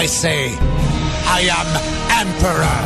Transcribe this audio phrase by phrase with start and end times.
[0.00, 0.56] I say,
[1.26, 1.66] I am
[2.20, 2.80] Emperor.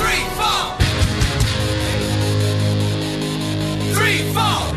[0.00, 0.64] Three, four.
[3.94, 4.67] Three, four.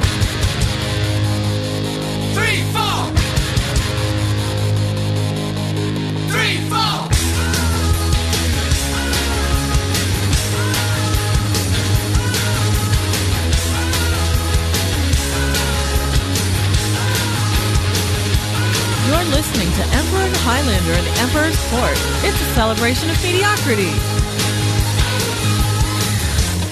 [19.21, 21.93] You're listening to Emperor and Highlander and the Emperor's Court.
[22.25, 23.93] It's a celebration of mediocrity.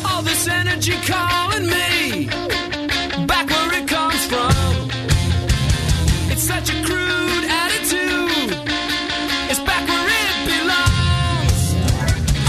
[0.02, 2.26] All this energy calling me
[3.30, 4.50] back where it comes from.
[6.34, 8.58] It's such a crude attitude.
[9.54, 11.62] It's back where it belongs.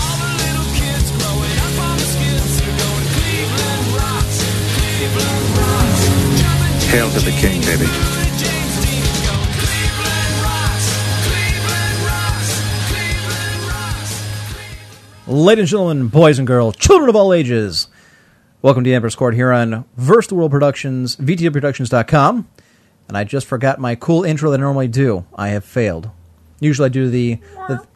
[0.00, 4.48] All the little kids growing up on the skids are going Cleveland rocks,
[4.80, 6.88] Cleveland rocks.
[6.88, 8.09] Hail to the king, baby.
[15.30, 17.86] Ladies and gentlemen, boys and girls, children of all ages,
[18.62, 22.48] welcome to the Emperor's Court here on Versus the World Productions, VTWProductions.com.
[23.06, 25.24] And I just forgot my cool intro that I normally do.
[25.36, 26.10] I have failed.
[26.58, 27.38] Usually I do the.
[27.68, 27.86] the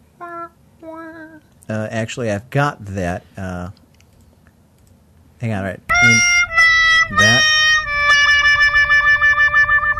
[1.69, 3.25] uh, actually, I've got that.
[3.37, 3.71] Uh,
[5.41, 5.81] hang on, right?
[7.11, 7.54] In that.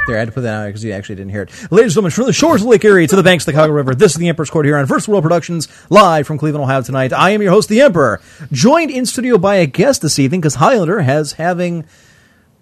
[0.07, 1.51] There, I had to put that out because you actually didn't hear it.
[1.73, 3.73] Ladies and gentlemen, from the shores of Lake Erie to the banks of the Chicago
[3.73, 6.83] River, this is the Emperor's Court here on First World Productions, live from Cleveland, Ohio
[6.83, 7.13] tonight.
[7.13, 8.21] I am your host, the Emperor,
[8.53, 11.87] joined in studio by a guest this evening because Highlander has having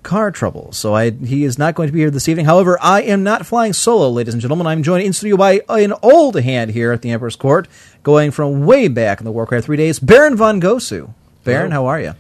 [0.05, 2.47] car trouble, so I he is not going to be here this evening.
[2.47, 4.67] However, I am not flying solo, ladies and gentlemen.
[4.67, 7.67] I'm joined in studio by an old hand here at the Emperor's Court,
[8.05, 11.13] going from way back in the Warcraft three days, Baron von Gosu.
[11.45, 12.15] Baron, how are you?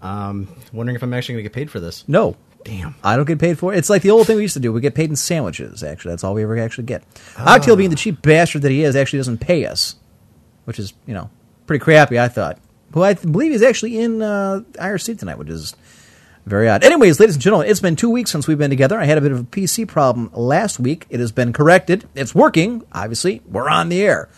[0.00, 2.04] Um, wondering if I'm actually going to get paid for this.
[2.06, 2.36] No.
[2.64, 2.94] Damn.
[3.02, 3.78] I don't get paid for it.
[3.78, 4.72] It's like the old thing we used to do.
[4.72, 6.12] We get paid in sandwiches, actually.
[6.12, 7.02] That's all we ever actually get.
[7.34, 9.96] Octail, being the cheap bastard that he is, actually doesn't pay us,
[10.64, 11.30] which is, you know,
[11.66, 12.58] pretty crappy, I thought.
[12.92, 15.74] Who I th- believe is actually in uh, IRC tonight, which is
[16.46, 16.84] very odd.
[16.84, 18.98] Anyways, ladies and gentlemen, it's been two weeks since we've been together.
[18.98, 21.06] I had a bit of a PC problem last week.
[21.08, 22.08] It has been corrected.
[22.14, 23.42] It's working, obviously.
[23.46, 24.28] We're on the air.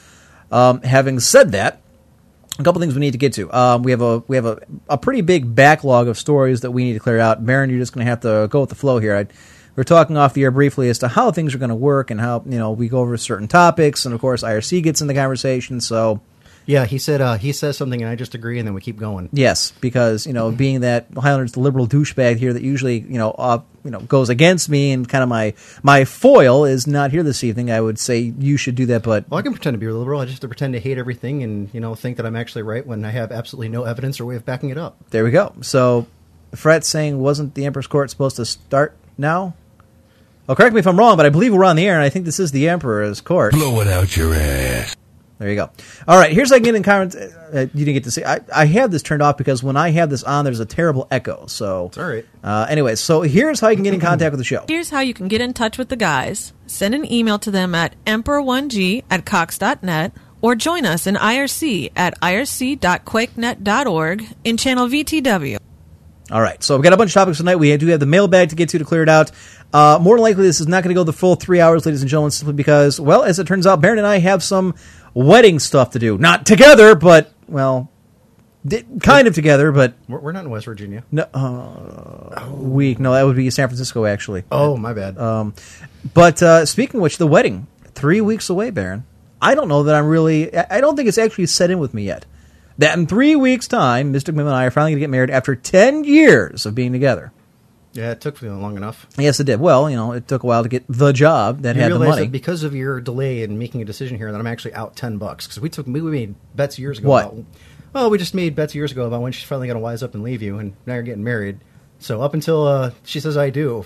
[0.50, 1.81] Um, having said that,
[2.58, 3.52] a couple things we need to get to.
[3.52, 6.84] Um, we have a we have a, a pretty big backlog of stories that we
[6.84, 7.44] need to clear out.
[7.44, 9.16] Baron, you're just going to have to go with the flow here.
[9.16, 9.26] I,
[9.74, 12.20] we're talking off the air briefly as to how things are going to work and
[12.20, 15.14] how you know we go over certain topics, and of course IRC gets in the
[15.14, 15.80] conversation.
[15.80, 16.20] So
[16.66, 18.98] Yeah, he said uh, he says something and I just agree, and then we keep
[18.98, 19.30] going.
[19.32, 23.30] yes, because you know being that Highlander's the liberal douchebag here that usually you know
[23.30, 27.22] uh, you know goes against me and kind of my my foil is not here
[27.22, 27.70] this evening.
[27.70, 29.94] I would say you should do that, but Well, I can pretend to be a
[29.94, 30.20] liberal.
[30.20, 32.62] I just have to pretend to hate everything and you know think that I'm actually
[32.62, 34.97] right when I have absolutely no evidence or way of backing it up.
[35.10, 35.54] there we go.
[35.60, 36.06] So
[36.54, 39.54] Fret saying wasn't the Emperor's Court supposed to start now?
[40.49, 42.09] Oh, correct me if I'm wrong, but I believe we're on the air, and I
[42.09, 43.53] think this is the Emperor's Court.
[43.53, 44.97] Blow it out your ass.
[45.42, 45.70] There you go.
[46.06, 47.16] All right, here's how I can get in comment.
[47.16, 48.22] Uh, you didn't get to see.
[48.22, 51.08] I, I have this turned off because when I have this on, there's a terrible
[51.10, 51.47] echo.
[51.47, 52.25] So, It's all right.
[52.44, 54.64] Uh, anyways, so here's how you can get in contact with the show.
[54.69, 56.52] Here's how you can get in touch with the guys.
[56.69, 62.20] Send an email to them at emperor1g at cox.net or join us in IRC at
[62.20, 65.58] irc.quakenet.org in channel VTW.
[66.31, 67.56] All right, so we've got a bunch of topics tonight.
[67.56, 69.32] We do have the mailbag to get to to clear it out.
[69.72, 72.00] Uh, more than likely, this is not going to go the full three hours, ladies
[72.00, 74.75] and gentlemen, simply because, well, as it turns out, Baron and I have some
[75.15, 76.19] wedding stuff to do.
[76.19, 77.91] Not together, but well,
[78.67, 81.05] di- kind of together, but We're, we're not in West Virginia.
[81.11, 82.99] no, uh, week.
[82.99, 84.44] No, that would be San Francisco, actually.
[84.50, 85.19] Oh, my bad.
[85.19, 85.55] Um,
[86.14, 89.05] but uh, speaking of which, the wedding three weeks away, Baron.
[89.41, 90.56] I don't know that I'm really.
[90.56, 92.25] I I don't think it's actually set in with me yet.
[92.79, 95.31] That in three weeks' time, Mystic Mim and I are finally going to get married
[95.31, 97.32] after ten years of being together.
[97.93, 99.06] Yeah, it took long enough.
[99.19, 99.61] Yes, it did.
[99.61, 101.99] Well, you know, it took a while to get the job that You had the
[101.99, 102.27] money.
[102.29, 105.47] because of your delay in making a decision here, that I'm actually out ten bucks
[105.47, 107.09] because we took we made bets years ago.
[107.09, 107.25] What?
[107.27, 107.44] About,
[107.93, 110.15] well, we just made bets years ago about when she's finally going to wise up
[110.15, 111.59] and leave you, and now you're getting married.
[111.99, 113.85] So up until uh, she says I do,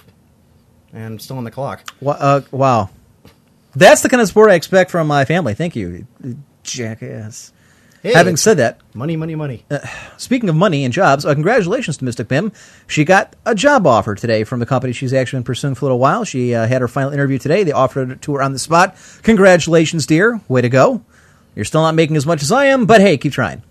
[0.93, 1.83] and I'm still on the clock.
[2.01, 2.91] Wha- uh, wow,
[3.75, 5.55] that's the kind of support I expect from my family.
[5.55, 6.07] Thank you,
[6.63, 7.53] jackass.
[8.07, 8.13] Hey.
[8.15, 9.65] Having said that, Money, money, money.
[10.17, 12.53] Speaking of money and jobs, uh, congratulations to Mystic Pim.
[12.87, 15.87] She got a job offer today from the company she's actually been pursuing for a
[15.87, 16.23] little while.
[16.25, 17.65] She uh, had her final interview today.
[17.65, 18.97] They offered it to her on the spot.
[19.25, 20.41] Congratulations, dear.
[20.47, 21.03] Way to go.
[21.57, 23.65] You're still not making as much as I am, but hey, keep trying.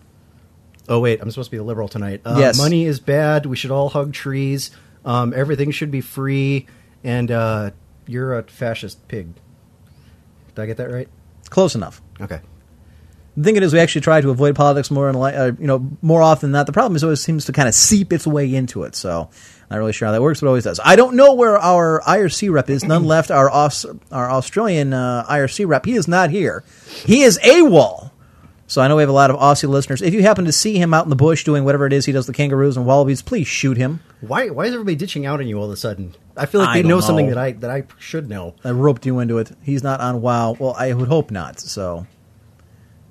[0.89, 2.19] Oh wait, I'm supposed to be the liberal tonight.
[2.25, 2.57] Uh, Yes.
[2.57, 3.45] money is bad.
[3.45, 4.69] We should all hug trees.
[5.05, 6.67] Um, everything should be free.
[7.05, 7.71] And uh,
[8.05, 9.29] you're a fascist pig.
[10.55, 11.07] Did I get that right?
[11.49, 12.01] Close enough.
[12.19, 12.41] Okay.
[13.37, 16.21] The thing is, we actually try to avoid politics more and uh, you know more
[16.21, 16.65] often than not.
[16.67, 18.95] The problem is, it always seems to kind of seep its way into it.
[18.95, 19.29] So,
[19.69, 20.79] not really sure how that works, but it always does.
[20.83, 22.83] I don't know where our IRC rep is.
[22.83, 23.31] None left.
[23.31, 26.63] Our Aus- our Australian uh, IRC rep, he is not here.
[27.05, 28.11] He is AWOL.
[28.67, 30.01] So I know we have a lot of Aussie listeners.
[30.01, 32.11] If you happen to see him out in the bush doing whatever it is he
[32.11, 33.99] does, the kangaroos and wallabies, please shoot him.
[34.21, 34.49] Why?
[34.49, 36.15] Why is everybody ditching out on you all of a sudden?
[36.35, 38.55] I feel like I they don't know, something that I that I should know.
[38.63, 39.51] I roped you into it.
[39.61, 40.55] He's not on WoW.
[40.59, 41.59] Well, I would hope not.
[41.59, 42.07] So,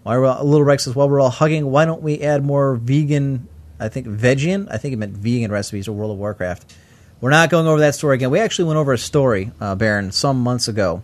[0.04, 2.76] why we're all, Little Rex says, while we're all hugging, why don't we add more
[2.76, 3.48] vegan?
[3.80, 4.68] I think vegan.
[4.68, 6.72] I think it meant vegan recipes to World of Warcraft.
[7.20, 8.30] We're not going over that story again.
[8.30, 11.02] We actually went over a story, uh, Baron, some months ago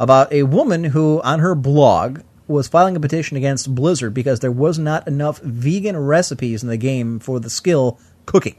[0.00, 4.50] about a woman who, on her blog, was filing a petition against Blizzard because there
[4.50, 8.56] was not enough vegan recipes in the game for the skill cooking.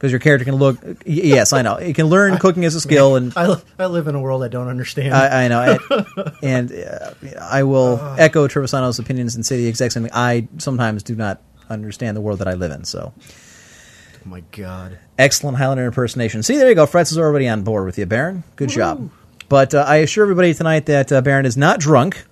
[0.00, 0.78] Because your character can look.
[1.04, 1.74] Yes, I know.
[1.74, 4.48] It can learn cooking as a skill, and I, I live in a world I
[4.48, 5.12] don't understand.
[5.12, 9.92] I, I know, and, and uh, I will echo Trevisano's opinions and say the exact
[9.92, 10.12] same thing.
[10.14, 12.84] I sometimes do not understand the world that I live in.
[12.84, 14.98] So, oh my god.
[15.18, 16.42] excellent Highlander impersonation.
[16.42, 16.86] See, there you go.
[16.86, 18.42] Fretz is already on board with you, Baron.
[18.56, 19.10] Good job.
[19.50, 22.24] But uh, I assure everybody tonight that uh, Baron is not drunk.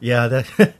[0.00, 0.74] Yeah, that.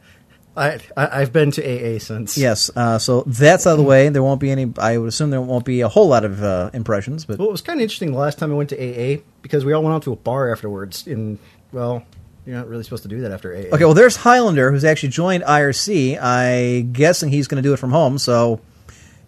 [0.61, 2.37] I, I I've been to AA since.
[2.37, 4.09] Yes, uh, so that's out of the way.
[4.11, 4.73] There won't be any.
[4.79, 7.53] I would assume there won't be a whole lot of uh, impressions, but Well, it
[7.53, 9.95] was kind of interesting the last time I went to AA because we all went
[9.95, 11.07] out to a bar afterwards.
[11.07, 11.39] In
[11.73, 12.05] well,
[12.45, 13.75] you're not really supposed to do that after AA.
[13.75, 16.19] Okay, well, there's Highlander, who's actually joined IRC.
[16.21, 18.61] I guessing he's going to do it from home, so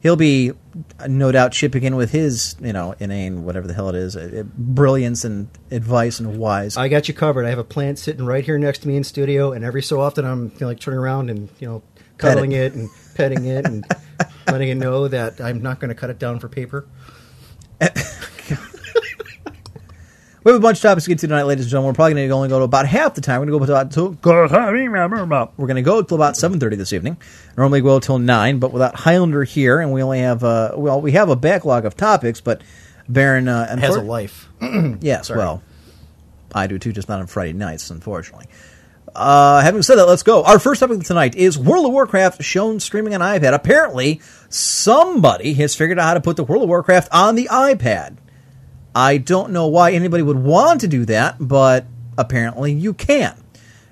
[0.03, 0.53] he'll be
[1.07, 4.43] no doubt chipping in with his, you know, inane whatever the hell it is, uh,
[4.57, 6.77] brilliance and advice and wise.
[6.77, 7.47] I got you covered.
[7.47, 10.01] I have a plant sitting right here next to me in studio, and every so
[10.01, 11.83] often I'm you know, like turning around and you know
[12.19, 12.35] Pet it.
[12.35, 12.75] cuddling it.
[12.75, 13.85] and petting it and
[14.47, 16.87] letting it know that I'm not going to cut it down for paper.
[20.44, 21.91] we have a bunch of topics to get to tonight, ladies and gentlemen.
[21.91, 23.41] We're probably going to only go to about half the time.
[23.41, 24.19] We're going to go to about to,
[25.56, 27.17] we're going to go till about seven thirty this evening.
[27.56, 31.00] Normally we go till nine, but without Highlander here, and we only have uh, well,
[31.00, 32.62] we have a backlog of topics, but
[33.09, 34.49] Baron uh, has a life.
[35.00, 35.39] Yes, Sorry.
[35.39, 35.62] well,
[36.55, 38.47] I do too, just not on Friday nights, unfortunately.
[39.15, 40.43] Uh, having said that, let's go.
[40.43, 43.53] Our first topic tonight is World of Warcraft shown streaming on iPad.
[43.53, 48.17] Apparently, somebody has figured out how to put the World of Warcraft on the iPad.
[48.94, 51.87] I don't know why anybody would want to do that, but
[52.19, 53.35] apparently you can.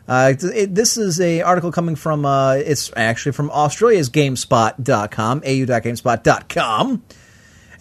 [0.08, 5.42] Uh, it- it- this is a article coming from, uh, it's actually from Australia's GameSpot.com,
[5.44, 7.02] au.gamespot.com.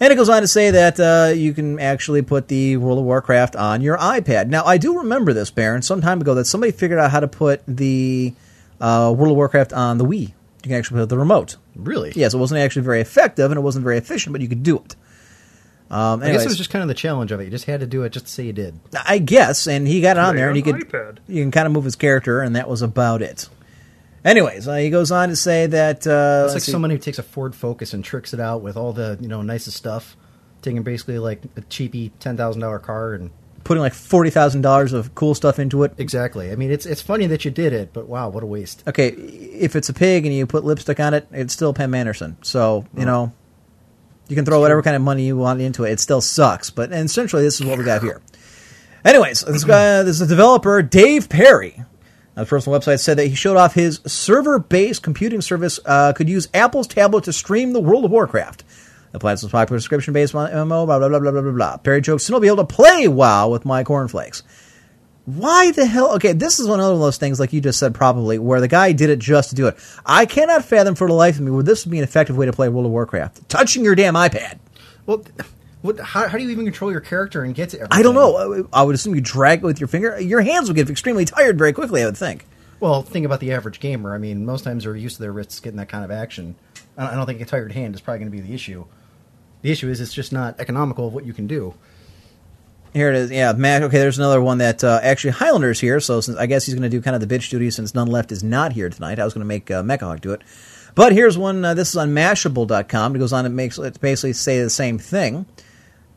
[0.02, 3.04] And it goes on to say that uh, you can actually put the World of
[3.04, 4.48] Warcraft on your iPad.
[4.48, 7.28] Now, I do remember this, Baron, some time ago that somebody figured out how to
[7.28, 8.32] put the
[8.80, 10.28] uh, World of Warcraft on the Wii.
[10.28, 11.56] You can actually put the remote.
[11.76, 12.12] Really?
[12.16, 14.76] Yes, it wasn't actually very effective and it wasn't very efficient, but you could do
[14.76, 14.96] it.
[15.90, 17.44] Um, I guess it was just kind of the challenge of it.
[17.44, 18.78] You just had to do it just to say you did.
[19.06, 21.18] I guess, and he got it on there, and he could iPad.
[21.26, 23.48] you can kind of move his character, and that was about it.
[24.24, 26.72] Anyways, uh, he goes on to say that uh, It's like let's see.
[26.72, 29.42] someone who takes a Ford Focus and tricks it out with all the you know
[29.42, 30.16] nicest stuff,
[30.62, 33.30] taking basically like a cheapy ten thousand dollar car and
[33.64, 35.94] putting like forty thousand dollars of cool stuff into it.
[35.98, 36.52] exactly.
[36.52, 38.84] I mean, it's it's funny that you did it, but wow, what a waste.
[38.86, 42.36] Okay, if it's a pig and you put lipstick on it, it's still Pam Anderson.
[42.42, 43.32] So you know,
[44.30, 45.92] you can throw whatever kind of money you want into it.
[45.92, 48.22] It still sucks, but and essentially this is what we got here.
[49.04, 51.84] Anyways, this guy, this is a developer, Dave Perry.
[52.36, 56.48] A personal website said that he showed off his server-based computing service uh, could use
[56.54, 58.62] Apple's tablet to stream the World of Warcraft.
[59.12, 61.76] The platform's popular subscription-based MMO, blah blah blah blah blah blah blah.
[61.78, 64.44] Perry jokes, "Soon I'll be able to play WoW with my cornflakes."
[65.26, 66.14] Why the hell?
[66.16, 68.92] Okay, this is one of those things, like you just said, probably where the guy
[68.92, 69.76] did it just to do it.
[70.04, 72.46] I cannot fathom for the life of me where this would be an effective way
[72.46, 73.48] to play World of Warcraft.
[73.48, 74.58] Touching your damn iPad.
[75.06, 75.24] Well,
[75.82, 77.78] what, how, how do you even control your character and get to?
[77.78, 77.98] Everything?
[77.98, 78.68] I don't know.
[78.72, 80.18] I would assume you drag it with your finger.
[80.20, 82.02] Your hands would get extremely tired very quickly.
[82.02, 82.46] I would think.
[82.80, 84.14] Well, think about the average gamer.
[84.14, 86.54] I mean, most times they're used to their wrists getting that kind of action.
[86.96, 88.86] I don't, I don't think a tired hand is probably going to be the issue.
[89.62, 91.74] The issue is it's just not economical of what you can do.
[92.92, 93.30] Here it is.
[93.30, 93.82] Yeah, Matt.
[93.84, 96.00] Okay, there's another one that uh, actually Highlander's here.
[96.00, 98.08] So since I guess he's going to do kind of the bitch duty since none
[98.08, 99.18] left is not here tonight.
[99.18, 100.42] I was going to make uh, Mechahawk do it,
[100.94, 101.64] but here's one.
[101.64, 103.14] Uh, this is on Mashable.com.
[103.14, 103.46] It goes on.
[103.46, 105.46] It makes it basically say the same thing,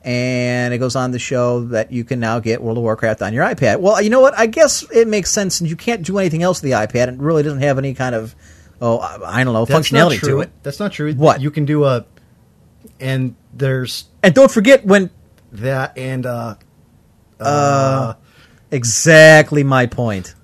[0.04, 3.34] and it goes on to show that you can now get World of Warcraft on
[3.34, 3.80] your iPad.
[3.80, 4.38] Well, you know what?
[4.38, 7.08] I guess it makes sense since you can't do anything else with the iPad.
[7.10, 8.36] It really doesn't have any kind of
[8.84, 10.52] oh, I, I don't know, That's functionality to it.
[10.62, 11.14] That's not true.
[11.14, 11.42] What?
[11.42, 12.06] you can do a,
[13.00, 15.10] and there's And don't forget when
[15.54, 16.56] that and uh,
[17.46, 18.14] uh,
[18.72, 20.36] exactly my point.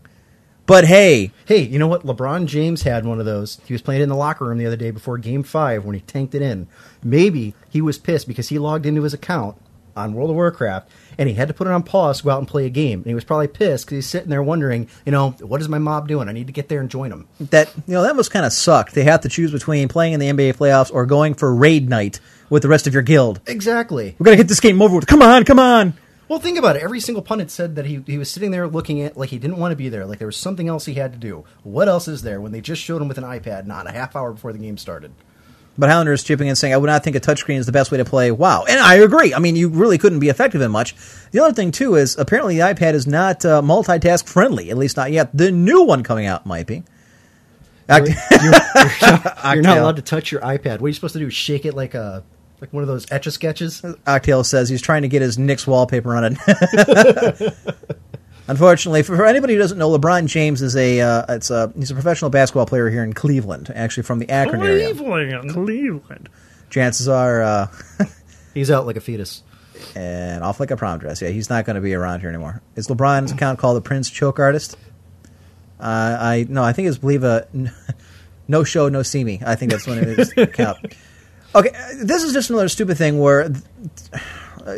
[0.65, 2.05] But hey, hey, you know what?
[2.05, 3.59] LeBron James had one of those.
[3.65, 6.01] He was playing in the locker room the other day before Game Five when he
[6.01, 6.67] tanked it in.
[7.03, 9.57] Maybe he was pissed because he logged into his account
[9.95, 12.37] on World of Warcraft and he had to put it on pause to go out
[12.37, 12.99] and play a game.
[12.99, 15.79] And he was probably pissed because he's sitting there wondering, you know, what is my
[15.79, 16.29] mob doing?
[16.29, 17.27] I need to get there and join them.
[17.39, 18.91] that you know that must kind of suck.
[18.91, 22.19] They have to choose between playing in the NBA playoffs or going for raid night
[22.49, 23.41] with the rest of your guild.
[23.47, 24.15] Exactly.
[24.19, 25.07] We're gonna get this game over with.
[25.07, 25.93] Come on, come on.
[26.29, 26.83] Well, think about it.
[26.83, 29.57] Every single pundit said that he, he was sitting there looking at like he didn't
[29.57, 31.43] want to be there, like there was something else he had to do.
[31.63, 34.15] What else is there when they just showed him with an iPad not a half
[34.15, 35.11] hour before the game started?
[35.75, 37.89] But Highlander is chipping in saying, I would not think a touchscreen is the best
[37.89, 38.65] way to play WoW.
[38.69, 39.33] And I agree.
[39.33, 40.93] I mean, you really couldn't be effective in much.
[41.31, 44.97] The other thing, too, is apparently the iPad is not uh, multitask friendly, at least
[44.97, 45.29] not yet.
[45.35, 46.83] The new one coming out might be.
[47.87, 50.79] You're, you're, you're not, you're not allowed to touch your iPad.
[50.79, 51.29] What are you supposed to do?
[51.29, 52.23] Shake it like a
[52.61, 53.81] like one of those etch a sketches?
[53.81, 57.53] Octail says he's trying to get his Knicks wallpaper on it.
[58.47, 61.91] Unfortunately, for, for anybody who doesn't know, LeBron James is a uh, it's a he's
[61.91, 64.87] a professional basketball player here in Cleveland, actually from the Akron area.
[64.93, 66.29] Cleveland, Cleveland.
[66.71, 67.67] Chances are, uh,
[68.53, 69.43] He's out like a fetus.
[69.95, 71.21] and off like a prom dress.
[71.21, 72.61] Yeah, he's not going to be around here anymore.
[72.75, 74.75] Is LeBron's account called the Prince Choke Artist?
[75.79, 77.47] Uh, I no, I think it's believe a
[78.47, 79.39] no show, no see me.
[79.45, 80.79] I think that's one of his account.
[81.55, 81.71] Okay,
[82.03, 83.51] this is just another stupid thing where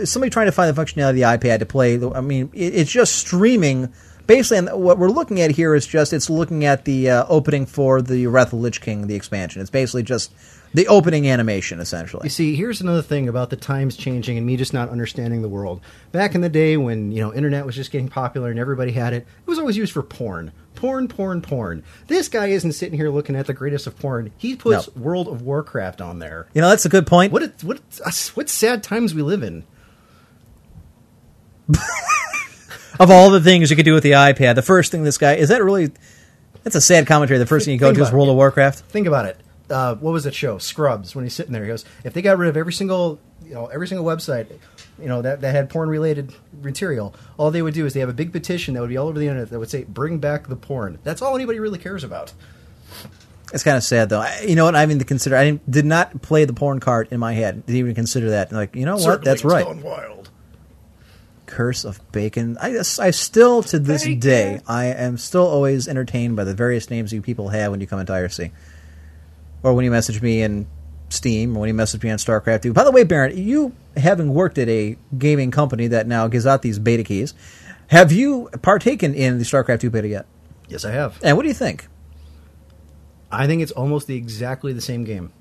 [0.06, 2.02] somebody trying to find the functionality of the iPad to play.
[2.02, 3.94] I mean, it's just streaming.
[4.26, 8.02] Basically, what we're looking at here is just it's looking at the uh, opening for
[8.02, 9.62] the Wrath of Lich King, the expansion.
[9.62, 10.32] It's basically just
[10.74, 12.26] the opening animation, essentially.
[12.26, 15.50] You see, here's another thing about the times changing and me just not understanding the
[15.50, 15.82] world.
[16.14, 19.12] Back in the day when, you know, internet was just getting popular and everybody had
[19.12, 20.54] it, it was always used for porn.
[20.82, 21.84] Porn, porn, porn.
[22.08, 24.32] This guy isn't sitting here looking at the greatest of porn.
[24.40, 25.04] He puts No.
[25.04, 26.48] World of Warcraft on there.
[26.56, 27.32] You know, that's a good point.
[27.32, 27.80] What it, what
[28.34, 29.64] what sad times we live in.
[33.00, 35.36] of all the things you could do with the iPad, the first thing this guy
[35.36, 35.92] is that really
[36.64, 37.38] that's a sad commentary.
[37.38, 38.18] The first thing you go to is about it.
[38.18, 38.80] World of Warcraft.
[38.86, 39.38] Think about it.
[39.70, 40.58] Uh, what was that show?
[40.58, 41.14] Scrubs.
[41.16, 43.68] When he's sitting there, he goes, "If they got rid of every single, you know,
[43.68, 44.48] every single website,
[45.02, 48.10] you know, that, that had porn related material, all they would do is they have
[48.10, 50.48] a big petition that would be all over the internet that would say, "Bring back
[50.48, 52.34] the porn." That's all anybody really cares about.
[53.54, 54.22] It's kind of sad though.
[54.22, 54.76] I, you know what?
[54.76, 55.36] I mean, to consider.
[55.36, 57.66] I didn't, did not play the porn card in my head.
[57.66, 58.52] Didn't even consider that.
[58.52, 59.04] Like, you know what?
[59.04, 59.66] Certainly That's right.
[59.66, 60.30] gone wild.
[61.48, 62.58] Curse of Bacon.
[62.62, 67.12] I, I still to this day, I am still always entertained by the various names
[67.12, 68.52] you people have when you come into IRC,
[69.64, 70.66] or when you message me in
[71.14, 72.74] Steam, or when you message me on StarCraft 2.
[72.74, 76.62] By the way, Baron, you having worked at a gaming company that now gives out
[76.62, 77.34] these beta keys,
[77.88, 80.26] have you partaken in the StarCraft 2 beta yet?
[80.68, 81.20] Yes, I have.
[81.24, 81.88] And what do you think?
[83.32, 85.32] I think it's almost the exactly the same game,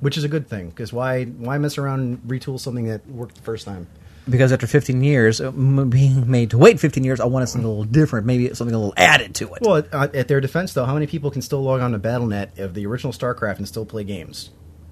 [0.00, 3.36] which is a good thing because why why mess around and retool something that worked
[3.36, 3.86] the first time?
[4.28, 7.68] Because after 15 years, uh, being made to wait 15 years, I wanted something a
[7.68, 9.60] little different, maybe something a little added to it.
[9.60, 11.98] Well, at, uh, at their defense, though, how many people can still log on to
[11.98, 14.48] BattleNet of the original StarCraft and still play games?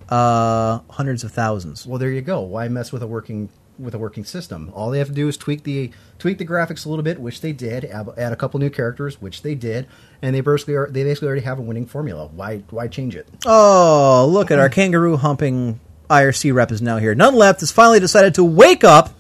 [0.09, 1.87] Uh, hundreds of thousands.
[1.87, 2.41] Well, there you go.
[2.41, 4.71] Why mess with a working with a working system?
[4.75, 7.41] All they have to do is tweak the tweak the graphics a little bit, which
[7.41, 7.85] they did.
[7.85, 9.87] Add, add a couple new characters, which they did,
[10.21, 12.29] and they basically are, they basically already have a winning formula.
[12.29, 13.29] Why why change it?
[13.47, 17.15] Oh, look at our kangaroo humping IRC rep is now here.
[17.15, 19.11] None left has finally decided to wake up.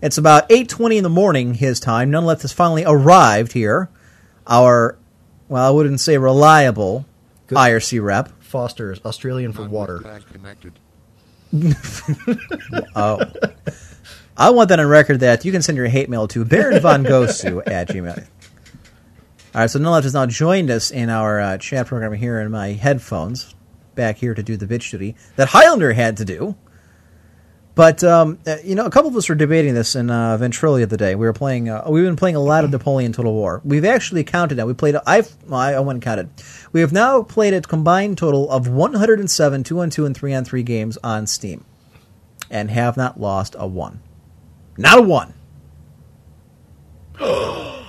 [0.00, 2.10] It's about 8:20 in the morning his time.
[2.10, 3.88] None left has finally arrived here.
[4.46, 4.96] Our
[5.48, 7.06] well, I wouldn't say reliable
[7.48, 7.58] Good.
[7.58, 8.28] IRC rep.
[8.48, 10.00] Foster's Australian for water.
[12.94, 13.20] Oh.
[14.36, 17.04] I want that on record that you can send your hate mail to Baron Von
[17.04, 18.18] Gosu at gmail.
[19.54, 22.50] All right, so None has now joined us in our uh, chat program here in
[22.50, 23.54] my headphones,
[23.94, 26.54] back here to do the bitch duty that Highlander had to do.
[27.78, 30.78] But um, uh, you know, a couple of us were debating this in uh, Ventrilo
[30.78, 31.14] the other day.
[31.14, 31.68] We were playing.
[31.68, 33.60] Uh, we've been playing a lot of Napoleon Total War.
[33.64, 34.66] We've actually counted now.
[34.66, 34.96] We played.
[35.06, 35.32] I've.
[35.46, 36.28] Well, I, I went and counted.
[36.72, 40.44] We have now played a combined total of 107 two on two and three on
[40.44, 41.64] three games on Steam,
[42.50, 44.00] and have not lost a one.
[44.76, 45.34] Not a one.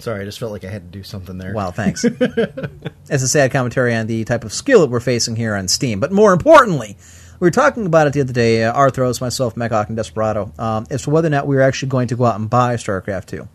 [0.00, 1.54] Sorry, I just felt like I had to do something there.
[1.54, 2.04] Wow, thanks.
[3.08, 6.00] As a sad commentary on the type of skill that we're facing here on Steam.
[6.00, 6.96] But more importantly,
[7.40, 10.86] we were talking about it the other day, uh, Arthros, myself, Mechawk, and Desperado, um,
[10.90, 13.26] as to whether or not we were actually going to go out and buy StarCraft
[13.26, 13.48] 2.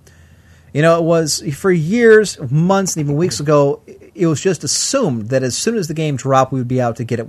[0.73, 3.81] You know, it was for years, months, and even weeks ago,
[4.15, 6.95] it was just assumed that as soon as the game dropped, we would be out
[6.95, 7.27] to get it.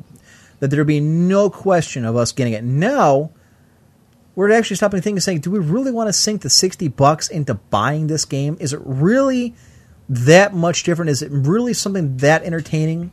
[0.61, 2.65] That there'd be no question of us getting it.
[2.65, 3.31] Now,
[4.35, 6.89] we're actually stopping to think and saying, do we really want to sink the 60
[6.89, 8.57] bucks into buying this game?
[8.61, 9.55] Is it really
[10.09, 11.11] that much different?
[11.11, 13.13] Is it really something that entertaining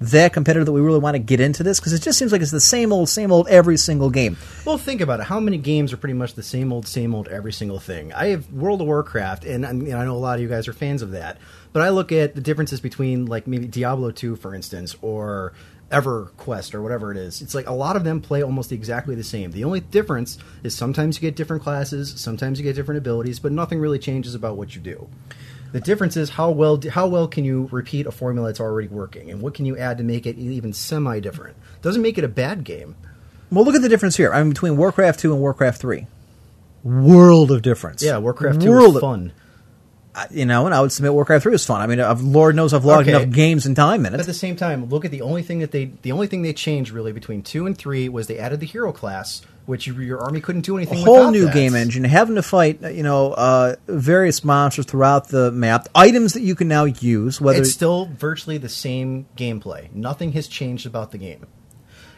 [0.00, 1.78] that competitor that we really want to get into this?
[1.78, 4.36] Because it just seems like it's the same old, same old every single game.
[4.64, 5.26] Well, think about it.
[5.26, 8.12] How many games are pretty much the same old, same old, every single thing?
[8.12, 10.68] I have World of Warcraft, and I, mean, I know a lot of you guys
[10.68, 11.38] are fans of that.
[11.72, 15.52] But I look at the differences between, like, maybe Diablo 2, for instance, or
[15.90, 17.42] EverQuest, or whatever it is.
[17.42, 19.50] It's like a lot of them play almost exactly the same.
[19.50, 23.52] The only difference is sometimes you get different classes, sometimes you get different abilities, but
[23.52, 25.08] nothing really changes about what you do.
[25.72, 29.30] The difference is how well how well can you repeat a formula that's already working,
[29.30, 31.56] and what can you add to make it even semi different.
[31.82, 32.96] Doesn't make it a bad game.
[33.50, 34.32] Well, look at the difference here.
[34.32, 36.06] I mean, between Warcraft 2 and Warcraft 3.
[36.82, 38.02] World of difference.
[38.02, 39.32] Yeah, Warcraft 2 World is of- fun.
[40.32, 41.80] You know, and I would submit Warcraft 3 is fun.
[41.80, 43.22] I mean, I've, Lord knows I've logged Okay.
[43.22, 44.20] enough games and time in But it.
[44.22, 46.52] at the same time, look at the only thing that they the only thing they
[46.52, 50.40] changed really between two and three was they added the hero class, which your, army
[50.40, 50.98] couldn't do anything.
[50.98, 51.54] a whole new that.
[51.54, 56.42] game engine, having to fight, you know, uh, various monsters throughout the map, items that
[56.42, 57.40] you can now use.
[57.40, 59.92] Whether It's still virtually the same gameplay.
[59.94, 61.46] Nothing has changed about the game.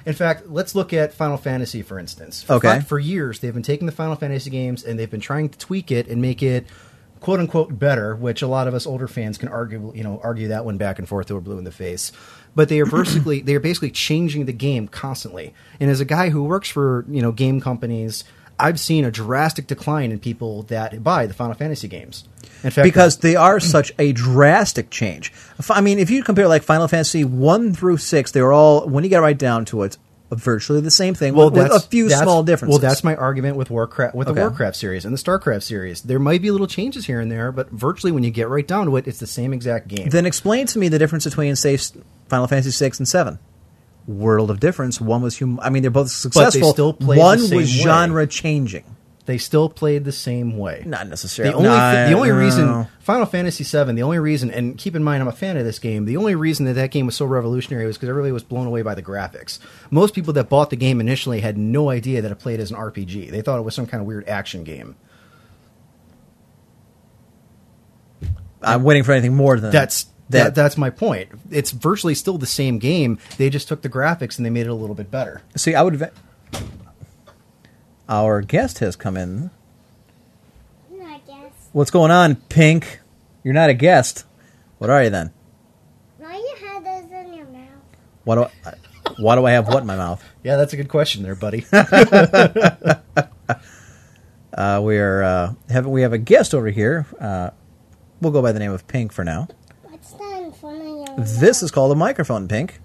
[0.04, 2.42] In fact, let's look at Final Fantasy for instance.
[2.42, 2.80] For, Okay.
[2.80, 5.92] For years, they've been taking the Final Fantasy games and they've been trying to tweak
[5.92, 6.66] it and make it
[7.20, 10.48] "quote unquote" better, which a lot of us older fans can argue, you know, argue
[10.48, 12.10] that one back and forth till we're blue in the face.
[12.54, 15.54] But they are basically they are basically changing the game constantly.
[15.80, 18.24] And as a guy who works for you know game companies,
[18.58, 22.24] I've seen a drastic decline in people that buy the Final Fantasy games.
[22.62, 25.32] In fact, because they are such a drastic change.
[25.68, 29.10] I mean, if you compare like Final Fantasy one through six, they're all when you
[29.10, 29.96] get right down to it,
[30.40, 31.34] virtually the same thing.
[31.34, 32.80] with, with a few small differences.
[32.80, 34.34] Well, that's my argument with Warcraft, with Okay.
[34.36, 36.02] the Warcraft series and the Starcraft series.
[36.02, 38.86] There might be little changes here and there, but virtually, when you get right down
[38.86, 40.08] to it, it's the same exact game.
[40.08, 41.76] Then explain to me the difference between say
[42.28, 43.38] Final Fantasy six and seven.
[44.06, 45.00] World of difference.
[45.00, 46.72] One was hum- I mean, they're both successful.
[46.72, 47.62] still played the One was way.
[47.64, 48.84] genre changing.
[49.24, 50.82] They still played the same way.
[50.84, 51.52] Not necessarily.
[51.52, 52.34] The only, No, thi- the only no.
[52.36, 55.64] reason Final Fantasy VII, the only reason, and keep in mind I'm a fan of
[55.64, 56.06] this game.
[56.06, 58.82] The only reason that that game was so revolutionary was because everybody was blown away
[58.82, 59.60] by the graphics.
[59.90, 62.76] Most people that bought the game initially had no idea that it played as an
[62.76, 63.30] RPG.
[63.30, 64.96] They thought it was some kind of weird action game.
[68.62, 70.44] I'm waiting for anything more than That's that.
[70.44, 71.30] that, that's my point.
[71.50, 73.18] It's virtually still the same game.
[73.36, 75.42] They just took the graphics and they made it a little bit better.
[75.56, 75.96] See, I would.
[75.96, 76.06] ve-
[78.12, 79.50] Our guest has come in.
[81.02, 81.50] I guess.
[81.72, 83.00] What's going on, Pink?
[83.42, 84.26] You're not a guest.
[84.76, 85.32] What are you then?
[86.18, 87.70] Why you have those in your mouth?
[88.24, 88.74] What do I,
[89.16, 90.22] why do I have what in my mouth?
[90.44, 91.64] Yeah, that's a good question there, buddy.
[94.54, 97.06] Uh, we are uh, have we have a guest over here.
[97.18, 97.48] Uh,
[98.20, 99.48] we'll go by the name of Pink for now.
[99.84, 102.78] What's that in front of your This is called a microphone, Pink.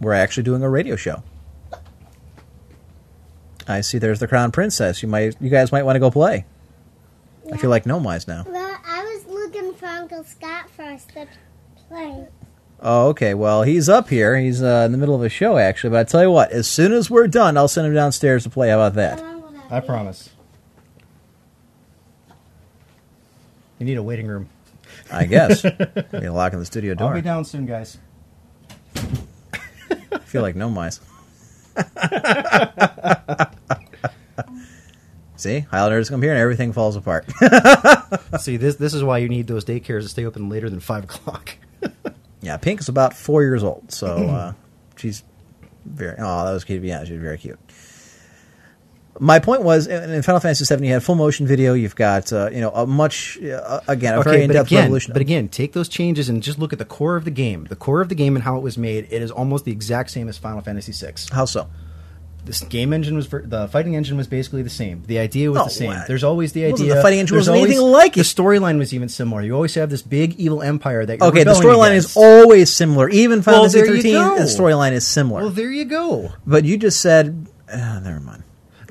[0.00, 1.24] We're actually doing a radio show.
[3.66, 3.98] I see.
[3.98, 5.02] There's the Crown Princess.
[5.02, 6.44] You might, you guys might want to go play.
[7.52, 8.44] I feel like no mice now.
[8.48, 11.26] Well, I was looking for Uncle Scott first to
[11.88, 12.26] play.
[12.80, 13.34] Oh, okay.
[13.34, 14.36] Well, he's up here.
[14.38, 15.90] He's uh, in the middle of a show, actually.
[15.90, 18.50] But I tell you what, as soon as we're done, I'll send him downstairs to
[18.50, 18.68] play.
[18.70, 19.22] How about that?
[19.22, 20.30] I'm gonna I do promise.
[23.78, 24.48] You need a waiting room.
[25.10, 25.62] I guess.
[26.12, 27.14] Be locking the studio I'll door.
[27.14, 27.98] be down soon, guys.
[28.96, 31.00] I feel like no mice.
[35.36, 37.26] See, Highlanders come here and everything falls apart.
[38.40, 41.04] See, this this is why you need those daycares to stay open later than five
[41.04, 41.56] o'clock.
[42.40, 44.52] yeah, Pink is about four years old, so uh,
[44.96, 45.22] she's
[45.84, 46.16] very.
[46.18, 46.82] Oh, that was cute.
[46.82, 47.58] Yeah, she's very cute.
[49.20, 51.74] My point was, in in Final Fantasy VII, you had full motion video.
[51.74, 55.12] You've got, uh, you know, a much uh, again a very in depth revolution.
[55.12, 57.64] but again, take those changes and just look at the core of the game.
[57.68, 59.06] The core of the game and how it was made.
[59.10, 61.14] It is almost the exact same as Final Fantasy VI.
[61.32, 61.68] how so?
[62.44, 65.02] This game engine was the fighting engine was basically the same.
[65.06, 65.86] The idea was No, the same.
[65.90, 66.06] what?
[66.06, 66.94] There's always the idea.
[66.96, 69.40] the fighting engine wasn't anything like The storyline was even similar.
[69.40, 71.20] You always have this big evil empire that.
[71.20, 73.08] You're Okay, the storyline is always similar.
[73.08, 75.40] Even Final Well, Fantasy there you 13, the storyline is similar.
[75.42, 76.32] Well, there you go.
[76.46, 78.42] but you just said, uh, never mind.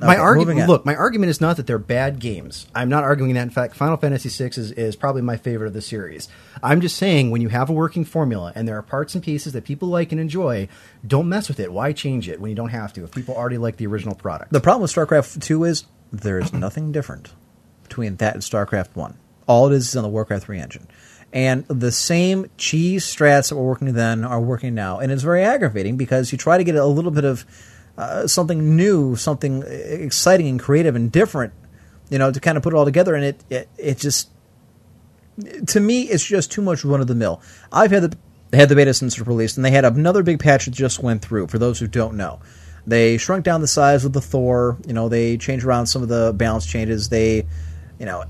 [0.06, 2.68] My argument, look, my argument is not that they're bad games.
[2.76, 3.44] I'm not arguing that.
[3.44, 6.30] In fact, Final Fantasy VI is, is probably my favorite of the series.
[6.62, 9.54] I'm just saying when you have a working formula and there are parts and pieces
[9.54, 10.68] that people like and enjoy,
[11.06, 11.72] don't mess with it.
[11.72, 13.04] Why change it when you don't have to?
[13.04, 16.54] If people already like the original product, The problem with StarCraft 2 is there is
[16.54, 17.34] nothing different
[17.84, 19.18] between that and StarCraft 1.
[19.48, 20.88] All it is is on the Warcraft 3 engine.
[21.34, 25.00] And the same cheese strats that were working then are working now.
[25.00, 27.44] And it's very aggravating because you try to get a little bit of
[27.98, 31.54] uh, something new, something exciting and creative and different,
[32.10, 33.16] you know, to kind of put it all together.
[33.16, 34.30] And it, it, it just,
[35.68, 37.42] to me, it's just too much run of the mill.
[37.72, 38.18] I've had the
[38.56, 41.24] had the beta since it released, and they had another big patch that just went
[41.24, 41.48] through.
[41.48, 42.40] For those who don't know,
[42.86, 44.78] they shrunk down the size of the Thor.
[44.86, 47.10] You know, they changed around some of the balance changes.
[47.10, 47.48] They,
[48.00, 48.26] you know,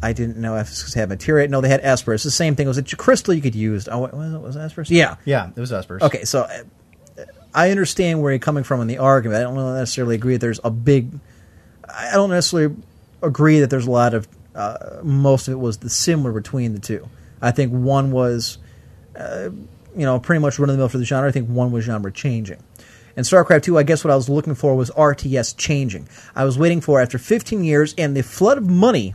[0.00, 1.48] I didn't know Ephesus had materia.
[1.48, 2.14] No, they had Esper.
[2.14, 2.66] It's the same thing.
[2.66, 3.88] It was a crystal you could use.
[3.88, 4.38] Oh, what was it?
[4.38, 4.84] Was it Esper?
[4.86, 5.16] Yeah.
[5.24, 6.02] Yeah, it was Espers.
[6.02, 6.62] Okay, so uh,
[7.54, 9.40] I understand where you're coming from in the argument.
[9.40, 11.18] I don't necessarily agree that there's a big.
[11.88, 12.76] I don't necessarily
[13.22, 14.28] agree that there's a lot of.
[14.54, 17.08] Uh, most of it was the similar between the two.
[17.40, 18.58] I think one was,
[19.16, 19.50] uh,
[19.96, 21.28] you know, pretty much run of the mill for the genre.
[21.28, 22.62] I think one was genre changing.
[23.16, 26.08] And StarCraft 2, I guess what I was looking for was RTS changing.
[26.36, 29.14] I was waiting for, after 15 years and the flood of money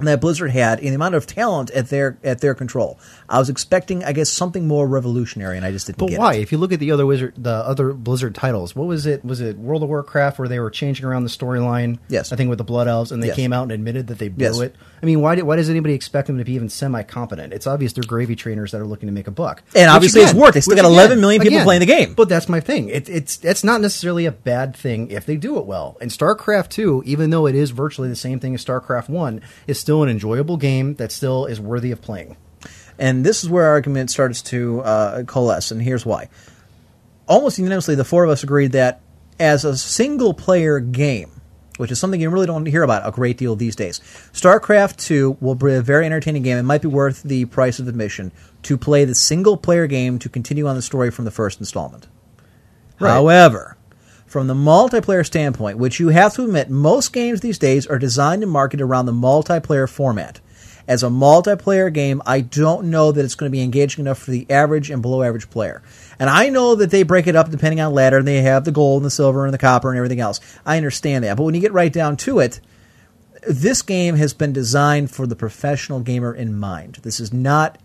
[0.00, 2.98] that Blizzard had and the amount of talent at their at their control.
[3.28, 6.34] I was expecting, I guess, something more revolutionary, and I just didn't But why?
[6.34, 6.42] it.
[6.42, 9.24] If you look at the other Wizard, the other Blizzard titles, what was it?
[9.24, 11.98] Was it World of Warcraft where they were changing around the storyline?
[12.08, 12.32] Yes.
[12.32, 13.36] I think with the Blood Elves, and they Yes.
[13.36, 14.58] came out and admitted that they blew Yes.
[14.60, 14.76] it.
[15.02, 15.34] I mean, why?
[15.34, 17.52] Did, why does anybody expect them to be even semi competent?
[17.52, 19.62] It's obvious they're gravy trainers that are looking to make a buck.
[19.74, 20.54] And obviously it's worked.
[20.54, 22.14] They still got 11 million people playing the game.
[22.14, 22.88] But that's my thing.
[22.88, 25.96] It, it's it's not necessarily a bad thing if they do it well.
[26.00, 29.78] And StarCraft Two, even though it is virtually the same thing as StarCraft One, is
[29.86, 32.36] still an enjoyable game that still is worthy of playing.
[32.98, 36.28] And this is where our argument starts to uh, coalesce, and here's why.
[37.28, 39.00] Almost unanimously, the four of us agreed that
[39.38, 41.30] as a single player game,
[41.76, 44.00] which is something you really don't hear about a great deal these days,
[44.32, 46.58] StarCraft 2 will be a very entertaining game.
[46.58, 48.32] It might be worth the price of admission
[48.64, 52.08] to play the single player game to continue on the story from the first installment.
[52.98, 53.12] Right.
[53.12, 53.75] However,
[54.36, 58.42] from the multiplayer standpoint, which you have to admit, most games these days are designed
[58.42, 60.40] and marketed around the multiplayer format.
[60.86, 64.32] As a multiplayer game, I don't know that it's going to be engaging enough for
[64.32, 65.82] the average and below average player.
[66.18, 68.72] And I know that they break it up depending on ladder, and they have the
[68.72, 70.38] gold and the silver and the copper and everything else.
[70.66, 71.38] I understand that.
[71.38, 72.60] But when you get right down to it,
[73.48, 76.96] this game has been designed for the professional gamer in mind.
[76.96, 77.78] This is not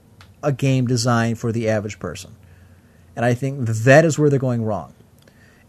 [0.43, 2.35] a game designed for the average person.
[3.15, 4.95] And I think that is where they're going wrong.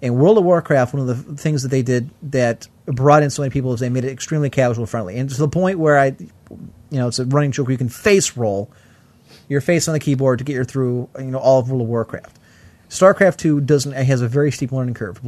[0.02, 3.40] In World of Warcraft, one of the things that they did that brought in so
[3.40, 5.16] many people is they made it extremely casual friendly.
[5.16, 6.28] And to the point where I, you
[6.90, 8.70] know, it's a running joke where you can face roll
[9.48, 11.88] your face on the keyboard to get you through, you know, all of World of
[11.88, 12.36] Warcraft.
[12.88, 15.20] StarCraft 2 doesn't, has a very steep learning curve.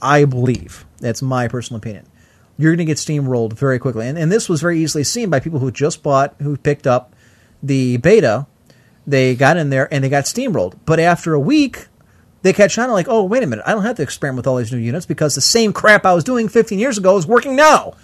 [0.00, 0.84] I believe.
[0.98, 2.06] That's my personal opinion.
[2.56, 4.06] You're going to get steamrolled very quickly.
[4.06, 7.14] And, and this was very easily seen by people who just bought, who picked up
[7.62, 8.46] the beta.
[9.06, 10.78] They got in there and they got steamrolled.
[10.84, 11.86] But after a week,
[12.44, 14.56] they catch on like, oh, wait a minute, I don't have to experiment with all
[14.56, 17.56] these new units because the same crap I was doing 15 years ago is working
[17.56, 17.94] now.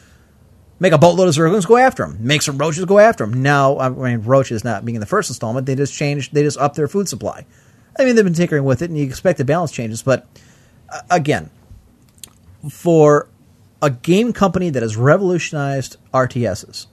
[0.78, 2.16] Make a boatload of Zerglings, go after them.
[2.20, 3.42] Make some roaches, go after them.
[3.42, 6.56] Now, I mean, roaches not being in the first installment, they just changed, they just
[6.56, 7.44] upped their food supply.
[7.98, 10.26] I mean, they've been tinkering with it, and you expect the balance changes, but
[10.88, 11.50] uh, again,
[12.70, 13.28] for
[13.82, 16.86] a game company that has revolutionized RTSs,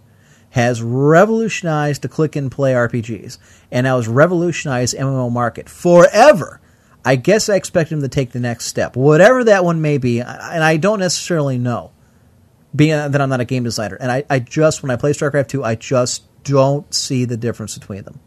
[0.49, 3.37] has revolutionized the click and play RPGs,
[3.71, 6.59] and now has revolutionized MMO market forever.
[7.07, 10.19] I guess I expect him to take the next step, whatever that one may be,
[10.19, 11.91] and I don't necessarily know,
[12.75, 13.95] being that I'm not a game designer.
[13.95, 17.77] And I, I just, when I play StarCraft 2, I just don't see the difference
[17.77, 18.19] between them.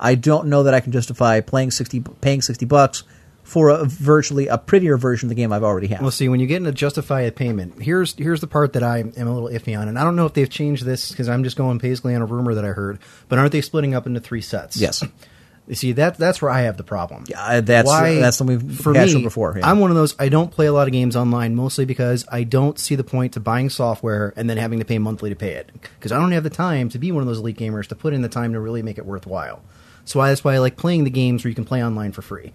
[0.00, 3.02] I don't know that I can justify playing sixty, paying sixty bucks
[3.42, 6.00] for a virtually a prettier version of the game I've already had.
[6.00, 9.00] Well, see, when you get into justify a payment, here's here's the part that I
[9.00, 11.44] am a little iffy on, and I don't know if they've changed this because I'm
[11.44, 13.00] just going basically on a rumor that I heard.
[13.28, 14.76] But aren't they splitting up into three sets?
[14.76, 15.04] Yes.
[15.68, 17.24] You see, that that's where I have the problem.
[17.28, 19.54] Yeah, that's that's something we've for me, before.
[19.56, 19.70] yeah.
[19.70, 20.14] I'm one of those.
[20.18, 23.34] I don't play a lot of games online, mostly because I don't see the point
[23.34, 25.70] to buying software and then having to pay monthly to pay it.
[25.82, 28.14] Because I don't have the time to be one of those elite gamers to put
[28.14, 29.62] in the time to really make it worthwhile.
[30.06, 32.22] So I, that's why I like playing the games where you can play online for
[32.22, 32.54] free.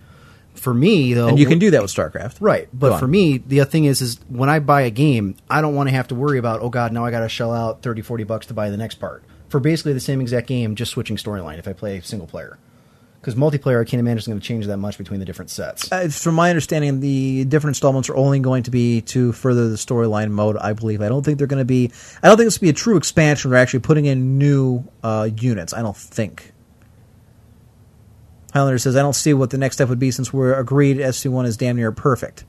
[0.56, 3.66] For me, though, and you can do that with StarCraft, Right, but for me, the
[3.66, 6.38] thing is, is when I buy a game, I don't want to have to worry
[6.38, 8.78] about, oh god, now I got to shell out 30, 40 bucks to buy the
[8.78, 11.60] next part for basically the same exact game, just switching storyline.
[11.60, 12.58] If I play single player,
[13.24, 15.90] because multiplayer, I can't imagine it's going to change that much between the different sets.
[15.90, 19.78] Uh, from my understanding, the different installments are only going to be to further the
[19.78, 20.58] storyline mode.
[20.58, 21.02] I believe.
[21.02, 21.90] I don't think they're going to be.
[22.22, 23.50] I don't think this will be a true expansion.
[23.50, 25.74] We're actually putting in new uh, units.
[25.74, 26.52] I don't think.
[28.52, 31.28] Highlander says, "I don't see what the next step would be since we're agreed SC
[31.28, 32.44] one is damn near perfect."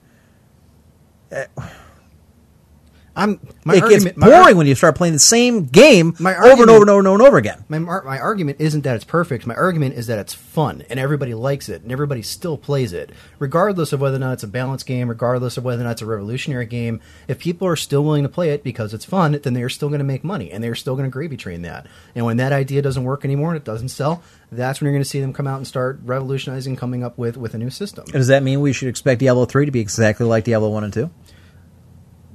[3.17, 6.37] I'm my it gets argument, my boring when you start playing the same game My
[6.37, 7.65] over and over and over and over and over again.
[7.69, 9.47] My, my argument isn't that it's perfect.
[9.47, 13.11] My argument is that it's fun and everybody likes it and everybody still plays it,
[13.39, 16.03] regardless of whether or not it's a balanced game, regardless of whether or not it's
[16.03, 17.01] a revolutionary game.
[17.29, 20.01] If people are still willing to play it because it's fun, then they're still going
[20.01, 21.87] to make money and they're still going to gravy train that.
[22.15, 25.03] And when that idea doesn't work anymore and it doesn't sell, that's when you're going
[25.03, 28.05] to see them come out and start revolutionizing, coming up with with a new system.
[28.07, 30.93] Does that mean we should expect Diablo three to be exactly like Diablo one and
[30.93, 31.11] two?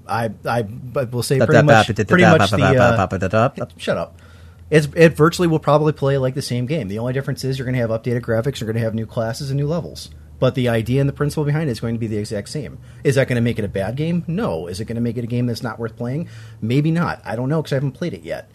[0.10, 2.58] I I but will say pretty much pretty much the
[3.78, 4.20] Shut up.
[4.70, 6.90] It's, it virtually will probably play like the same game.
[6.90, 9.08] The only difference is you're going to have updated graphics, you're going to have new
[9.08, 10.12] classes and new levels.
[10.38, 12.78] But the idea and the principle behind it is going to be the exact same.
[13.04, 14.24] Is that going to make it a bad game?
[14.28, 14.68] No.
[14.68, 16.30] Is it going to make it a game that's not worth playing?
[16.62, 17.22] Maybe not.
[17.26, 18.50] I don't know because I haven't played it yet.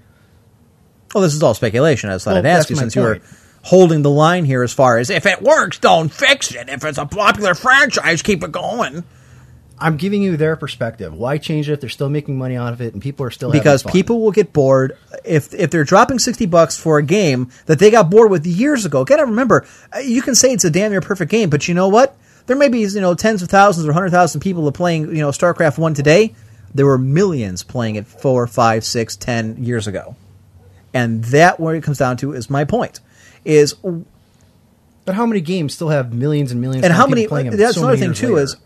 [1.15, 2.11] Well, this is all speculation.
[2.11, 3.21] I just thought Well, I'd ask you since you were
[3.63, 6.69] holding the line here as far as if it works, don't fix it.
[6.69, 9.05] If it's a popular franchise, keep it going.
[9.79, 11.13] I'm giving you their perspective.
[11.13, 13.51] Why change it if they're still making money out of it and people are still
[13.51, 17.51] having Because people will get bored if if they're dropping sixty bucks for a game
[17.67, 19.05] that they got bored with years ago.
[19.05, 21.89] Gotta remember, uh, you can say it's a damn near perfect game, but you know
[21.89, 22.17] what?
[22.47, 25.23] There may be you know tens of thousands or hundred thousand people are playing you
[25.23, 26.35] know StarCraft one today.
[26.75, 30.15] There were millions playing it four, five, six, ten years ago,
[30.93, 33.01] and that where it comes down to is my point.
[33.45, 33.75] Is
[35.05, 36.85] But how many games still have millions and millions?
[36.85, 37.29] and of how people many?
[37.29, 38.35] Playing them That's so another thing too.
[38.37, 38.45] later?
[38.45, 38.57] Is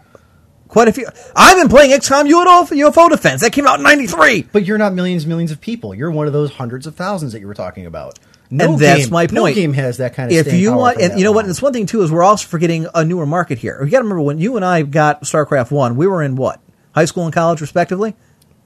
[0.69, 1.07] quite a few.
[1.35, 3.41] I've been playing XCOM UFO, UFO Defense.
[3.41, 4.43] That came out in '93.
[4.53, 5.95] But you're not millions, and millions of people.
[5.95, 8.19] You're one of those hundreds of thousands that you were talking about.
[8.51, 9.35] No and that's game- my point.
[9.35, 10.37] No game has that kind of.
[10.37, 11.45] If you want, and you know what?
[11.45, 13.83] And it's one thing too is we're also forgetting a newer market here.
[13.83, 16.61] You got to remember when you and I got StarCraft One, we were in what
[16.95, 18.15] high school and college respectively.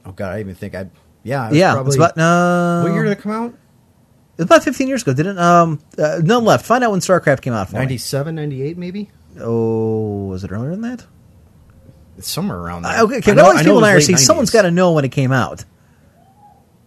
[0.05, 0.88] Oh god, I even think I.
[1.25, 3.55] Yeah, I was Yeah, Probably, about uh, what year did it come out?
[4.38, 5.38] It's about 15 years ago, didn't?
[5.38, 6.65] Um, uh, none left.
[6.65, 7.81] Find out when StarCraft came out for me.
[7.81, 9.11] 97, 98 maybe.
[9.41, 11.05] Oh, was it earlier than that?
[12.18, 12.92] It's somewhere around there.
[12.98, 13.33] Uh, okay, okay.
[13.33, 14.53] I know- all I these know people in was IRC, late someone's 90s.
[14.53, 15.64] got to know when it came out.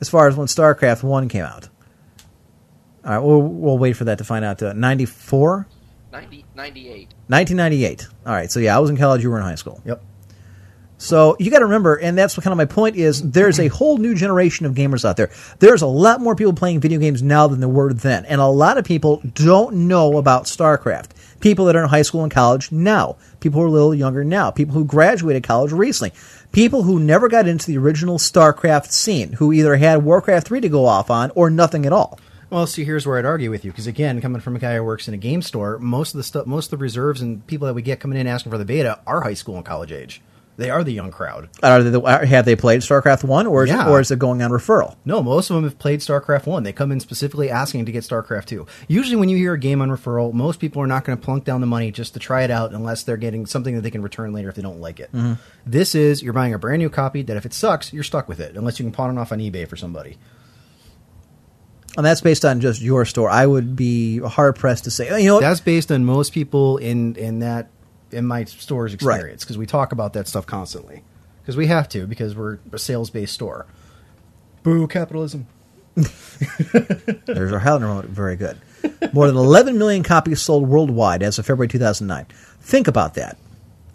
[0.02, 1.70] As far as when StarCraft One came out.
[3.06, 4.62] All right, we'll we'll wait for that to find out.
[4.62, 5.68] Uh, 94?
[6.12, 7.14] 90, 98.
[7.28, 8.08] 1998.
[8.26, 9.22] All right, so yeah, I was in college.
[9.24, 9.82] You were in high school.
[9.86, 10.02] Yep.
[10.98, 13.22] So you got to remember, and that's what kind of my point is.
[13.22, 15.30] There's a whole new generation of gamers out there.
[15.60, 18.48] There's a lot more people playing video games now than there were then, and a
[18.48, 21.10] lot of people don't know about StarCraft.
[21.40, 24.24] People that are in high school and college now, people who are a little younger
[24.24, 26.18] now, people who graduated college recently,
[26.52, 30.70] people who never got into the original StarCraft scene, who either had Warcraft three to
[30.70, 32.20] go off on or nothing at all.
[32.50, 34.84] Well, see, here's where I'd argue with you because again, coming from a guy who
[34.84, 37.68] works in a game store, most of the stuff, most of the reserves and people
[37.68, 40.22] that we get coming in asking for the beta are high school and college age.
[40.58, 41.50] They are the young crowd.
[41.62, 43.88] Are they, have they played StarCraft one, or is, Yeah.
[43.88, 44.96] it, or is it going on referral?
[45.04, 46.64] No, most of them have played StarCraft 1.
[46.64, 48.66] They come in specifically asking to get StarCraft 2.
[48.88, 51.44] Usually, when you hear a game on referral, most people are not going to plunk
[51.44, 54.02] down the money just to try it out unless they're getting something that they can
[54.02, 55.12] return later if they don't like it.
[55.12, 55.34] Mm-hmm.
[55.66, 58.40] This is you're buying a brand new copy that if it sucks, you're stuck with
[58.40, 60.18] it unless you can pawn it off on eBay for somebody.
[61.98, 63.30] And that's based on just your store.
[63.30, 65.40] I would be hard pressed to say, you know.
[65.40, 67.70] That's based on most people in in that
[68.16, 71.04] in my store's experience because we talk about that stuff constantly
[71.42, 73.68] because we have to because we're a sales based store.
[74.64, 75.48] Boo capitalism.
[75.96, 78.06] There's our Howler remote.
[78.06, 78.58] Very good.
[79.14, 82.26] More than 11 million copies sold worldwide as of February 2009.
[82.62, 83.38] Think about that.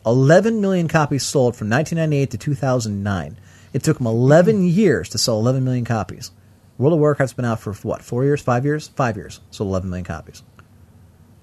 [0.07, 3.37] 11 million copies sold from 1998 to 2009.
[3.73, 4.65] It took them 11 mm-hmm.
[4.67, 6.31] years to sell 11 million copies.
[6.79, 8.03] World of Warcraft's been out for what?
[8.03, 8.41] Four years?
[8.41, 8.89] Five years?
[8.89, 9.41] Five years.
[9.51, 10.43] Sold 11 million copies.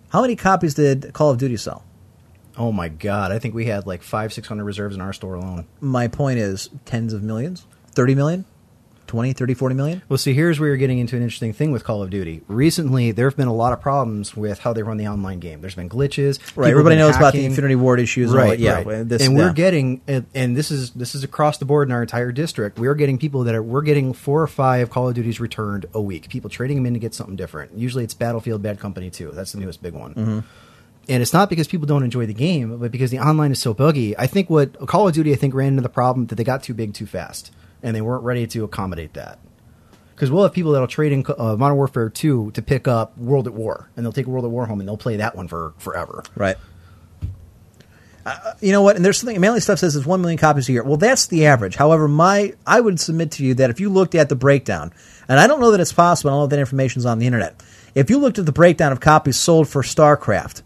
[0.10, 1.84] How many copies did Call of Duty sell?
[2.58, 3.32] Oh my god!
[3.32, 5.68] I think we had like five six hundred reserves in our store alone.
[5.80, 7.66] My point is tens of millions?
[7.94, 8.46] 30 million?
[9.08, 10.02] 20, 30, 40 million?
[10.10, 12.42] Well, see, here's where you're getting into an interesting thing with Call of Duty.
[12.48, 15.62] Recently, there have been a lot of problems with how they run the online game.
[15.62, 16.40] There's been glitches.
[16.56, 16.70] Right.
[16.70, 17.46] Everybody knows about the.
[17.46, 18.32] Infinity Ward issues.
[18.32, 18.60] all Right.
[18.60, 18.84] Yeah.
[18.84, 19.08] right.
[19.08, 19.46] This, and yeah.
[19.46, 22.78] we're getting, and, and this is this is across the board in our entire district.
[22.78, 25.86] We are getting people that are we're getting four or five Call of Duties returned
[25.94, 26.30] a week.
[26.30, 27.78] People trading them in to get something different.
[27.78, 29.32] Usually, it's Battlefield Bad Company 2.
[29.32, 30.14] That's the newest big one.
[30.14, 30.40] Mm-hmm.
[31.10, 33.74] And it's not because people don't enjoy the game, but because the online is so
[33.74, 34.18] buggy.
[34.18, 36.64] I think what Call of Duty, I think, ran into the problem that they got
[36.64, 39.40] too big too fast, and they weren't ready to accommodate that.
[40.14, 43.48] Because we'll have people that'll trade in uh, Modern Warfare 2 to pick up World
[43.48, 45.74] at War, and they'll take World at War home and they'll play that one for
[45.78, 46.24] forever.
[46.36, 46.58] Right.
[48.26, 48.98] Uh, you know what?
[48.98, 49.40] And there's something.
[49.40, 50.84] Manly stuff says it's one million copies a year.
[50.84, 51.78] Well, that's the average.
[51.78, 54.92] However, my I would submit to you that if you looked at the breakdown,
[55.30, 56.32] and I don't know that it's possible.
[56.32, 57.64] I don't know if that information's on the internet.
[57.96, 60.62] If you looked at the breakdown of copies sold for StarCraft,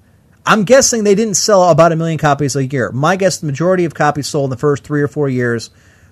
[0.46, 2.92] I'm guessing they didn't sell about a million copies a year.
[2.92, 5.70] My guess, the majority of copies sold in the first three or four years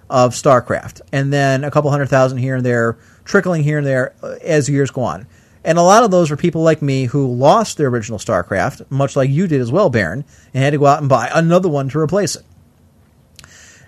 [0.10, 4.14] of StarCraft, and then a couple hundred thousand here and there, trickling here and there
[4.22, 5.28] uh, as years go on.
[5.64, 9.16] And a lot of those were people like me who lost their original StarCraft, much
[9.16, 11.90] like you did as well, Baron, and had to go out and buy another one
[11.90, 12.44] to replace it.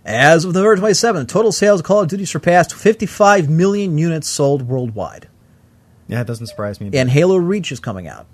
[0.03, 4.63] As of November 27th, total sales of Call of Duty surpassed 55 million units sold
[4.63, 5.27] worldwide.
[6.07, 6.89] Yeah, it doesn't surprise me.
[6.93, 8.25] And Halo Reach is coming out.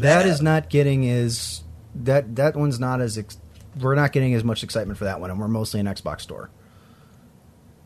[0.00, 1.62] That is not getting as
[1.94, 3.38] that that one's not as ex-
[3.80, 6.50] we're not getting as much excitement for that one, and we're mostly an Xbox store.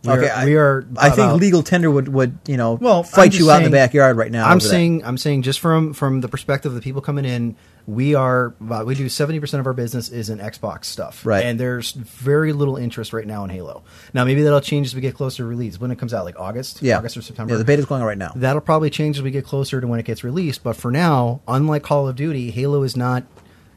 [0.02, 0.86] We okay, are, I, we are.
[0.96, 3.76] I think about- legal tender would, would you know Well, fight you out in the
[3.76, 4.46] backyard right now.
[4.46, 4.68] I'm over that.
[4.68, 7.54] saying I'm saying just from from the perspective of the people coming in,
[7.86, 11.44] we are about, we do seventy percent of our business is in Xbox stuff, Right.
[11.44, 13.82] And there's very little interest right now in Halo.
[14.14, 16.40] Now maybe that'll change as we get closer to release when it comes out, like
[16.40, 17.52] August, yeah, August or September.
[17.52, 18.32] Yeah, the beta's going on right now.
[18.34, 20.62] That'll probably change as we get closer to when it gets released.
[20.62, 23.24] But for now, unlike Call of Duty, Halo is not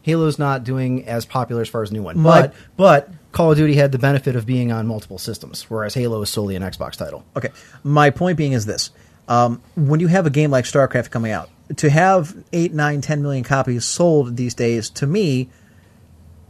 [0.03, 2.17] Halo's not doing as popular as far as new one.
[2.19, 5.96] My- But but Call of Duty had the benefit of being on multiple systems, whereas
[5.96, 7.26] Halo is solely an Xbox title.
[7.36, 7.50] Okay.
[7.84, 8.91] My point being is this.
[9.28, 13.22] Um, when you have a game like StarCraft coming out, to have eight, nine, ten
[13.22, 15.50] million copies sold these days, to me,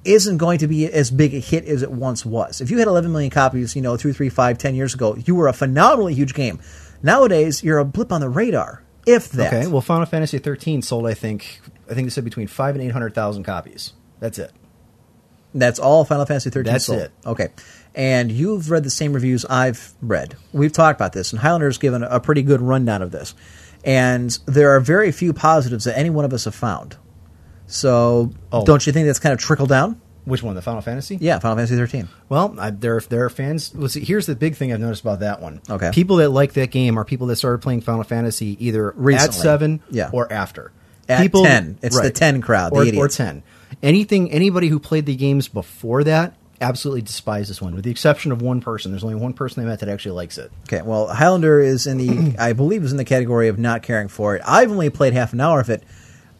[0.03, 2.59] isn't going to be as big a hit as it once was.
[2.59, 5.35] If you had 11 million copies, you know, two, three, five, ten years ago, you
[5.35, 6.59] were a phenomenally huge game.
[7.01, 9.53] Nowadays, you're a blip on the radar, if that.
[9.53, 12.83] Okay, well, Final Fantasy 13 sold, I think, I think they said between five and
[12.83, 13.93] eight hundred thousand copies.
[14.19, 14.51] That's it.
[15.53, 16.99] That's all Final Fantasy 13 That's sold.
[16.99, 17.11] it.
[17.25, 17.49] Okay.
[17.95, 20.35] And you've read the same reviews I've read.
[20.51, 23.35] We've talked about this, and Highlander's given a pretty good rundown of this.
[23.83, 26.97] And there are very few positives that any one of us have found.
[27.67, 28.65] So oh.
[28.65, 30.01] don't you think that's kind of trickled down?
[30.25, 30.55] Which one?
[30.55, 31.17] The Final Fantasy?
[31.19, 32.07] Yeah, Final Fantasy 13.
[32.29, 33.75] Well, I, there, there are fans.
[33.75, 35.61] Let's see, here's the big thing I've noticed about that one.
[35.69, 35.91] Okay.
[35.91, 39.27] People that like that game are people that started playing Final Fantasy either Recently.
[39.27, 40.09] at 7 yeah.
[40.13, 40.71] or after.
[41.09, 41.79] At people, 10.
[41.81, 42.03] It's right.
[42.03, 43.19] the 10 crowd, the or, idiots.
[43.19, 43.43] Or 10.
[43.83, 48.31] Anything anybody who played the games before that absolutely despise this one, with the exception
[48.31, 48.91] of one person.
[48.91, 50.51] There's only one person they met that actually likes it.
[50.63, 54.07] Okay, well, Highlander is in the, I believe, is in the category of not caring
[54.07, 54.41] for it.
[54.45, 55.83] I've only played half an hour of it,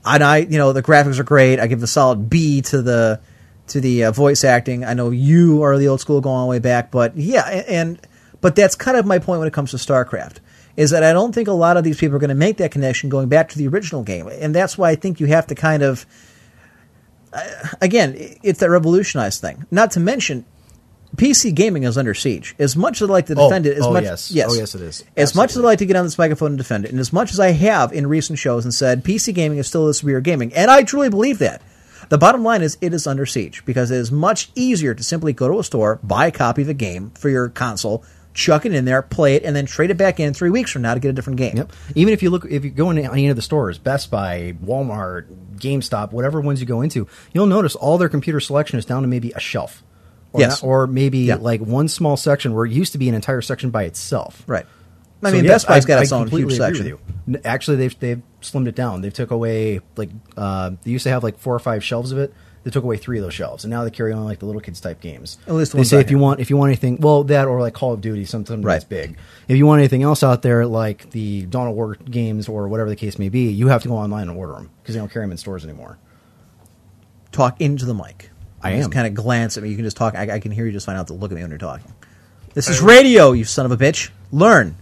[0.06, 1.60] and I, you know, the graphics are great.
[1.60, 3.20] I give the solid B to the
[3.68, 4.84] to the uh, voice acting.
[4.84, 8.00] I know you are the old school going all the way back, but yeah, and
[8.42, 10.38] but that's kind of my point when it comes to StarCraft.
[10.76, 12.72] Is that I don't think a lot of these people are going to make that
[12.72, 15.56] connection going back to the original game, and that's why I think you have to
[15.56, 16.06] kind of
[17.82, 19.66] again, it's that revolutionized thing.
[19.72, 20.46] Not to mention,
[21.16, 22.56] PC gaming is under siege.
[22.58, 24.32] As much as I like to Oh, defend it, as oh, much yes.
[24.32, 25.04] yes, Oh, yes, it is.
[25.16, 27.14] As much as I like to get on this microphone and defend it, and as
[27.14, 30.22] much as I have in recent shows and said PC gaming is still the superior
[30.22, 31.62] gaming, and I truly believe that.
[32.10, 35.34] The bottom line is it is under siege because it is much easier to simply
[35.34, 38.74] go to a store, buy a copy of a game for your console, chuck it
[38.74, 41.00] in there, play it, and then trade it back in three weeks from now to
[41.00, 41.56] get a different game.
[41.56, 41.72] Yep.
[41.96, 45.28] Even if you look, if you go into any of the stores, Best Buy, Walmart,
[45.64, 49.08] GameStop, whatever ones you go into, you'll notice all their computer selection is down to
[49.08, 49.84] maybe a shelf.
[50.32, 50.62] Or Yes.
[50.64, 51.36] not- or maybe Yeah.
[51.36, 54.44] like one small section where it used to be an entire section by itself.
[54.48, 54.66] Right.
[55.26, 56.98] I mean, yes, Best Buy's I- got I its own completely huge section.
[57.46, 59.02] Actually, they've they've slimmed it down.
[59.02, 62.18] They've took away like uh, they used to have like four or five shelves of
[62.18, 62.34] it.
[62.64, 64.62] They took away three of those shelves, and now they carry on like the little
[64.62, 65.38] kids type games.
[65.48, 66.22] At least the they ones say I if you have.
[66.22, 68.76] want if you want anything, well, that or like Call of Duty, something Right.
[68.76, 69.18] that's big.
[69.50, 72.90] If you want anything else out there, like the Dawn of War games or whatever
[72.90, 75.12] the case may be, you have to go online and order them because they don't
[75.12, 75.98] carry them in stores anymore.
[77.34, 78.30] talk into the mic.
[78.62, 78.92] I You Just am.
[78.92, 79.70] kind of glance at me.
[79.70, 80.16] You can just talk.
[80.16, 81.92] I, I can hear you just fine out to look at me when you're talking.
[82.54, 84.10] This is radio, you son of a bitch.
[84.32, 84.76] Learn.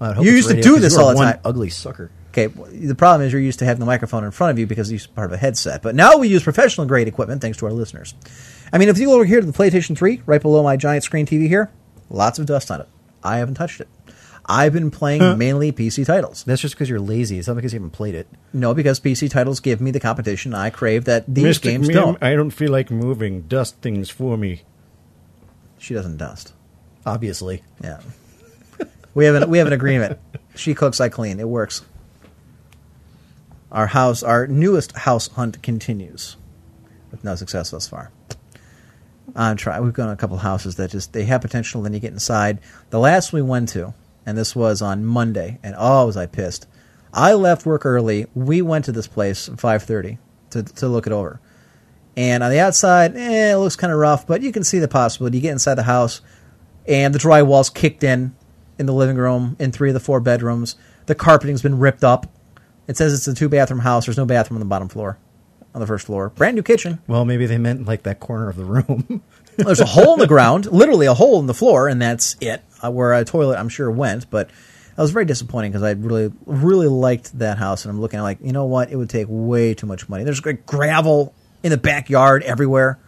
[0.00, 1.26] I hope You it's used to radio, do 'cause this you are all the one
[1.32, 1.40] time.
[1.44, 2.10] Ugly sucker.
[2.36, 4.90] Okay, the problem is you're used to having the microphone in front of you because
[4.90, 5.80] it's part of a headset.
[5.82, 8.14] But now we use professional grade equipment thanks to our listeners.
[8.70, 11.02] I mean, if you go over here to the PlayStation 3, right below my giant
[11.02, 11.70] screen TV here,
[12.10, 12.88] lots of dust on it.
[13.24, 13.88] I haven't touched it.
[14.44, 16.44] I've been playing mainly PC titles.
[16.44, 17.38] That's just because you're lazy.
[17.38, 18.28] It's not because you haven't played it.
[18.52, 22.22] No, because PC titles give me the competition I crave that these games don't.
[22.22, 23.42] I don't feel like moving.
[23.42, 24.62] Dust things for me.
[25.78, 26.52] She doesn't dust.
[27.06, 28.00] Obviously, Yeah.
[29.14, 30.18] We have an we have an agreement.
[30.54, 31.40] She cooks, I clean.
[31.40, 31.82] It works.
[33.72, 36.36] Our house, our newest house hunt continues,
[37.10, 38.12] with no success thus far.
[39.34, 39.82] I'm trying.
[39.82, 41.82] We've gone to a couple houses that just they have potential.
[41.82, 42.60] Then you get inside.
[42.90, 43.92] The last we went to,
[44.24, 46.68] and this was on Monday, and oh, was I pissed!
[47.12, 48.26] I left work early.
[48.34, 50.18] We went to this place five thirty
[50.50, 51.40] to to look it over.
[52.16, 54.88] And on the outside, eh, it looks kind of rough, but you can see the
[54.88, 55.38] possibility.
[55.38, 56.22] You get inside the house,
[56.86, 58.34] and the drywall's kicked in
[58.78, 60.76] in the living room in three of the four bedrooms.
[61.06, 62.26] The carpeting's been ripped up.
[62.88, 64.06] It says it's a two bathroom house.
[64.06, 65.18] There's no bathroom on the bottom floor,
[65.74, 66.30] on the first floor.
[66.30, 67.00] Brand new kitchen.
[67.06, 69.22] well, maybe they meant like that corner of the room.
[69.56, 72.62] There's a hole in the ground, literally a hole in the floor, and that's it.
[72.84, 74.28] Uh, where a toilet, I'm sure, went.
[74.28, 78.18] But that was very disappointing because I really, really liked that house, and I'm looking
[78.18, 78.90] at like, you know what?
[78.90, 80.24] It would take way too much money.
[80.24, 82.98] There's like gravel in the backyard everywhere.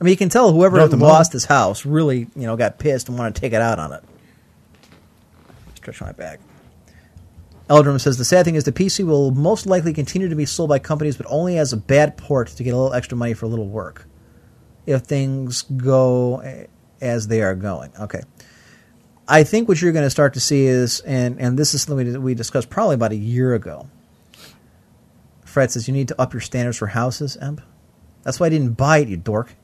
[0.00, 3.18] I mean, you can tell whoever lost his house really, you know, got pissed and
[3.18, 4.02] wanted to take it out on it.
[5.74, 6.40] Stretch my back.
[7.68, 10.70] Eldrum says the sad thing is the PC will most likely continue to be sold
[10.70, 13.46] by companies, but only as a bad port to get a little extra money for
[13.46, 14.06] a little work.
[14.86, 16.66] If things go
[17.00, 18.22] as they are going, okay.
[19.28, 22.12] I think what you're going to start to see is, and and this is something
[22.12, 23.88] we, we discussed probably about a year ago.
[25.44, 27.60] Fred says you need to up your standards for houses, Emp.
[28.22, 29.54] That's why I didn't buy it, you dork.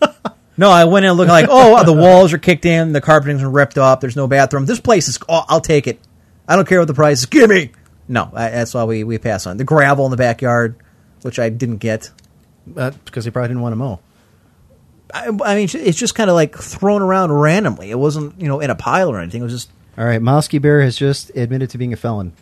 [0.56, 3.78] no, I went in looking like, oh, the walls are kicked in, the carpeting's ripped
[3.78, 4.66] up, there's no bathroom.
[4.66, 6.00] This place is, oh, I'll take it.
[6.48, 7.26] I don't care what the price is.
[7.26, 7.70] Give me.
[8.08, 9.58] No, I, that's why we, we pass on.
[9.58, 10.76] The gravel in the backyard,
[11.22, 12.10] which I didn't get.
[12.76, 14.00] uh, because they probably didn't want to mow.
[15.12, 17.90] I, I mean, it's just kind of like thrown around randomly.
[17.90, 19.40] It wasn't, you know, in a pile or anything.
[19.40, 22.32] It was just All right, Mosky Bear has just admitted to being a felon.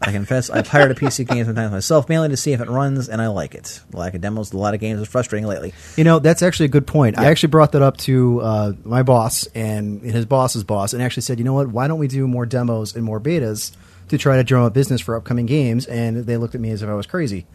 [0.00, 3.08] I confess, I've hired a PC game sometimes myself, mainly to see if it runs,
[3.08, 3.80] and I like it.
[3.90, 5.74] The lack of demos, a lot of games is frustrating lately.
[5.96, 7.18] You know, that's actually a good point.
[7.18, 11.22] I actually brought that up to uh, my boss and his boss's boss, and actually
[11.22, 11.68] said, you know what?
[11.68, 13.72] Why don't we do more demos and more betas
[14.08, 15.86] to try to drum up business for upcoming games?
[15.86, 17.46] And they looked at me as if I was crazy.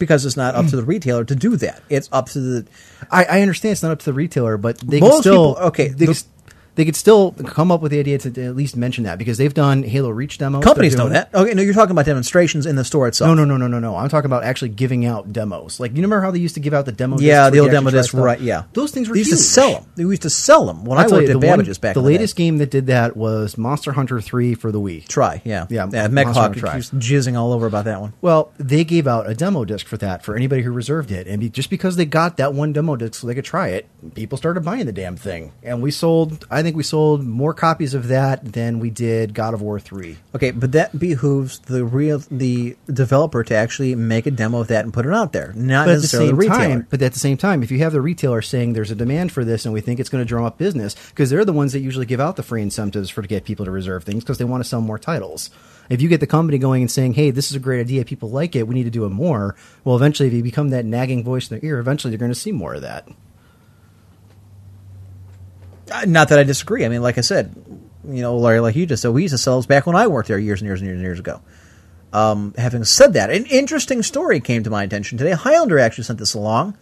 [0.00, 1.82] Because it's not up to the retailer to do that.
[1.88, 2.66] It's up to the
[3.12, 5.66] I, I understand it's not up to the retailer, but they Most can still people-
[5.68, 6.24] okay, They, the-
[6.78, 9.52] they could still come up with the idea to, at least mention that because they've
[9.52, 10.62] done Halo Reach demos.
[10.62, 11.34] companies know that.
[11.34, 13.26] Okay, no, you're talking about demonstrations in the store itself.
[13.28, 13.96] No, no, no, no, no, no.
[13.96, 15.80] I'm talking about actually giving out demos.
[15.80, 17.18] Like you remember how they used to give out the demo?
[17.18, 18.40] Yeah, the old demo disc, right?
[18.40, 19.38] Yeah, those things were They used huge.
[19.40, 19.84] to sell them.
[19.96, 21.78] They used to sell them when I I'll tell worked you, at the one- Babbage's
[21.78, 21.94] back.
[21.94, 25.06] The latest game that did that was Monster Hunter 3 for the Wii.
[25.08, 26.06] Try, yeah, Yeah, yeah.
[26.06, 26.74] Mechhawk Hunter Try.
[26.76, 28.12] keeps jizzing all over about that one.
[28.20, 31.40] Well, they gave out a demo disc for that for anybody who reserved it, and
[31.40, 34.38] be, just because they got that one demo disc so they could try it, people
[34.38, 36.46] started buying the damn thing, and we sold.
[36.50, 40.16] I think we sold more copies of that than we did God of War 3.
[40.34, 44.84] Okay, but that behooves the real the developer to actually make a demo of that
[44.84, 46.58] and put it out there, not But at the same the retailer.
[46.58, 49.32] time, but at the same time, if you have the retailer saying there's a demand
[49.32, 51.72] for this and we think it's going to drum up business, because they're the ones
[51.72, 54.38] that usually give out the free incentives for to get people to reserve things because
[54.38, 55.50] they want to sell more titles.
[55.90, 58.30] If you get the company going and saying, "Hey, this is a great idea, people
[58.30, 61.24] like it, we need to do it more," well, eventually, if you become that nagging
[61.24, 63.08] voice in their ear, eventually they're going to see more of that.
[66.06, 66.84] Not that I disagree.
[66.84, 67.54] I mean, like I said,
[68.08, 70.06] you know, Larry, like you just said, we used to sell those back when I
[70.06, 71.40] worked there years and years and years and years ago.
[72.12, 75.32] Um, having said that, an interesting story came to my attention today.
[75.32, 76.76] Highlander actually sent this along.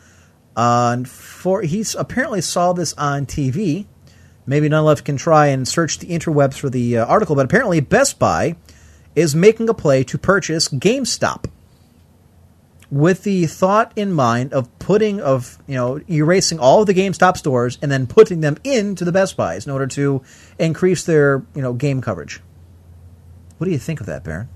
[0.56, 3.86] And for he apparently saw this on TV.
[4.46, 7.80] Maybe none left can try and search the interwebs for the uh, article, but apparently
[7.80, 8.56] Best Buy
[9.16, 11.46] is making a play to purchase GameStop
[12.90, 17.36] with the thought in mind of putting of you know erasing all of the GameStop
[17.36, 20.22] stores and then putting them into the Best Buys in order to
[20.58, 22.40] increase their you know game coverage.
[23.58, 24.48] What do you think of that, Baron?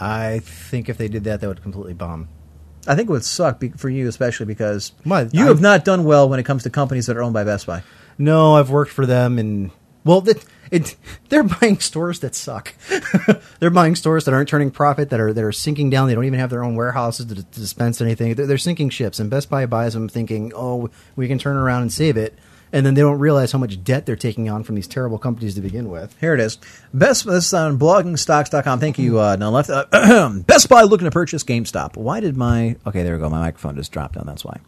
[0.00, 2.28] I think if they did that, that would completely bomb.
[2.86, 5.22] I think it would suck be- for you, especially because Why?
[5.32, 7.44] you I'm- have not done well when it comes to companies that are owned by
[7.44, 7.82] Best Buy.
[8.18, 9.70] No, I've worked for them, and
[10.04, 10.96] well, that it,
[11.28, 12.74] they're buying stores that suck.
[13.60, 16.08] they're buying stores that aren't turning profit, that are that are sinking down.
[16.08, 18.34] They don't even have their own warehouses to, to dispense anything.
[18.34, 21.82] They're, they're sinking ships, and Best Buy buys them, thinking, "Oh, we can turn around
[21.82, 22.36] and save it."
[22.74, 25.56] And then they don't realize how much debt they're taking on from these terrible companies
[25.56, 26.16] to begin with.
[26.20, 26.56] Here it is.
[26.94, 28.80] Best is on bloggingstocks.com.
[28.80, 29.68] Thank you, uh, none left.
[29.68, 31.98] Uh, Best Buy looking to purchase GameStop.
[31.98, 33.02] Why did my okay?
[33.02, 33.28] There we go.
[33.28, 34.24] My microphone just dropped down.
[34.24, 34.58] That's why.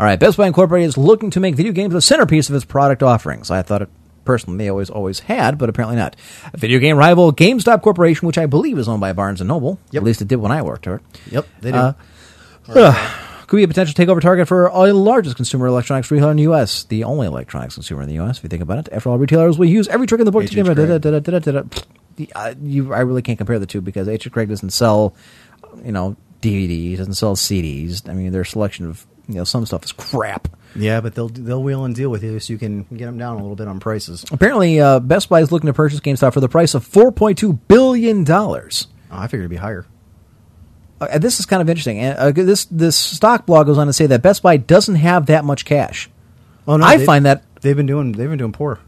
[0.00, 0.18] All right.
[0.18, 3.48] Best Buy Incorporated is looking to make video games the centerpiece of its product offerings.
[3.52, 3.90] I thought it
[4.26, 6.16] personally they always always had, but apparently not.
[6.52, 9.78] A video game rival GameStop Corporation, which I believe is owned by Barnes and Noble.
[9.92, 10.02] Yep.
[10.02, 11.00] At least it did when I worked there.
[11.30, 11.78] Yep, they do.
[11.78, 11.92] Uh,
[13.46, 16.82] could be a potential takeover target for the largest consumer electronics retailer in the U.S.,
[16.84, 18.38] the only electronics consumer in the U.S.
[18.38, 20.44] If you think about it, after all, retailers will use every trick in the book
[20.44, 20.76] to get Craig.
[20.76, 21.80] da- da- da- da- da- da-
[22.16, 25.14] the- uh, you, I really can't compare the two because hhgregg doesn't sell,
[25.84, 28.08] you know, DVDs, doesn't sell CDs.
[28.08, 30.48] I mean, their selection of you know some stuff is crap.
[30.78, 33.36] Yeah, but they'll they'll wheel and deal with you, so you can get them down
[33.36, 34.24] a little bit on prices.
[34.30, 37.38] Apparently, uh, Best Buy is looking to purchase GameStop for the price of four point
[37.38, 38.88] two billion dollars.
[39.10, 39.86] Oh, I figured it'd be higher.
[41.00, 41.98] Uh, this is kind of interesting.
[41.98, 45.26] And uh, this this stock blog goes on to say that Best Buy doesn't have
[45.26, 46.10] that much cash.
[46.68, 48.80] Oh I find that they've been doing they've been doing poor.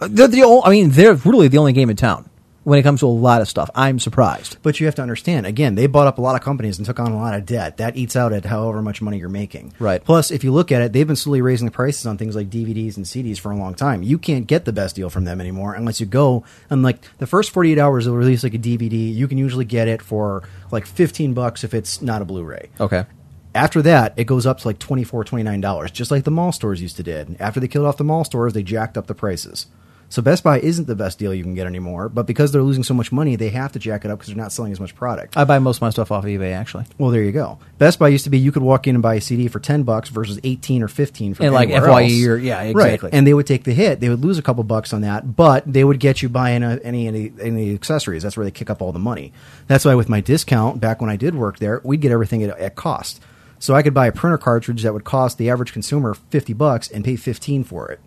[0.00, 2.28] Uh, They're the I mean, they're really the only game in town
[2.68, 3.70] when it comes to a lot of stuff.
[3.74, 4.58] I'm surprised.
[4.62, 7.00] But you have to understand, again, they bought up a lot of companies and took
[7.00, 7.78] on a lot of debt.
[7.78, 9.72] That eats out at however much money you're making.
[9.78, 10.04] Right.
[10.04, 12.50] Plus, if you look at it, they've been slowly raising the prices on things like
[12.50, 14.02] DVDs and CDs for a long time.
[14.02, 17.26] You can't get the best deal from them anymore unless you go and like the
[17.26, 19.14] first 48 hours they'll release like a DVD.
[19.14, 22.68] You can usually get it for like 15 bucks if it's not a Blu-ray.
[22.78, 23.06] Okay.
[23.54, 26.96] After that, it goes up to like 24 $29, just like the mall stores used
[26.96, 27.34] to did.
[27.40, 29.68] After they killed off the mall stores, they jacked up the prices.
[30.10, 32.82] So Best Buy isn't the best deal you can get anymore, but because they're losing
[32.82, 34.94] so much money, they have to jack it up because they're not selling as much
[34.94, 35.36] product.
[35.36, 36.86] I buy most of my stuff off eBay, actually.
[36.96, 37.58] Well, there you go.
[37.76, 39.82] Best Buy used to be you could walk in and buy a CD for ten
[39.82, 42.26] bucks versus eighteen or fifteen for And, like, FYE else.
[42.26, 43.08] or- yeah, exactly.
[43.08, 43.14] Right.
[43.14, 44.00] And they would take the hit.
[44.00, 46.78] They would lose a couple bucks on that, but they would get you buying a,
[46.82, 48.22] any any any accessories.
[48.22, 49.32] That's where they kick up all the money.
[49.66, 52.58] That's why with my discount back when I did work there, we'd get everything at,
[52.58, 53.20] at cost.
[53.58, 56.88] So I could buy a printer cartridge that would cost the average consumer fifty bucks
[56.88, 58.00] and pay fifteen for it.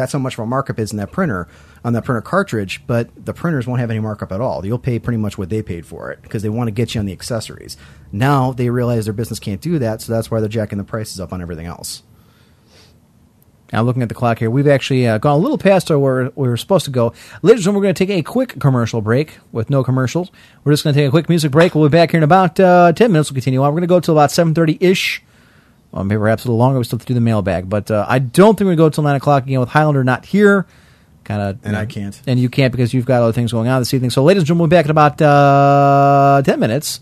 [0.00, 1.46] That's how much of a markup is in that printer
[1.84, 4.64] on that printer cartridge, but the printers won't have any markup at all.
[4.64, 7.00] You'll pay pretty much what they paid for it because they want to get you
[7.00, 7.76] on the accessories.
[8.10, 11.20] Now they realize their business can't do that, so that's why they're jacking the prices
[11.20, 12.02] up on everything else.
[13.72, 16.48] Now, looking at the clock here, we've actually uh, gone a little past where we
[16.48, 17.12] were supposed to go.
[17.42, 20.30] Ladies and gentlemen, we're going to take a quick commercial break with no commercials.
[20.64, 21.74] We're just going to take a quick music break.
[21.74, 23.30] We'll be back here in about uh, 10 minutes.
[23.30, 23.68] We'll continue on.
[23.68, 25.22] We're going to go till about 7.30-ish.
[25.92, 26.78] Well, maybe perhaps a little longer.
[26.78, 27.68] We still have to do the mailbag.
[27.68, 30.04] But uh, I don't think we're going to go till 9 o'clock again with Highlander
[30.04, 30.66] not here.
[31.24, 31.58] kind of.
[31.64, 32.20] And I can't.
[32.26, 34.10] And you can't because you've got other things going on this evening.
[34.10, 37.00] So, ladies and gentlemen, we'll be back in about uh, 10 minutes.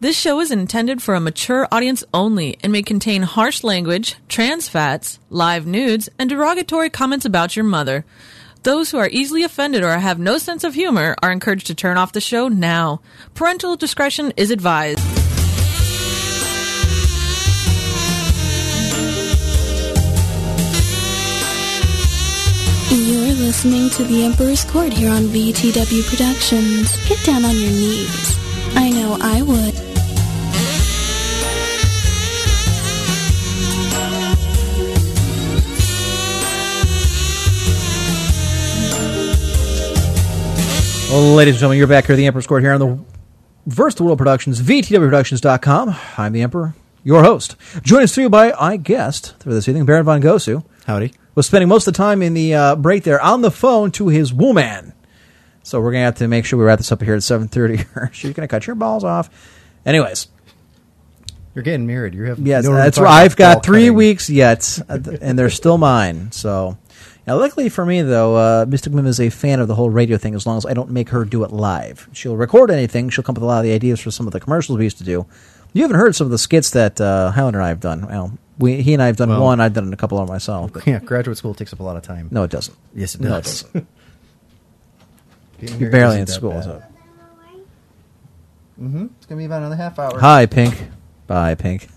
[0.00, 4.66] This show is intended for a mature audience only and may contain harsh language, trans
[4.66, 8.06] fats, live nudes, and derogatory comments about your mother.
[8.62, 11.98] Those who are easily offended or have no sense of humor are encouraged to turn
[11.98, 13.02] off the show now.
[13.34, 15.19] Parental discretion is advised.
[23.50, 26.96] Listening to The Emperor's Court here on VTW Productions.
[27.08, 28.38] Get down on your knees.
[28.76, 29.74] I know I would.
[41.10, 43.04] Well, ladies and gentlemen, you're back here at the Emperor's Court here on the
[43.66, 45.96] Versed World Productions, VTWProductions.com.
[46.16, 47.56] I'm the Emperor, your host.
[47.82, 50.64] Joined us through by I guest for this evening, Baron von Gosu.
[50.86, 51.14] Howdy.
[51.34, 54.08] Was spending most of the time in the uh, break there on the phone to
[54.08, 54.92] his woman.
[55.62, 58.12] So we're gonna have to make sure we wrap this up here at 7:30.
[58.12, 59.30] She's gonna cut your balls off.
[59.86, 60.28] Anyways,
[61.54, 62.14] You're getting married.
[62.14, 63.22] You have Yes, no that's right.
[63.24, 63.94] I've got three cutting.
[63.94, 66.32] weeks yet, uh, and they're still mine.
[66.32, 66.76] So,
[67.26, 70.16] now, luckily for me, though, uh, Mystic Mim is a fan of the whole radio
[70.18, 70.34] thing.
[70.34, 73.08] As long as I don't make her do it live, she'll record anything.
[73.10, 74.84] She'll come up with a lot of the ideas for some of the commercials we
[74.84, 75.26] used to do.
[75.72, 78.06] You haven't heard some of the skits that uh, Highlander and I have done.
[78.08, 79.60] Well, we, he and I have done Well- one.
[79.60, 80.72] I've done a couple of myself.
[80.72, 82.28] But Yeah, graduate school takes up a lot of time.
[82.30, 82.76] no, it doesn't.
[82.94, 83.62] Yes, it No, it does.
[83.64, 83.86] doesn't.
[85.80, 86.52] You're barely in that school.
[88.80, 89.06] Mm-hmm.
[89.16, 90.18] It's gonna be about another half hour.
[90.18, 90.88] Hi, Pink.
[91.26, 91.88] Bye, Pink.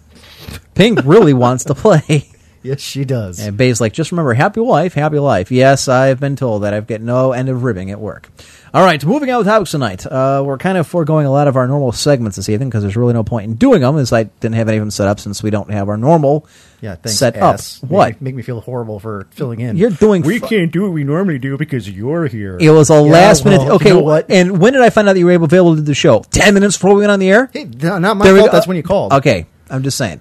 [0.75, 2.29] Pink really wants to play.
[2.65, 3.41] Yes, she does.
[3.45, 5.51] And Bay's like, just remember, happy wife, happy life.
[5.51, 6.73] Yes, I've been told that.
[6.73, 8.29] I've got no end of ribbing at work.
[8.75, 10.03] All right, moving on with topics tonight.
[10.03, 12.97] Uh, we're kind of foregoing a lot of our normal segments this evening because there's
[12.97, 15.19] really no point in doing them, as I didn't have any of them set up
[15.19, 16.47] since we don't have our normal
[16.81, 17.19] yeah, thanks.
[17.19, 17.83] set ass.
[17.83, 17.89] up.
[17.91, 18.13] What?
[18.13, 19.77] me- Make me feel horrible for filling in.
[19.77, 20.23] You're doing.
[20.23, 22.57] We fu- can't do what we normally do because you're here.
[22.59, 23.65] It was a last well, minute.
[23.67, 24.31] you Okay, know what?
[24.31, 26.21] and when did I find out that you were able available to do the show?
[26.31, 27.51] Ten minutes before we went on the air.
[27.53, 28.51] Hey, no, not my There fault.
[28.51, 29.13] That's when you called.
[29.13, 30.19] Okay, I'm just saying.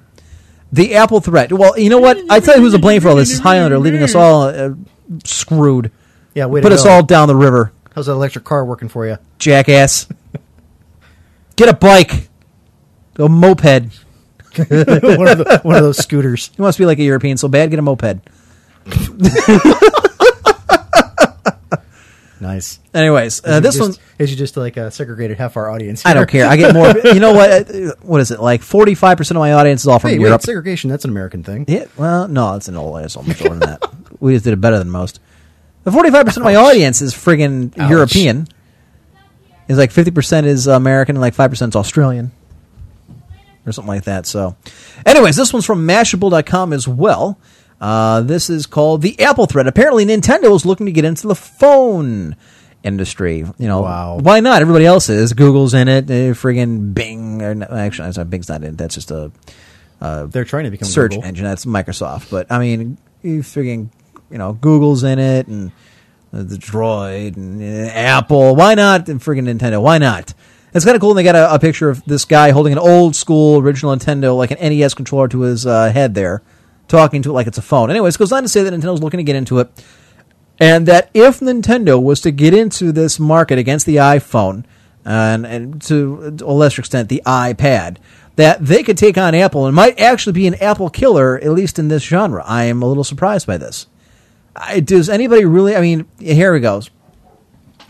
[0.73, 1.51] The Apple threat.
[1.55, 2.19] Well, you know what?
[2.31, 4.75] I tell you who's to blame for all this is Highlander, leaving us all uh,
[5.25, 5.91] screwed.
[6.35, 6.91] Yeah, way to Put us go.
[6.91, 7.73] all down the river.
[7.95, 9.19] How's that electric car working for you?
[9.39, 10.07] jackass.
[11.57, 12.29] Get a bike.
[13.19, 13.65] A moped.
[14.57, 16.51] one, of the, one of those scooters.
[16.57, 18.21] He wants to be like a European so bad, get a moped.
[22.41, 22.81] Nice.
[22.93, 26.05] Anyways, uh, this just, one, is you just like a segregated half our audience?
[26.05, 26.49] I don't care.
[26.49, 26.93] I get more.
[27.15, 27.73] You know what?
[27.73, 28.41] Uh, What is it?
[28.41, 30.41] Like 45% of my audience is all from Hey, Europe.
[30.41, 31.67] wait, segregation, that's an American thing.
[31.69, 33.83] yeah, well, no, it's an old, it's much older than that.
[34.19, 35.21] We just did it better than most.
[35.85, 37.91] The 45% of my audience is friggin' Ouch.
[37.91, 38.47] European.
[39.69, 42.31] Is like 50% is American and like 5% is Australian.
[43.65, 44.27] Or something like that.
[44.27, 44.57] So,
[45.07, 47.39] anyways, this one's from Mashable.com as well.
[47.81, 49.67] Uh, this is called the Apple Thread.
[49.67, 52.37] Apparently, Nintendo is looking to get into the phone
[52.83, 53.39] industry.
[53.39, 54.19] You know, Wow.
[54.21, 54.63] why not?
[54.63, 55.33] Everybody else is.
[55.33, 56.05] Google's in it.
[56.11, 57.41] Uh, friggin' Bing.
[57.43, 58.71] Or, no, actually, I'm sorry, Bing's not in.
[58.75, 58.79] it.
[58.79, 59.31] That's just a
[60.01, 61.25] They're trying to become search Google.
[61.25, 61.45] engine.
[61.45, 62.31] That's Microsoft.
[62.31, 63.91] But I mean, you friggin',
[64.33, 65.71] you know, Google's in it and
[66.33, 68.57] the Droid and uh, Apple.
[68.57, 69.09] Why not?
[69.09, 69.83] And friggin' Nintendo.
[69.83, 70.33] Why not?
[70.75, 71.11] It's kind of cool.
[71.11, 74.37] And they got a, a picture of this guy holding an old school original Nintendo,
[74.37, 76.43] like an NES controller, to his uh, head there,
[76.89, 77.91] talking to it like it's a phone.
[77.91, 79.85] Anyways, goes on to say that Nintendo's looking to get into it,
[80.59, 84.65] and that if Nintendo was to get into this market against the iPhone
[85.05, 87.99] and, and to a lesser extent the iPad,
[88.37, 91.79] that they could take on Apple and might actually be an Apple killer, at least
[91.79, 92.43] in this genre.
[92.47, 93.87] I am a little surprised by this.
[94.55, 95.75] I, does anybody really?
[95.77, 96.91] I mean, here it goes.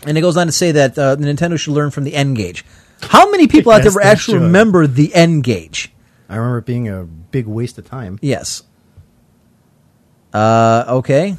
[0.05, 2.65] And it goes on to say that uh, Nintendo should learn from the N-Gage.
[3.01, 4.43] How many people out there Yes, actually should.
[4.43, 5.91] remember the N-Gage?
[6.29, 8.19] I remember it being a big waste of time.
[8.21, 8.63] Yes.
[10.33, 11.35] Uh, okay.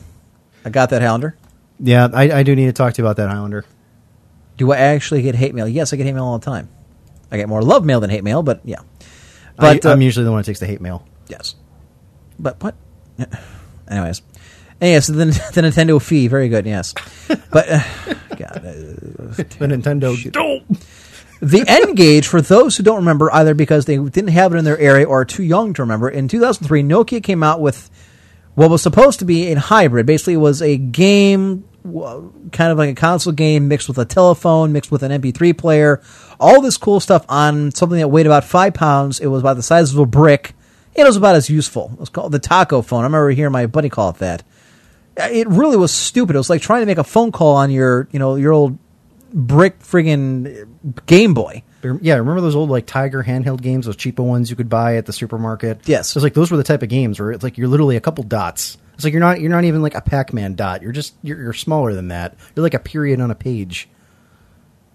[0.64, 1.36] I got that, Highlander.
[1.80, 3.64] Yeah, I, I do need to talk to you about that Highlander.
[4.56, 5.66] Do I actually get hate mail?
[5.68, 6.68] Yes, I get hate mail all the time.
[7.30, 8.78] I get more love mail than hate mail, but yeah.
[9.56, 11.06] But I, uh, I'm usually the one that takes the hate mail.
[11.28, 11.56] yes.
[12.38, 12.74] But what?
[13.88, 14.22] Anyways,
[14.92, 15.14] yes, the,
[15.54, 16.66] the Nintendo fee, very good.
[16.66, 16.94] Yes,
[17.50, 17.82] but uh,
[18.36, 18.62] God, uh,
[19.36, 20.32] The Nintendo.
[20.32, 20.64] Don't.
[21.40, 24.78] the N-Gage for those who don't remember either because they didn't have it in their
[24.78, 26.08] area or are too young to remember.
[26.08, 27.90] In 2003, Nokia came out with
[28.54, 30.06] what was supposed to be a hybrid.
[30.06, 34.72] Basically, it was a game, kind of like a console game mixed with a telephone,
[34.72, 36.00] mixed with an MP3 player.
[36.38, 39.18] All this cool stuff on something that weighed about five pounds.
[39.20, 40.54] It was about the size of a brick.
[40.94, 41.90] It was about as useful.
[41.94, 43.00] It was called the taco phone.
[43.00, 44.44] I remember hearing my buddy call it that.
[45.16, 46.34] It really was stupid.
[46.34, 48.78] It was like trying to make a phone call on your, you know, your old
[49.32, 50.68] brick friggin'
[51.06, 51.62] Game Boy.
[52.00, 55.06] Yeah, remember those old like Tiger handheld games, those cheaper ones you could buy at
[55.06, 55.80] the supermarket?
[55.86, 56.10] Yes.
[56.10, 58.00] It was like those were the type of games where it's like you're literally a
[58.00, 60.82] couple dots It's like you're not you're not even like a Pac-Man dot.
[60.82, 62.36] You're just you're, you're smaller than that.
[62.54, 63.88] You're like a period on a page.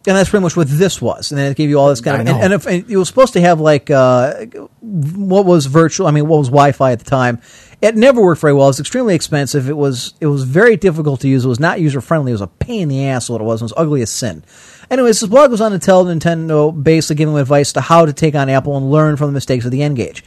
[0.07, 1.31] And that's pretty much what this was.
[1.31, 3.07] And then it gave you all this kind of, and, and, if, and it was
[3.07, 4.45] supposed to have like uh,
[4.81, 6.07] what was virtual.
[6.07, 7.41] I mean, what was Wi-Fi at the time?
[7.81, 8.65] It never worked very well.
[8.65, 9.69] It was extremely expensive.
[9.69, 11.45] It was it was very difficult to use.
[11.45, 12.31] It was not user friendly.
[12.31, 13.29] It was a pain in the ass.
[13.29, 13.61] What it was.
[13.61, 14.43] It was ugly as sin.
[14.89, 18.13] Anyways, this blog was on to tell Nintendo basically giving them advice to how to
[18.13, 20.23] take on Apple and learn from the mistakes of the N-Gage.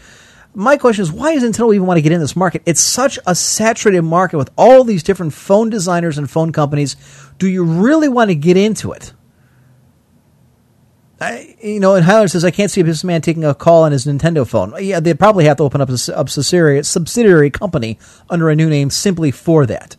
[0.54, 2.62] My question is, why does Nintendo even want to get in this market?
[2.64, 6.94] It's such a saturated market with all these different phone designers and phone companies.
[7.38, 9.14] Do you really want to get into it?
[11.22, 13.92] I, you know, and Highlander says, I can't see a businessman taking a call on
[13.92, 14.74] his Nintendo phone.
[14.78, 17.98] Yeah, they'd probably have to open up a subsidiary, subsidiary company
[18.28, 19.96] under a new name simply for that.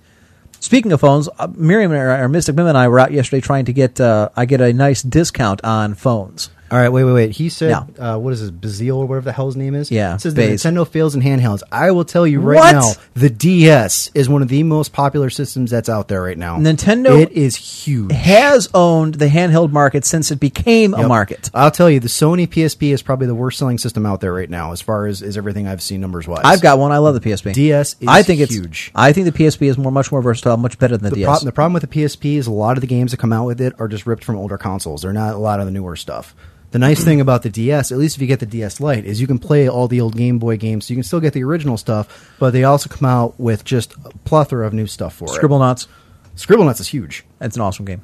[0.59, 3.73] Speaking of phones, uh, Miriam or Mystic Mim and I were out yesterday trying to
[3.73, 6.49] get, uh, I get a nice discount on phones.
[6.73, 7.31] All right, wait, wait, wait.
[7.33, 8.13] He said, Yeah.
[8.15, 9.91] uh, what is this, Bazille or whatever the hell his name is?
[9.91, 10.63] Yeah, It says Baze.
[10.63, 11.61] Nintendo fails in handhelds.
[11.71, 12.71] I will tell you right What?
[12.73, 16.57] now, the DS is one of the most popular systems that's out there right now.
[16.57, 18.11] Nintendo- It is huge.
[18.11, 21.07] Has owned the handheld market since it became a Yep.
[21.07, 21.51] market.
[21.53, 24.49] I'll tell you, the Sony PSP is probably the worst selling system out there right
[24.49, 26.41] now, as far as, as everything I've seen numbers wise.
[26.43, 26.91] I've got one.
[26.91, 27.53] I love the PSP.
[27.53, 28.91] DS is I think it's huge.
[28.95, 31.25] I think the PSP is more, much more versatile, much better than the, the, DS.
[31.27, 33.45] prob- the problem with the PSP is a lot of the games that come out
[33.45, 35.03] with it are just ripped from older consoles.
[35.03, 36.33] They're not a lot of the newer stuff.
[36.73, 39.21] The nice thing about the DS, at least if you get the DS Lite, is
[39.21, 40.85] you can play all the old Game Boy games.
[40.87, 43.93] So you can still get the original stuff, but they also come out with just
[44.05, 45.39] a plethora of new stuff for it.
[45.41, 45.85] Scribblenauts.
[45.85, 46.35] it.
[46.37, 47.23] Scribblenauts is huge.
[47.39, 48.01] It's an awesome game.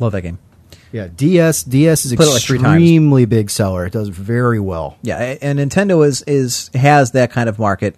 [0.00, 0.38] Love that game.
[0.92, 2.82] Yeah, DS DS is Played it like three times.
[2.82, 3.84] extremely big seller.
[3.86, 4.96] It does very well.
[5.02, 7.96] Yeah, a- and Nintendo is is has that kind of market.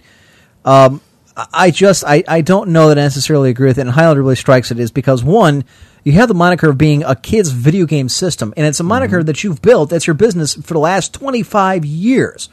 [0.64, 1.00] Um,
[1.36, 3.82] I- I just I, I don't know that I necessarily agree with it.
[3.82, 5.64] And Highlander really strikes it is because one,
[6.06, 9.18] you have the moniker of being a kid's video game system, and it's a moniker
[9.18, 9.26] mm-hmm.
[9.26, 9.90] that you've built.
[9.90, 12.48] That's your business for the last twenty five years.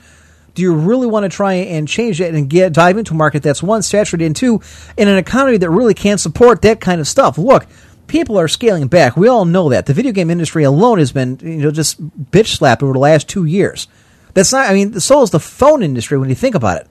[0.56, 3.44] Do you really want to try and change it and get dive into a market
[3.44, 4.60] that's one saturated and two
[4.98, 7.38] in an economy that really can't support that kind of stuff?
[7.38, 7.68] Look,
[8.08, 9.16] people are scaling back.
[9.16, 9.86] We all know that.
[9.86, 12.02] The video game industry alone has been you know just
[12.32, 13.88] bitch slapped over the last two years.
[14.34, 14.68] That's not.
[14.68, 16.88] I mean, so is the phone industry when you think about it.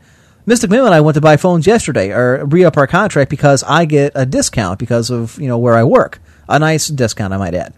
[0.47, 3.65] Mystic Mim and I went to buy phones yesterday or re up our contract because
[3.65, 6.21] I get a discount because of you know where I work,
[6.53, 7.75] a nice discount I might add.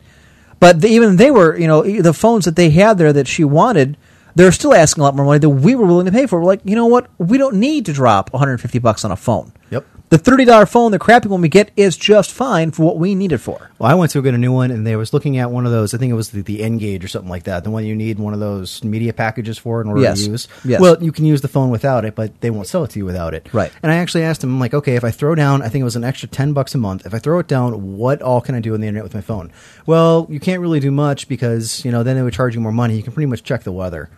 [0.60, 3.44] But the, even they were, you know, the phones that they had there that she
[3.44, 3.96] wanted,
[4.34, 6.40] they're still asking a lot more money than we were willing to pay for.
[6.40, 7.08] We're like, you know what?
[7.18, 9.52] We don't need to drop 150 bucks on a phone.
[9.70, 9.86] Yep.
[10.10, 13.14] The thirty dollar phone, the crappy one we get, is just fine for what we
[13.16, 13.70] need it for.
[13.78, 15.72] Well, I went to get a new one, and they was looking at one of
[15.72, 15.92] those.
[15.92, 17.64] I think it was the, the N-Gage or something like that.
[17.64, 20.22] The one you need one of those media packages for in order Yes.
[20.22, 20.48] to use.
[20.64, 20.80] Yes.
[20.80, 23.04] Well, you can use the phone without it, but they won't sell it to you
[23.06, 23.48] without it.
[23.52, 23.72] Right.
[23.82, 25.84] And I actually asked him, I'm like, okay, if I throw down, I think it
[25.84, 27.06] was an extra ten bucks a month.
[27.06, 29.20] If I throw it down, what all can I do on the internet with my
[29.22, 29.50] phone?
[29.86, 32.72] Well, you can't really do much because you know then they would charge you more
[32.72, 32.94] money.
[32.94, 34.10] You can pretty much check the weather.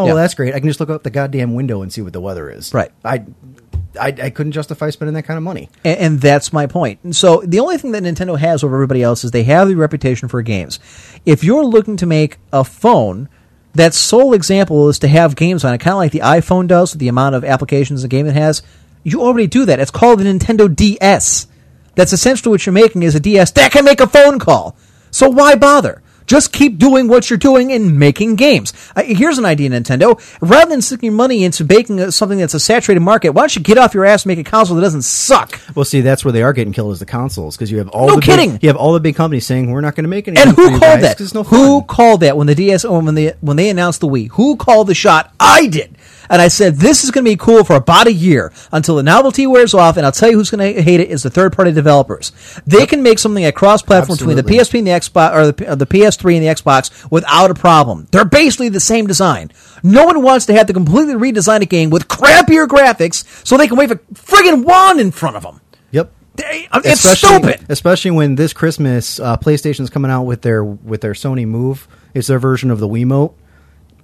[0.00, 0.12] Oh, Yeah.
[0.14, 0.54] well, that's great.
[0.54, 2.72] I can just look out the goddamn window and see what the weather is.
[2.74, 2.90] Right.
[3.04, 3.24] I,
[4.00, 5.68] I, I couldn't justify spending that kind of money.
[5.84, 7.00] And, and that's my point.
[7.04, 9.74] And so the only thing that Nintendo has over everybody else is they have the
[9.76, 10.78] reputation for games.
[11.26, 13.28] If you're looking to make a phone,
[13.74, 16.92] that sole example is to have games on it, kind of like the iPhone does
[16.92, 18.62] with the amount of applications the game it has.
[19.02, 19.80] You already do that.
[19.80, 21.46] It's called the Nintendo DS.
[21.94, 24.76] That's essentially what you're making is a DS that can make a phone call.
[25.10, 26.02] So why bother?
[26.30, 28.72] Just keep doing what you're doing and making games.
[28.94, 30.16] Uh, here's an idea, Nintendo.
[30.40, 33.62] Rather than sticking money into making a, something that's a saturated market, why don't you
[33.62, 35.60] get off your ass and make a console that doesn't suck?
[35.74, 38.06] Well, see, that's where they are getting killed is the consoles because you have all
[38.06, 38.52] No the kidding!
[38.52, 40.38] Big, you have all the big companies saying we're not going to make any.
[40.40, 41.34] And who called guys that?
[41.34, 44.30] no who called that when the DS when they when they announced the Wii?
[44.30, 45.34] Who called the shot?
[45.40, 45.98] I did.
[46.30, 49.02] And I said this is going to be cool for about a year until the
[49.02, 49.96] novelty wears off.
[49.96, 52.30] And I'll tell you who's going to hate it is the third party developers.
[52.66, 55.68] They can make something a cross platform between the PSP and the Xbox or the,
[55.68, 58.06] uh, the PS3 and the Xbox without a problem.
[58.12, 59.50] They're basically the same design.
[59.82, 63.66] No one wants to have to completely redesign a game with crappier graphics so they
[63.66, 65.60] can wave a friggin' wand in front of them.
[65.90, 66.12] Yep.
[66.36, 67.66] They- It's especially, stupid.
[67.68, 71.88] Especially when this Christmas uh, PlayStation's coming out with their with their Sony Move.
[72.14, 73.34] It's their version of the Wiimote.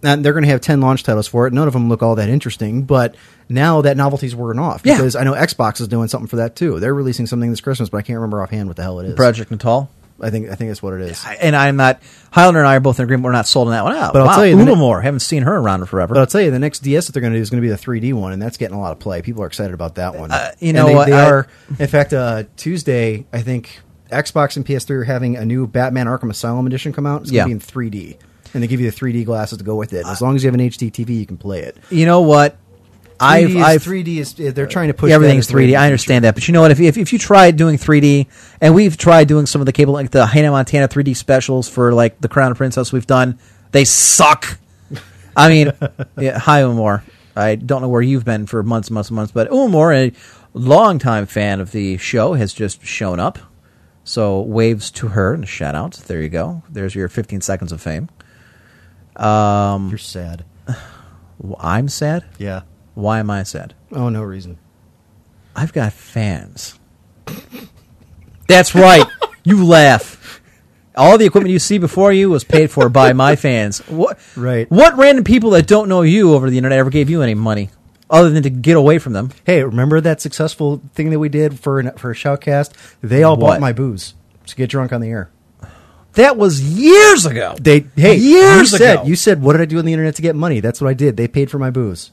[0.03, 1.53] And they're going to have ten launch titles for it.
[1.53, 3.15] None of them look all that interesting, but
[3.49, 4.97] now that novelty's wearing off Yeah.
[4.97, 6.79] because I know Xbox is doing something for that too.
[6.81, 9.15] They're releasing something this Christmas, but I can't remember offhand what the hell it is.
[9.15, 9.91] Project Natal.
[10.19, 11.23] I think I think that's what it is.
[11.43, 12.01] and I'm not.
[12.31, 13.25] Highlander and I are both in agreement.
[13.25, 14.15] We're not sold on that one out.
[14.15, 15.03] But I'll tell you, ne- more.
[15.03, 16.15] Haven't seen her around in forever.
[16.15, 17.67] But I'll tell you, the next DS that they're going to do is going to
[17.67, 19.21] be the 3D one, and that's getting a lot of play.
[19.21, 20.31] People are excited about that one.
[20.31, 21.47] Uh, you And know they, what, They I- are.
[21.79, 23.81] In fact, uh, Tuesday, I think
[24.11, 27.21] Xbox and PS3 are having a new Batman Arkham Asylum edition come out.
[27.23, 27.43] It's going Yeah.
[27.43, 28.17] to be in 3D,
[28.55, 30.07] and they give you the 3D glasses to go with it.
[30.07, 31.77] As long as you have an HD TV, you can play it.
[31.91, 32.59] you know what?
[33.19, 35.67] 3D I've, is, I've 3D is they're trying to push everything's that as the way
[35.69, 35.71] 3D.
[35.71, 36.71] of I understand that, but you know what?
[36.71, 38.27] If, if if you tried doing 3D,
[38.61, 41.95] and we've tried doing some of the cable like the Hannah Montana 3D specials for
[41.95, 43.39] like the Crown Princess, we've done.
[43.73, 44.59] They suck.
[45.37, 45.73] I mean,
[46.19, 47.05] yeah, hi Umar.
[47.35, 50.13] I don't know where you've been for months, months, and months, but Umar, a
[50.55, 53.39] longtime fan of the show, has just shown up.
[54.05, 55.95] So waves to her and shout out.
[55.95, 56.63] There you go.
[56.71, 58.09] There's your 15 seconds of fame.
[59.17, 60.45] Um, You're sad.
[61.61, 62.25] I'm sad.
[62.39, 62.63] Yeah.
[62.95, 63.75] Why am I sad?
[63.93, 64.59] Oh, no reason.
[65.55, 66.79] I've got fans.
[68.49, 69.05] That's right.
[69.45, 70.41] you laugh.
[70.97, 73.79] All the equipment you see before you was paid for by my fans.
[73.89, 74.19] What?
[74.37, 74.71] Right.
[74.71, 77.69] What random people that don't know you over the internet ever gave you any money,
[78.09, 79.31] other than to get away from them?
[79.45, 82.73] Hey, remember that successful thing that we did for an, for a shoutcast?
[83.03, 83.41] They all What?
[83.53, 84.15] bought my booze
[84.47, 85.31] to get drunk on the air.
[86.17, 87.55] That was years ago.
[87.61, 89.05] They hey Years you said ago.
[89.05, 90.61] you said what did I do on the internet to get money?
[90.61, 91.17] That's what I did.
[91.17, 92.11] They paid for my booze,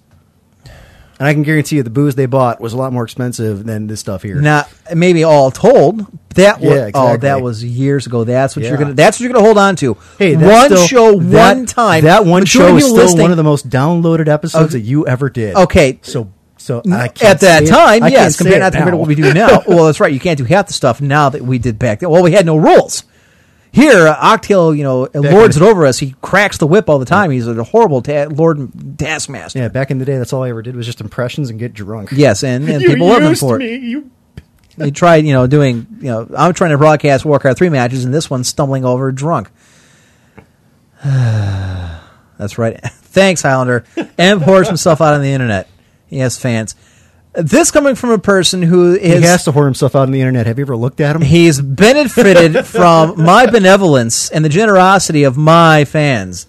[1.19, 3.87] and I can guarantee you the booze they bought was a lot more expensive than
[3.87, 4.41] this stuff here.
[4.41, 8.23] Now, maybe all told, that was Yeah, oh, that was years ago.
[8.25, 8.93] That's what you're gonna.
[8.93, 9.95] That's what you're gonna hold on to.
[10.19, 12.03] Hey, one still- show, that- one time.
[12.03, 14.81] That one show is still listening- one of the most downloaded episodes Okay.
[14.81, 15.55] that you ever did.
[15.55, 15.99] Okay.
[16.01, 19.07] so so N- I can't at that it- time, I yes, compared compared to what
[19.07, 19.63] we do now.
[19.67, 20.11] well, that's right.
[20.13, 22.09] You can't do half the stuff now that we did back then.
[22.09, 23.03] Well, we had no rules.
[23.73, 25.97] Here, Octail, you know, lords in it over us.
[25.97, 27.31] He cracks the whip all the time.
[27.31, 29.57] He's a horrible ta- Lord Taskmaster.
[29.57, 31.73] Yeah, back in the day, that's all I ever did was just impressions and get
[31.73, 32.11] drunk.
[32.11, 33.81] Yes, and, and people love him for me, it.
[33.81, 34.11] You
[34.77, 38.13] He tried, you know, doing, you know, I'm trying to broadcast Warcraft 3 matches, and
[38.13, 39.49] this one's stumbling over drunk.
[41.03, 42.79] That's right.
[42.83, 43.85] Thanks, Highlander.
[44.19, 45.67] M pours himself out on the internet.
[46.05, 46.75] He has fans.
[47.33, 50.45] This coming from a person who He has to whore himself out on the internet.
[50.45, 51.23] Have you ever looked at him?
[51.23, 56.45] He's benefited from my benevolence and the generosity of my fans.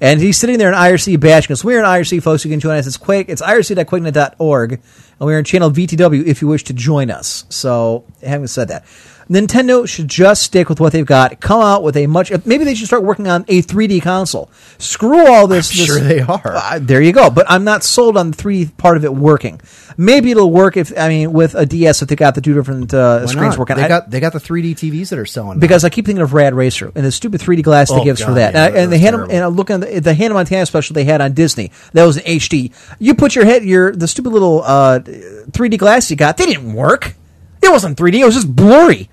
[0.00, 1.64] And he's sitting there in IRC bashing us.
[1.64, 2.44] We're in IRC, folks.
[2.44, 2.86] You can join us.
[2.86, 3.28] It's Quake.
[3.28, 4.72] It's irc.quakenet.org.
[4.72, 4.80] And
[5.20, 7.44] we're in channel VTW if you wish to join us.
[7.48, 8.84] So, having said that,
[9.28, 11.38] Nintendo should just stick with what they've got.
[11.40, 12.32] Come out with a much.
[12.46, 14.50] Maybe they should start working on a 3D console.
[14.78, 15.68] Screw all this.
[15.68, 16.40] This- sure they are.
[16.56, 17.28] Uh, there you go.
[17.28, 19.60] But I'm not sold on the 3D part of it working.
[19.98, 22.94] Maybe it'll work if, I mean, with a DS if they got the two different
[22.94, 23.58] uh, screens not?
[23.58, 23.76] working.
[23.76, 25.60] They I- got they got the 3D TVs that are selling now.
[25.60, 28.16] because I keep thinking of Rad Racer and the stupid 3D glass they Oh, give
[28.16, 28.54] us for that.
[28.54, 29.34] yeah, and, I- and the was Hannah, terrible.
[29.34, 31.70] and I look at the, the Hannah Montana special they had on Disney.
[31.92, 32.72] That was an HD.
[32.98, 36.36] You put your head, your the stupid little uh, 3D glass you got.
[36.38, 37.14] They didn't work.
[37.60, 38.20] It wasn't 3D.
[38.20, 39.10] It was just blurry.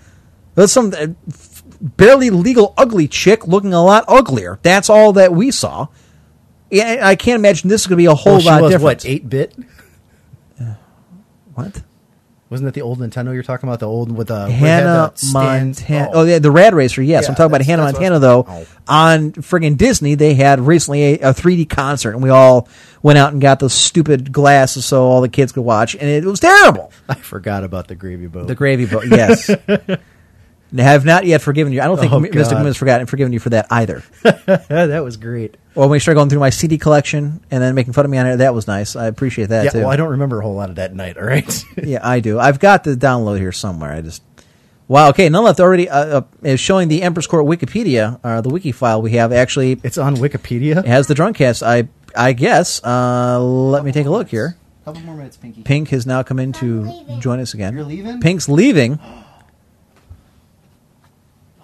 [0.56, 1.08] Was some uh,
[1.82, 4.60] barely legal ugly chick looking a lot uglier.
[4.62, 5.88] That's all that we saw.
[6.72, 8.84] Yeah, I can't imagine this is going to be a whole Well, lot was different.
[8.84, 9.54] what eight bit?
[11.54, 11.84] What?
[12.50, 13.80] Wasn't that the old Nintendo you're talking about?
[13.80, 16.10] The old with the Hannah Montana.
[16.14, 16.24] Oh.
[16.24, 17.02] yeah, the Rad Racer.
[17.02, 18.46] Yes, Yeah, I'm talking about Hannah Montana though.
[18.48, 18.66] oh.
[18.88, 22.68] On friggin' Disney, they had recently a, a 3D concert, and we all
[23.02, 26.24] went out and got those stupid glasses so all the kids could watch, and it
[26.24, 26.92] was terrible.
[27.10, 28.48] I forgot about the gravy boat.
[28.48, 29.06] The gravy boat.
[29.08, 29.50] Yes.
[30.78, 31.82] I have not yet forgiven you.
[31.82, 32.32] I don't think Oh, Mr.
[32.34, 32.50] God.
[32.50, 34.04] Goodman has forgotten forgiven you for that either.
[34.24, 35.56] that was great.
[35.74, 38.18] Well, when we started going through my CD collection and then making fun of me
[38.18, 38.96] on it, that was nice.
[38.96, 39.80] I appreciate that Yeah, too.
[39.80, 41.18] well, I don't remember a whole lot of that night.
[41.18, 41.64] All right.
[41.84, 42.40] yeah, I do.
[42.40, 43.92] I've got the download here somewhere.
[43.94, 44.22] I just
[44.88, 45.10] wow.
[45.10, 48.72] Okay, none left already uh, uh, is showing the Emperor's Court Wikipedia or the wiki
[48.72, 49.32] file we have.
[49.32, 50.78] Actually, it's on Wikipedia.
[50.80, 51.66] It has the Drunkcast.
[51.66, 51.88] I
[52.18, 52.84] I guess.
[52.84, 54.58] Uh, let me take a look here.
[54.86, 55.64] Couple more minutes, Pinky.
[55.64, 57.74] Pink has now come in to join us again.
[57.76, 58.20] You're leaving?
[58.22, 59.00] Pink's leaving.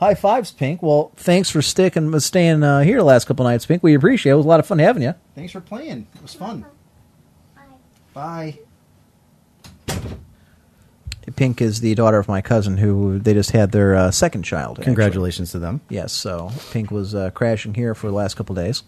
[0.02, 0.82] High fives, Pink.
[0.82, 3.84] Well, thanks for sticking, and staying uh, here the last couple nights, Pink.
[3.84, 4.34] We appreciate it.
[4.34, 5.14] It was a lot of fun having you.
[5.36, 6.08] Thanks for playing.
[6.16, 6.66] It was fun.
[8.12, 8.58] Bye.
[11.36, 14.80] Pink is the daughter of my cousin, who they just had their uh, second child.
[14.80, 14.86] actually.
[14.86, 15.82] Congratulations to them.
[15.88, 18.82] Yes, so Pink was uh, crashing here for the last couple days.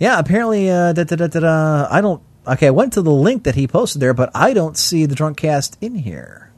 [0.00, 2.20] Yeah, apparently, uh, da, da, da, da, da, I don't.
[2.46, 5.14] Okay, I went to the link that he posted there, but I don't see the
[5.14, 6.50] drunk cast in here.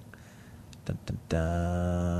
[0.86, 2.15] Da, da, da.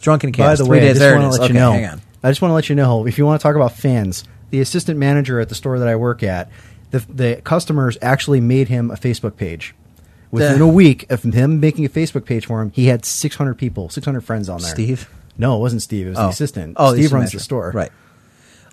[0.00, 0.58] Drunken By cast.
[0.58, 1.72] the three way, I just want to let Okay, you know.
[1.72, 2.00] hang on.
[2.22, 4.60] I just want to let you know if you want to talk about fans, the
[4.60, 6.50] assistant manager at the store that I work at,
[6.90, 9.74] the, the customers actually made him a Facebook page.
[10.30, 13.54] Within The- a week of him making a Facebook page for him, he had 600
[13.54, 14.70] people, 600 friends on there.
[14.70, 15.08] Steve?
[15.36, 16.06] No, it wasn't Steve.
[16.06, 16.22] It was oh.
[16.22, 16.24] oh.
[16.24, 16.74] the assistant.
[16.76, 17.38] Oh, Steve assistant runs manager.
[17.38, 17.70] the store.
[17.74, 17.92] Right.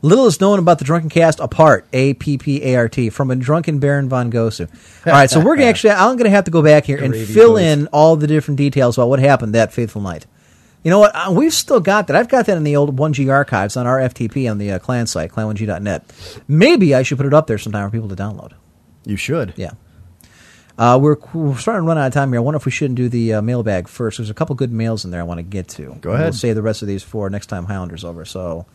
[0.02, 3.32] Little is known about the Drunken Cast apart, A P P A R T, from
[3.32, 4.68] a drunken Baron von Gosu.
[5.08, 7.12] All right, so we're gonna actually, I'm going to have to go back here and
[7.12, 10.26] Gravy fill in all the different details about what happened that fateful night.
[10.86, 11.16] You know what?
[11.16, 12.16] Uh, we've still got that.
[12.16, 15.08] I've got that in the old 1G archives on our FTP on the uh, clan
[15.08, 16.14] site, clan1g.net.
[16.48, 18.52] Maybe I should put it up there sometime for people to download.
[19.04, 19.56] You should.
[19.58, 19.72] Yeah.
[20.78, 22.38] Uh, we're, we're starting to run out of time here.
[22.40, 24.20] I wonder if we shouldn't do the uh, mailbag first.
[24.20, 25.98] There's a couple good mails in there I want to get to.
[26.02, 26.26] Go ahead.
[26.26, 28.24] We'll save the rest of these for next time Highlander's over.
[28.24, 28.68] So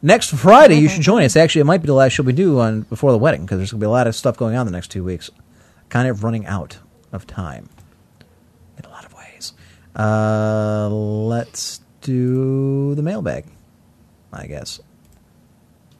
[0.00, 1.36] next Friday, you should join us.
[1.36, 3.72] Actually, it might be the last show we do on before the wedding because there's
[3.72, 5.30] going to be a lot of stuff going on the next two weeks.
[5.90, 6.78] Kind of running out
[7.12, 7.68] of time
[8.78, 9.52] in a lot of ways.
[9.96, 13.46] Uh, let's do the mailbag,
[14.32, 14.80] I guess.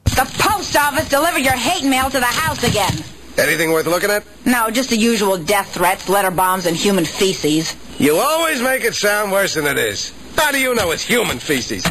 [0.05, 3.03] The post office delivered your hate mail to the house again.
[3.37, 4.23] Anything worth looking at?
[4.45, 7.75] No, just the usual death threats, letter bombs, and human feces.
[7.99, 10.13] You always make it sound worse than it is.
[10.35, 11.85] How do you know it's human feces?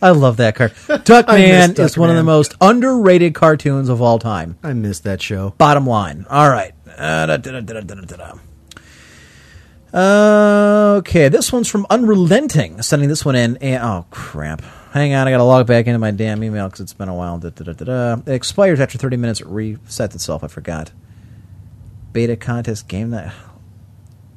[0.00, 0.70] I love that car.
[0.88, 4.58] I Duckman miss is one of the most underrated cartoons of all time.
[4.62, 5.50] I missed that show.
[5.58, 6.26] Bottom line.
[6.28, 6.72] All right.
[6.96, 8.38] Uh, da, da, da, da, da, da, da.
[9.92, 12.82] Uh, okay, this one's from Unrelenting.
[12.82, 13.56] Sending this one in.
[13.58, 14.62] And, oh, crap.
[14.92, 17.38] Hang on, I gotta log back into my damn email because it's been a while.
[17.38, 18.22] Da, da, da, da, da.
[18.26, 19.40] It expires after 30 minutes.
[19.40, 20.42] It resets itself.
[20.42, 20.92] I forgot.
[22.12, 23.32] Beta contest game night.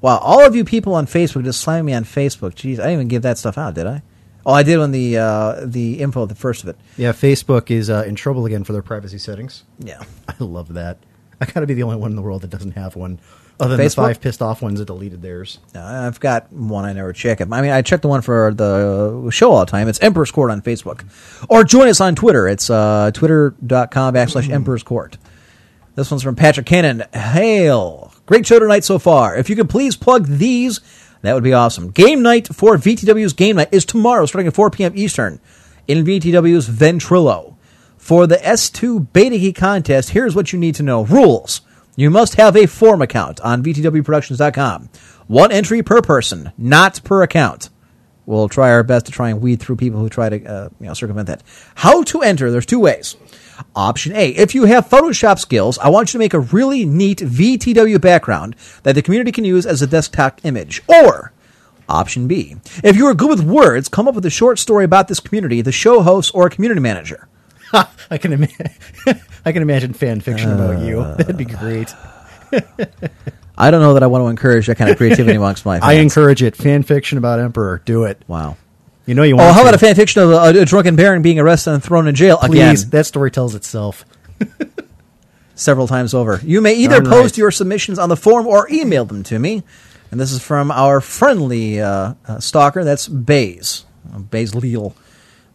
[0.01, 2.53] Wow, all of you people on Facebook just slamming me on Facebook.
[2.53, 4.01] Jeez, I didn't even give that stuff out, did I?
[4.45, 6.77] Oh, I did on the uh, the info, the first of it.
[6.97, 9.63] Yeah, Facebook is uh, in trouble again for their privacy settings.
[9.79, 10.03] Yeah.
[10.27, 10.97] I love that.
[11.39, 13.19] I gotta be the only one in the world that doesn't have one.
[13.61, 13.95] Other than Facebook?
[13.95, 15.59] the five pissed off ones that deleted theirs.
[15.75, 17.41] Uh, I've got one I never check.
[17.41, 19.87] I mean, I check the one for the show all the time.
[19.87, 21.05] It's Emperor's Court on Facebook.
[21.47, 22.47] Or join us on Twitter.
[22.47, 25.17] It's uh, twitter.com backslash Emperor's Court.
[25.95, 27.03] This one's from Patrick Cannon.
[27.13, 28.13] Hail.
[28.25, 29.35] Great show tonight so far.
[29.35, 30.79] If you could please plug these,
[31.21, 31.91] that would be awesome.
[31.91, 34.93] Game night for VTW's Game Night is tomorrow starting at 4 p.m.
[34.95, 35.39] Eastern
[35.87, 37.55] in VTW's Ventrilo.
[37.97, 41.03] For the S2 Beta Key contest, here's what you need to know.
[41.05, 41.61] Rules.
[42.01, 44.89] You must have a form account on VTWProductions.com.
[45.27, 47.69] One entry per person, not per account.
[48.25, 50.87] We'll try our best to try and weed through people who try to uh, you
[50.87, 51.43] know, circumvent that.
[51.75, 52.49] How to enter?
[52.49, 53.17] There's two ways.
[53.75, 54.29] Option A.
[54.29, 58.55] If you have Photoshop skills, I want you to make a really neat VTW background
[58.81, 60.81] that the community can use as a desktop image.
[60.87, 61.33] Or
[61.87, 62.55] Option B.
[62.83, 65.61] If you are good with words, come up with a short story about this community,
[65.61, 67.27] the show host, or community manager.
[68.09, 68.69] I can imagine.
[69.45, 71.01] I can imagine fan fiction about you.
[71.01, 71.93] Uh, That'd be great.
[73.57, 75.89] I don't know that I want to encourage that kind of creativity amongst my fans.
[75.89, 76.55] I encourage it.
[76.55, 77.81] Fan fiction about Emperor.
[77.85, 78.21] Do it.
[78.27, 78.57] Wow.
[79.05, 79.49] You know you want.
[79.49, 79.69] Oh, how to.
[79.69, 82.37] about a fan fiction of a, a drunken baron being arrested and thrown in jail
[82.37, 84.05] Please, again that story tells itself.
[85.55, 86.39] several times over?
[86.43, 89.63] You may either post your submissions on the forum or email them to me.
[90.11, 92.83] And this is from our friendly uh, uh, stalker.
[92.83, 94.93] That's Bays, uh, Bays Leal.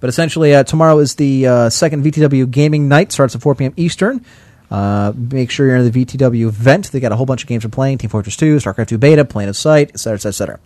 [0.07, 3.11] But essentially, uh, tomorrow is the uh, second VTW gaming night.
[3.11, 3.75] Starts at 4 p.m.
[3.77, 4.25] Eastern.
[4.71, 6.93] Uh, make sure you're in the VTW event.
[6.93, 9.25] They got a whole bunch of games we're playing: Team Fortress 2, StarCraft 2 Beta,
[9.25, 10.61] Plane of Sight, etc., etc., etc.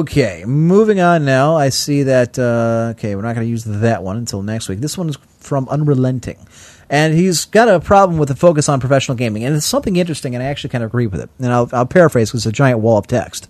[0.00, 1.54] Okay, moving on now.
[1.54, 2.40] I see that.
[2.40, 4.80] Uh, okay, we're not going to use that one until next week.
[4.80, 6.44] This one is from Unrelenting,
[6.88, 10.34] and he's got a problem with the focus on professional gaming, and it's something interesting,
[10.34, 11.30] and I actually kind of agree with it.
[11.38, 13.48] And I'll, I'll paraphrase because it's a giant wall of text.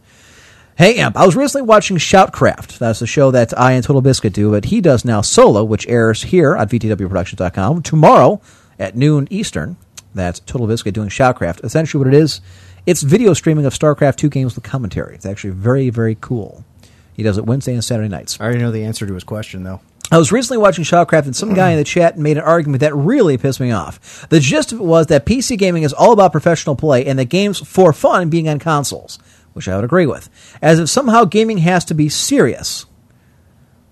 [0.80, 2.78] Hey, Emp, I was recently watching Shoutcraft.
[2.78, 5.86] That's a show that I and Total Biscuit do, but he does now solo, which
[5.86, 8.40] airs here at VTWProductions.com tomorrow
[8.78, 9.76] at noon Eastern.
[10.14, 11.62] That's Total Biscuit doing Shoutcraft.
[11.64, 12.40] Essentially, what it is,
[12.86, 15.14] it's video streaming of StarCraft 2 games with commentary.
[15.14, 16.64] It's actually very, very cool.
[17.12, 18.40] He does it Wednesday and Saturday nights.
[18.40, 19.82] I already know the answer to his question, though.
[20.10, 22.96] I was recently watching Shoutcraft, and some guy in the chat made an argument that
[22.96, 24.26] really pissed me off.
[24.30, 27.26] The gist of it was that PC gaming is all about professional play, and the
[27.26, 29.18] games for fun being on consoles,
[29.52, 30.28] which I would agree with.
[30.62, 32.86] As if somehow gaming has to be serious.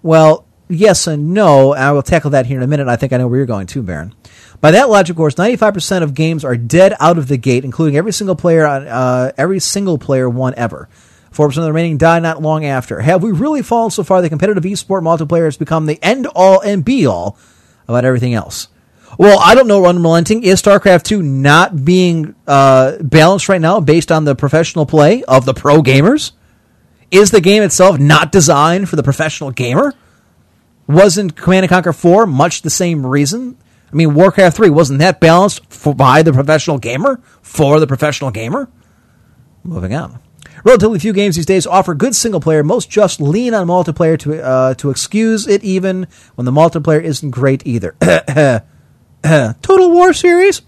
[0.03, 1.75] Well, yes and no.
[1.75, 2.89] I will tackle that here in a minute.
[2.89, 4.15] I think I know where you're going to, Baron.
[4.61, 7.97] By that logic, of course, 95% of games are dead out of the gate, including
[7.97, 10.89] every single player, on uh, every single player one ever.
[11.33, 13.01] 4% of the remaining die not long after.
[13.01, 16.61] Have we really fallen so far that competitive esport multiplayer has become the end all
[16.61, 17.39] and be all
[17.87, 18.69] about everything else?
[19.19, 20.45] Well, I don't know, Unrelenting.
[20.45, 25.45] Is StarCraft 2 not being uh, balanced right now based on the professional play of
[25.45, 26.31] the pro gamers?
[27.11, 29.93] Is the game itself not designed for the professional gamer?
[30.87, 33.59] Wasn't Command and Conquer 4 much the same reason?
[33.93, 37.21] I mean, Warcraft 3, wasn't that balanced for, by the professional gamer?
[37.43, 38.71] For the professional gamer?
[39.65, 40.21] Moving on.
[40.63, 42.63] Relatively few games these days offer good single player.
[42.63, 47.31] Most just lean on multiplayer to uh, to excuse it, even when the multiplayer isn't
[47.31, 47.97] great either.
[49.23, 50.61] Total War series.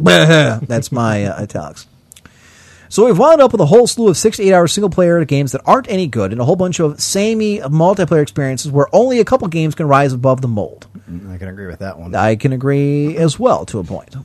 [0.61, 1.87] That's my uh, italics.
[2.89, 5.25] So we've wound up with a whole slew of six to eight hour single player
[5.25, 9.21] games that aren't any good, and a whole bunch of samey multiplayer experiences where only
[9.21, 10.89] a couple games can rise above the mold.
[11.29, 12.13] I can agree with that one.
[12.17, 14.17] I can agree as well to a point.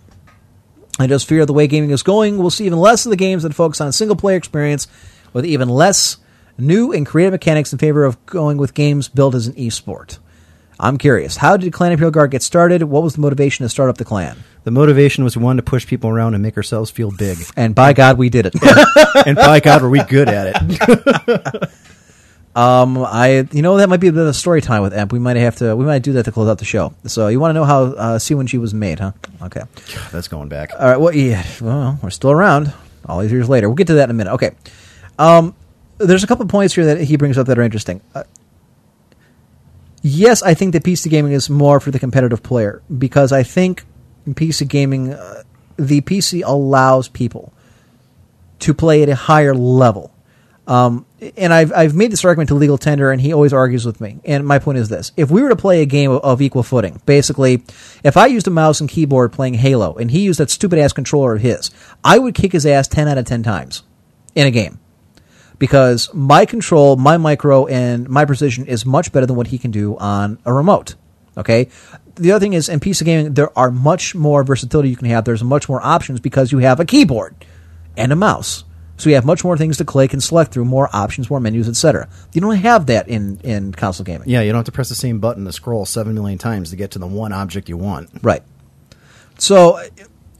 [0.97, 3.43] I just fear the way gaming is going, we'll see even less of the games
[3.43, 4.87] that focus on single player experience
[5.31, 6.17] with even less
[6.57, 10.17] new and creative mechanics in favor of going with games built as an esport.
[10.79, 12.83] I'm curious, how did Clan Imperial Guard get started?
[12.83, 14.37] What was the motivation to start up the clan?
[14.63, 17.37] The motivation was one to push people around and make ourselves feel big.
[17.55, 18.55] And by God, we did it.
[19.25, 21.69] and by God, were we good at it.
[22.55, 25.11] Um, I, you know, that might be a bit of a story time with Emp.
[25.11, 26.93] We might have to, we might do that to close out the show.
[27.05, 29.11] So you want to know how uh, C1G was made, huh?
[29.41, 29.63] Okay.
[30.13, 30.71] That's going back.
[30.79, 30.95] All right.
[30.97, 31.45] Well, yeah.
[31.59, 32.73] Well, we're still around
[33.05, 33.67] all these years later.
[33.67, 34.31] We'll get to that in a minute.
[34.35, 34.51] Okay.
[35.19, 35.53] Um,
[35.97, 37.99] there's a couple points here that he brings up that are interesting.
[38.13, 38.23] Uh,
[40.05, 43.83] yes, I think that PC gaming is more for the competitive player because I think
[44.29, 45.43] PC gaming uh,
[45.77, 47.53] the PC allows people
[48.59, 50.11] to play at a higher level.
[50.67, 51.05] Um,
[51.37, 54.19] and I've I've made this argument to legal tender, and he always argues with me.
[54.25, 56.63] And my point is this: if we were to play a game of, of equal
[56.63, 57.63] footing, basically,
[58.03, 60.93] if I used a mouse and keyboard playing Halo, and he used that stupid ass
[60.93, 61.69] controller of his,
[62.03, 63.83] I would kick his ass ten out of ten times
[64.33, 64.79] in a game
[65.59, 69.71] because my control, my micro, and my precision is much better than what he can
[69.71, 70.95] do on a remote.
[71.37, 71.69] Okay.
[72.15, 75.25] The other thing is, in PC gaming, there are much more versatility you can have.
[75.25, 77.35] There's much more options because you have a keyboard
[77.97, 78.63] and a mouse.
[78.97, 81.67] So you have much more things to click and select through, more options, more menus,
[81.67, 82.07] etc.
[82.31, 84.29] You don't have that in, in console gaming.
[84.29, 86.77] Yeah, you don't have to press the same button to scroll seven million times to
[86.77, 88.09] get to the one object you want.
[88.21, 88.41] Right.
[89.37, 89.81] So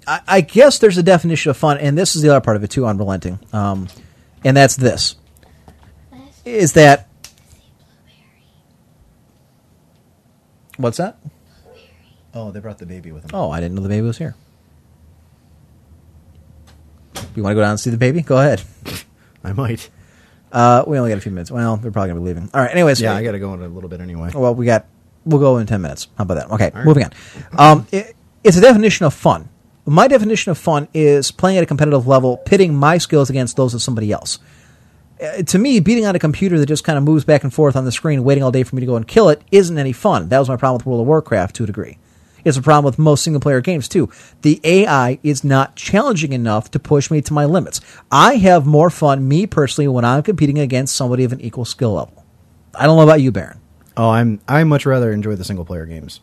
[0.07, 2.63] I, I guess there's a definition of fun, and this is the other part of
[2.63, 3.39] it too, unrelenting.
[3.51, 3.89] Um,
[4.45, 5.15] and that's this:
[6.45, 7.09] is that
[10.77, 11.17] what's that?
[12.33, 13.31] Oh, they brought the baby with them.
[13.33, 14.35] Oh, I didn't know the baby was here.
[17.35, 18.21] You want to go down and see the baby?
[18.21, 18.61] Go ahead.
[19.43, 19.89] I might.
[20.51, 21.51] Uh, we only got a few minutes.
[21.51, 22.49] Well, they're probably gonna be leaving.
[22.53, 22.71] All right.
[22.71, 24.31] Anyways, Yeah, I got to go in a little bit anyway.
[24.33, 24.85] Well, we got.
[25.25, 26.07] We'll go in ten minutes.
[26.17, 26.51] How about that?
[26.51, 27.11] Okay, moving on.
[27.57, 29.49] Um, it, it's a definition of fun.
[29.87, 33.75] My definition of fun is playing at a competitive level, pitting my skills against those
[33.75, 34.39] of somebody else.
[35.21, 37.75] Uh, to me, beating on a computer that just kind of moves back and forth
[37.75, 39.93] on the screen, waiting all day for me to go and kill it, isn't any
[39.93, 40.29] fun.
[40.29, 41.99] That was my problem with World of Warcraft to a degree.
[42.43, 44.09] It's a problem with most single player games too.
[44.41, 47.79] The AI is not challenging enough to push me to my limits.
[48.11, 51.93] I have more fun, me personally, when I'm competing against somebody of an equal skill
[51.93, 52.23] level.
[52.73, 53.61] I don't know about you, Baron.
[53.97, 56.21] Oh, I'm I much rather enjoy the single player games.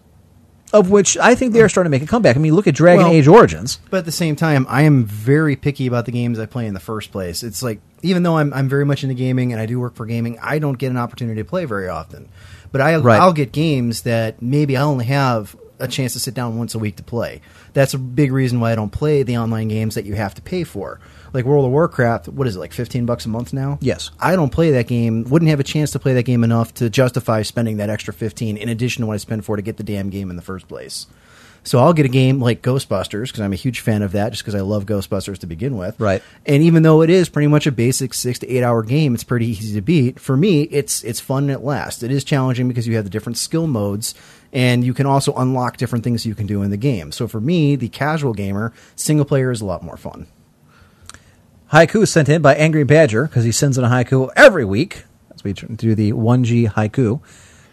[0.73, 2.35] Of which I think they're starting to make a comeback.
[2.37, 3.79] I mean, look at Dragon Well- Age Origins.
[3.91, 6.73] But at the same time, I am very picky about the games I play in
[6.75, 7.43] the first place.
[7.43, 10.07] It's like even though I'm I'm very much into gaming and I do work for
[10.07, 12.29] gaming, I don't get an opportunity to play very often.
[12.73, 13.21] But I Right.
[13.21, 16.79] I'll get games that maybe I only have a chance to sit down once a
[16.79, 17.41] week to play.
[17.75, 20.43] That's a big reason why I don't play the online games that you have to
[20.43, 21.01] pay for.
[21.33, 23.79] Like World of Warcraft, what is it like 15 bucks a month now?
[23.81, 24.11] Yes.
[24.21, 25.25] I don't play that game.
[25.25, 28.57] Wouldn't have a chance to play that game enough to justify spending that extra 15
[28.57, 30.69] in addition to what I spend for to get the damn game in the first
[30.69, 31.07] place.
[31.65, 34.43] So I'll get a game like Ghostbusters because I'm a huge fan of that, just
[34.43, 35.99] because I love Ghostbusters to begin with.
[36.01, 36.23] Right.
[36.45, 39.25] And even though it is pretty much a basic six to eight hour game, it's
[39.25, 40.19] pretty easy to beat.
[40.19, 42.03] For me, it's it's fun and it lasts.
[42.03, 44.15] It is challenging because you have the different skill modes,
[44.53, 47.13] and you can also unlock different things you can do in the game.
[47.13, 50.27] So for me, the casual gamer, single player is a lot more fun.
[51.73, 55.05] Haiku sent in by Angry Badger because he sends in a haiku every week
[55.35, 57.21] as we do the 1G haiku.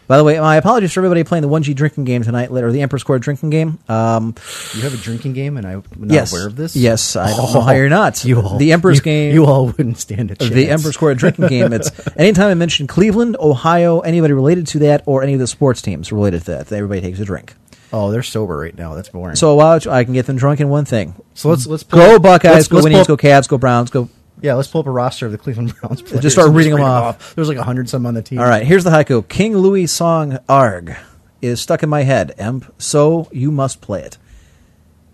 [0.07, 2.81] By the way, my apologies for everybody playing the 1G drinking game tonight, or the
[2.81, 3.77] Emperor's Court drinking game.
[3.87, 4.33] Um,
[4.73, 6.75] You have a drinking game, and I'm not yes, aware of this.
[6.75, 8.25] Yes, I don't know how you're not.
[8.25, 9.33] You all, the Emperor's you- game.
[9.35, 10.51] You all wouldn't stand a chance.
[10.51, 11.73] the Emperor's Court drinking game.
[11.73, 15.79] It's anytime I mention Cleveland, Ohio, anybody related to that, or any of the sports
[15.79, 17.53] teams related to that, everybody takes a drink.
[17.91, 18.93] Oh, they're sober right now.
[18.95, 19.35] That's boring.
[19.35, 21.15] So watch, I can get them drunk in one thing.
[21.33, 23.89] So let's let's pull Go Buckeyes, let's- go let's Indians, pull go Cavs, go Browns,
[23.89, 24.09] go.
[24.41, 26.01] Yeah, let's pull up a roster of the Cleveland Browns.
[26.01, 27.35] Players Just start reading them off.
[27.35, 28.39] There's like a hundred some on the team.
[28.39, 29.27] All right, here's the haiku.
[29.27, 30.95] King Louis song "Arg"
[31.41, 32.35] is stuck in my head.
[32.37, 34.17] Emp, so you must play it.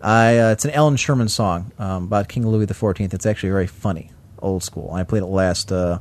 [0.00, 3.14] I uh, it's an Allan Sherman song um, about King Louis the Fourteenth.
[3.14, 4.92] It's actually very funny, old school.
[4.92, 5.98] I played it last uh,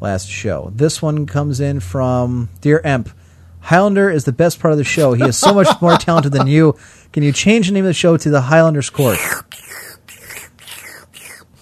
[0.00, 0.70] last show.
[0.74, 3.08] This one comes in from dear Emp.
[3.64, 5.14] Highlander is the best part of the show.
[5.14, 6.76] He is so much more talented than you.
[7.12, 9.18] Can you change the name of the show to the Highlanders Court?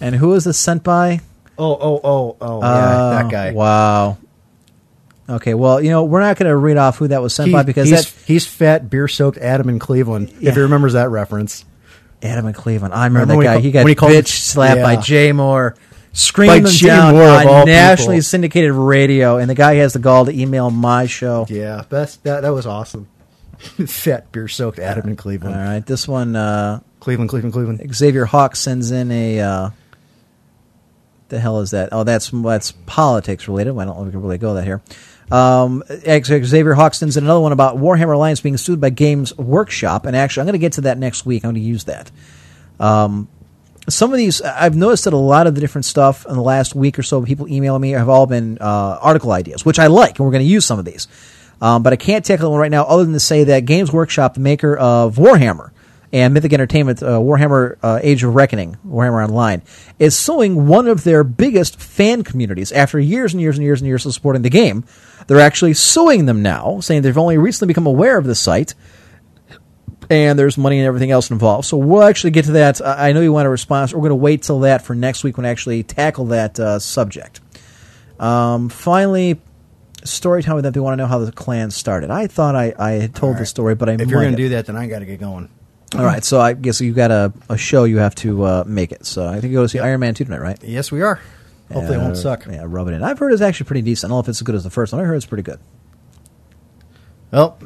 [0.01, 1.21] And who is this sent by?
[1.57, 3.49] Oh, oh, oh, oh, yeah, that guy.
[3.51, 4.17] Oh, wow.
[5.29, 7.53] Okay, well, you know, we're not going to read off who that was sent He-
[7.53, 10.33] by because he's, that he's fat, beer soaked Adam in Cleveland.
[10.39, 10.49] Yeah.
[10.49, 11.63] If he remembers that reference.
[12.21, 12.93] Adam in Cleveland.
[12.93, 13.81] I remember, Remember when that he guy.
[13.83, 15.01] call- he got when he called bitch him- slapped by Yeah.
[15.01, 15.75] Jay Mohr,
[16.13, 18.23] screaming By them down Mohr, on nationally people.
[18.23, 21.45] syndicated radio, and the guy has the gall to email my show.
[21.49, 23.07] Yeah, best that that was awesome.
[23.87, 25.55] fat, beer soaked Adam in Cleveland.
[25.55, 27.95] All right, this one, uh, Cleveland, Cleveland, Cleveland.
[27.95, 29.39] Xavier Hawk sends in a.
[29.39, 29.69] Uh,
[31.29, 31.89] the hell is that?
[31.91, 33.71] Oh, that's that's politics related.
[33.71, 34.81] I don't know if we can really go that here.
[35.31, 40.05] Um, Xavier Hawk sends in another one about Warhammer Alliance being sued by Games Workshop,
[40.05, 41.43] and actually, I'm going to get to that next week.
[41.43, 42.11] I'm going to use that.
[42.79, 43.27] Um,
[43.89, 46.75] some of these, I've noticed that a lot of the different stuff in the last
[46.75, 50.17] week or so, people emailing me have all been uh, article ideas, which I like,
[50.17, 51.07] and we're going to use some of these.
[51.61, 54.33] Um, but I can't tackle one right now, other than to say that Games Workshop,
[54.33, 55.71] the maker of Warhammer
[56.11, 59.61] and Mythic Entertainment, uh, Warhammer uh, Age of Reckoning, Warhammer Online,
[59.97, 63.87] is suing one of their biggest fan communities after years and years and years and
[63.87, 64.85] years of supporting the game.
[65.27, 68.75] They're actually suing them now, saying they've only recently become aware of the site
[70.13, 71.67] and there's money and everything else involved.
[71.67, 72.85] So we'll actually get to that.
[72.85, 73.93] I know you want a response.
[73.93, 76.79] We're going to wait till that for next week when I actually tackle that uh,
[76.79, 77.41] subject.
[78.19, 79.41] Um, finally,
[80.03, 82.09] story time that they want to know how the clan started.
[82.11, 84.49] I thought I, I had told the story, but I If you're going to do
[84.49, 85.49] that, then I got to get going.
[85.95, 88.91] All right, so I guess you got a, a show you have to uh, make
[88.91, 89.05] it.
[89.05, 90.57] So I think you go to see Iron Man two tonight, right?
[90.63, 91.19] Yes, we are.
[91.71, 92.45] Hopefully, it won't Uh, suck.
[92.47, 93.03] Yeah, rub it in.
[93.03, 94.09] I've heard it's actually pretty decent.
[94.09, 95.01] I don't know if it's as good as the first one.
[95.01, 95.59] I heard it's pretty good.
[97.31, 97.57] Well,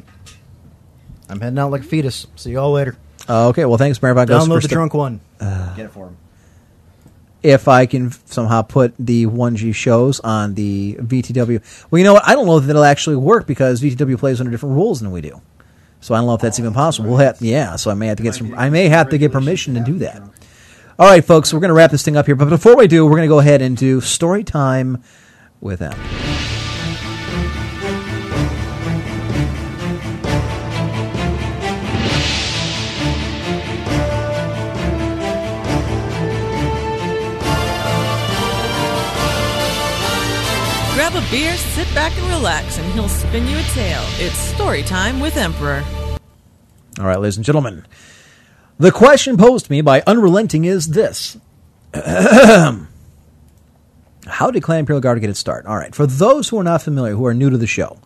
[1.28, 2.26] I'm heading out like a fetus.
[2.36, 2.96] See y'all later.
[3.28, 4.14] Uh, okay, well, thanks, Mary.
[4.14, 5.20] Ghost, Download for the sti- drunk one.
[5.40, 6.16] Uh, Get it for him.
[7.42, 11.86] if I can somehow put the 1G shows on the VTW.
[11.90, 12.26] Well, you know what?
[12.26, 15.20] I don't know if it'll actually work because VTW plays under different rules than we
[15.20, 15.40] do.
[16.00, 17.08] So I don't know if that's even possible.
[17.10, 17.76] We'll have, yeah.
[17.76, 18.54] So I may have to get some.
[18.56, 20.22] I may have to get permission to do that.
[20.98, 21.52] All right, folks.
[21.52, 23.28] We're going to wrap this thing up here, but before we do, we're going to
[23.28, 25.02] go ahead and do story time
[25.60, 26.27] with them.
[41.08, 44.04] Grab a beer, sit back and relax, and he'll spin you a tale.
[44.18, 45.82] It's story time with Emperor.
[46.98, 47.86] All right, ladies and gentlemen.
[48.78, 51.38] The question posed to me by Unrelenting is this.
[51.94, 52.76] How
[54.50, 55.64] did Clan Imperial Guard get its start?
[55.64, 57.98] All right, for those who are not familiar, who are new to the show,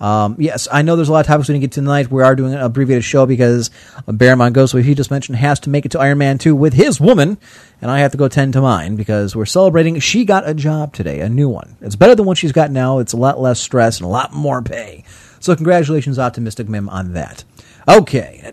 [0.00, 2.10] um, yes, I know there's a lot of topics we didn't get to tonight.
[2.10, 3.70] We are doing an abbreviated show because
[4.06, 6.74] Baron Ghost, what he just mentioned, has to make it to Iron Man 2 with
[6.74, 7.38] his woman,
[7.80, 9.98] and I have to go tend to mine because we're celebrating.
[10.00, 11.76] She got a job today, a new one.
[11.80, 12.98] It's better than what she's got now.
[12.98, 15.04] It's a lot less stress and a lot more pay.
[15.40, 17.44] So congratulations, Optimistic Mim, on that.
[17.88, 18.52] Okay.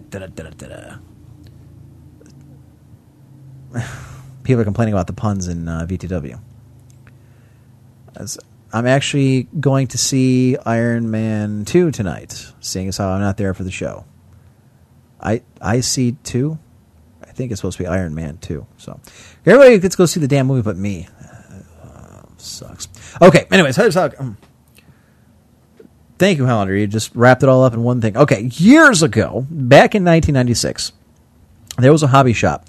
[4.43, 6.39] People are complaining about the puns in uh, VTW.
[8.15, 8.37] As
[8.73, 13.53] I'm actually going to see Iron Man 2 tonight, seeing as how I'm not there
[13.53, 14.05] for the show.
[15.21, 16.57] I I see 2?
[17.21, 18.65] I think it's supposed to be Iron Man 2.
[18.77, 18.99] So
[19.45, 21.07] everybody gets to go see the damn movie but me.
[21.83, 22.87] Uh, sucks.
[23.21, 23.77] Okay, anyways.
[23.77, 24.37] Um,
[26.17, 26.75] thank you, Hollander.
[26.75, 28.17] You just wrapped it all up in one thing.
[28.17, 30.93] Okay, years ago, back in 1996,
[31.77, 32.67] there was a hobby shop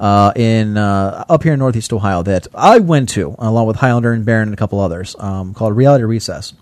[0.00, 4.12] uh, in uh, up here in Northeast Ohio that I went to along with Highlander
[4.12, 6.54] and Baron and a couple others um, called Reality Recess.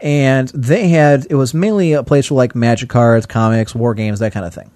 [0.00, 4.18] And they had it was mainly a place for like magic cards, comics, war games,
[4.18, 4.70] that kind of thing.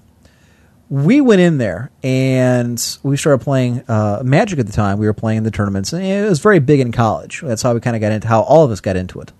[0.89, 4.99] We went in there and we started playing uh, Magic at the time.
[4.99, 7.43] We were playing the tournaments, and it was very big in college.
[7.43, 9.31] That's how we kind of got into how all of us got into it.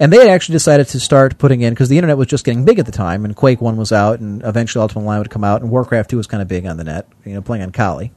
[0.00, 2.64] And they had actually decided to start putting in because the internet was just getting
[2.64, 5.44] big at the time, and Quake One was out, and eventually Ultima Online would come
[5.44, 7.08] out, and Warcraft Two was kind of big on the net.
[7.24, 8.12] You know, playing on Kali.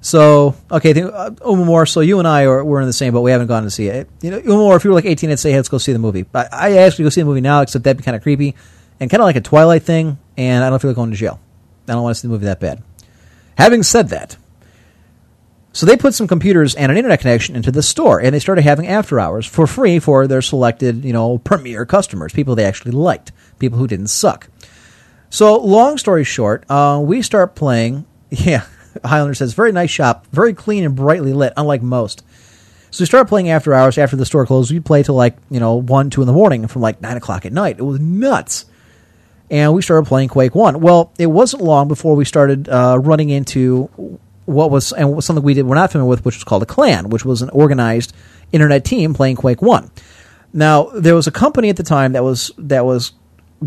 [0.00, 1.88] So okay, the, uh, Umamor.
[1.88, 3.22] So you and I are we're in the same boat.
[3.22, 4.08] We haven't gone to see it.
[4.20, 4.76] You know, Umamor.
[4.76, 6.22] If you were like eighteen, I'd say, hey, let's go see the movie.
[6.22, 8.54] But I to go see the movie now, except that'd be kind of creepy
[9.00, 10.18] and kind of like a Twilight thing.
[10.36, 11.40] And I don't feel like going to jail.
[11.88, 12.82] I don't want to see the movie that bad.
[13.56, 14.36] Having said that,
[15.74, 18.62] so they put some computers and an internet connection into the store, and they started
[18.62, 22.92] having after hours for free for their selected, you know, premier customers, people they actually
[22.92, 24.48] liked, people who didn't suck.
[25.30, 28.06] So, long story short, uh, we start playing.
[28.30, 28.64] Yeah,
[29.04, 32.24] Highlander says, very nice shop, very clean and brightly lit, unlike most.
[32.90, 34.72] So we started playing after hours after the store closed.
[34.72, 37.44] We'd play till like, you know, 1, 2 in the morning from like 9 o'clock
[37.44, 37.78] at night.
[37.78, 38.66] It was nuts.
[39.50, 40.80] And we started playing Quake 1.
[40.80, 45.54] Well, it wasn't long before we started uh, running into what was and something we
[45.54, 48.14] did we're not familiar with, which was called a clan, which was an organized
[48.52, 49.90] internet team playing Quake One.
[50.52, 53.12] Now there was a company at the time that was that was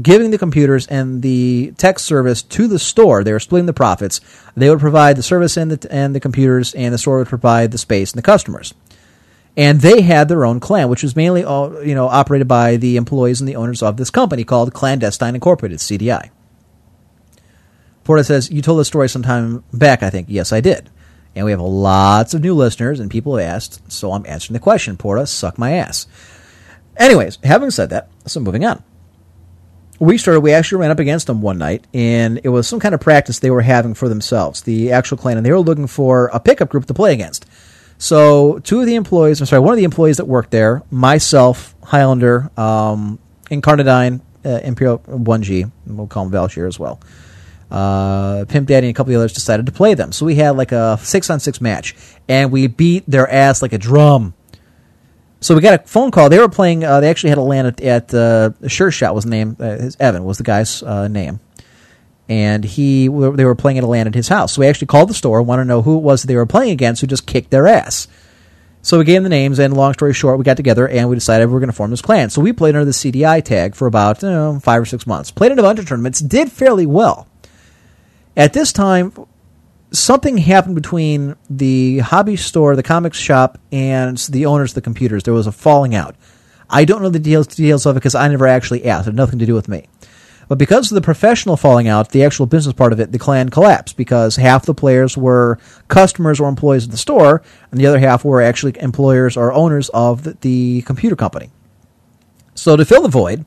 [0.01, 3.23] giving the computers and the tech service to the store.
[3.23, 4.21] They were splitting the profits.
[4.55, 7.71] They would provide the service and the and the computers, and the store would provide
[7.71, 8.73] the space and the customers.
[9.55, 12.97] And they had their own clan, which was mainly all, you know operated by the
[12.97, 16.29] employees and the owners of this company called Clandestine Incorporated (CDI).
[18.07, 20.27] Porta says, You told this story sometime back, I think.
[20.29, 20.89] Yes, I did.
[21.35, 24.61] And we have lots of new listeners, and people have asked, so I'm answering the
[24.61, 24.95] question.
[24.95, 26.07] Porta, suck my ass.
[26.95, 28.81] Anyways, having said that, so moving on.
[29.99, 32.95] We started, we actually ran up against them one night, and it was some kind
[32.95, 36.27] of practice they were having for themselves, the actual clan, and they were looking for
[36.27, 37.45] a pickup group to play against.
[37.97, 41.75] So, two of the employees, I'm sorry, one of the employees that worked there, myself,
[41.83, 43.19] Highlander, um,
[43.51, 47.01] Incarnadine, uh, Imperial 1G, we'll call him Valshir as well
[47.69, 50.11] uh, Pimp Daddy and a couple of the others decided to play them.
[50.11, 51.95] So we had like a six on six match,
[52.27, 54.33] and we beat their ass like a drum.
[55.39, 56.29] So we got a phone call.
[56.29, 56.83] They were playing.
[56.83, 59.57] Uh, they actually had a land at, at uh, Sure Shot was the name.
[59.59, 61.39] Uh, his, Evan was the guy's uh, name,
[62.29, 64.53] and he they were playing at a land at his house.
[64.53, 66.71] So we actually called the store, wanted to know who it was they were playing
[66.71, 68.07] against, who just kicked their ass.
[68.81, 71.15] So we gave them the names, and long story short, we got together and we
[71.15, 72.29] decided we were going to form this clan.
[72.29, 75.29] So we played under the CDI tag for about you know, five or six months.
[75.29, 77.27] Played in a bunch of tournaments, did fairly well.
[78.37, 79.13] At this time,
[79.91, 85.23] something happened between the hobby store, the comics shop, and the owners of the computers.
[85.23, 86.15] There was a falling out.
[86.69, 89.07] I don't know the details, details of it because I never actually asked.
[89.07, 89.87] It had nothing to do with me.
[90.47, 93.49] But because of the professional falling out, the actual business part of it, the clan
[93.49, 95.57] collapsed because half the players were
[95.87, 97.41] customers or employees of the store,
[97.71, 101.49] and the other half were actually employers or owners of the, the computer company.
[102.53, 103.45] So to fill the void,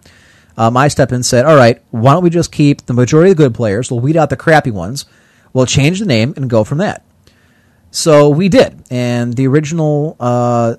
[0.56, 3.30] um, I stepped in and said, all right, why don't we just keep the majority
[3.30, 3.90] of the good players?
[3.90, 5.06] We'll weed out the crappy ones.
[5.52, 7.04] We'll change the name and go from that.
[7.90, 8.82] So we did.
[8.90, 10.76] And the original, uh,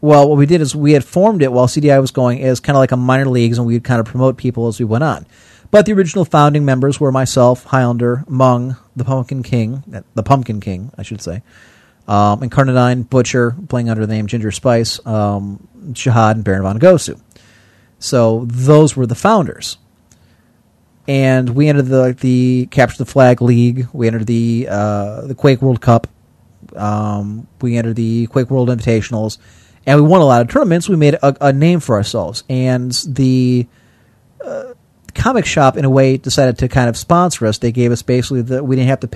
[0.00, 2.76] well, what we did is we had formed it while CDI was going as kind
[2.76, 5.26] of like a minor leagues and we'd kind of promote people as we went on.
[5.70, 10.92] But the original founding members were myself, Highlander, Mung, the Pumpkin King, the Pumpkin King,
[10.98, 11.42] I should say,
[12.06, 16.78] um, and Carnadine, Butcher, playing under the name Ginger Spice, um, Shahad, and Baron von
[16.78, 17.18] Gosu.
[18.02, 19.78] So those were the founders.
[21.06, 23.86] And we entered the the Capture the Flag League.
[23.92, 26.06] We entered the uh, the Quake World Cup.
[26.76, 29.38] Um, we entered the Quake World Invitationals,
[29.86, 30.88] and we won a lot of tournaments.
[30.88, 33.66] We made a, a name for ourselves, and the
[34.44, 34.74] uh,
[35.14, 37.58] comic shop, in a way, decided to kind of sponsor us.
[37.58, 39.08] They gave us basically that we didn't have to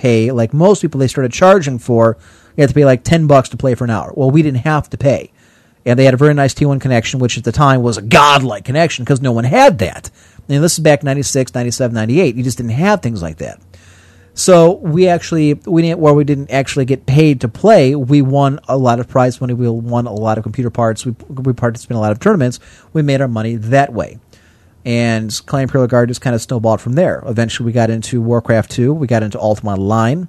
[4.96, 5.30] pay
[5.86, 8.64] and they had a very nice T1 connection, which at the time was a godlike
[8.64, 10.10] connection because no one had that.
[10.48, 12.34] And this is back 96, 97, 98.
[12.34, 13.60] You just didn't have things like that.
[14.34, 18.60] So we actually, we didn't, where we didn't actually get paid to play, we won
[18.68, 19.54] a lot of prize money.
[19.54, 21.06] We won a lot of computer parts.
[21.06, 22.58] We, we participated in a lot of tournaments.
[22.92, 24.18] We made our money that way.
[24.84, 27.22] And Clan Imperial Guard just kind of snowballed from there.
[27.26, 28.92] Eventually, we got into Warcraft 2.
[28.92, 30.28] We got into Ultima Online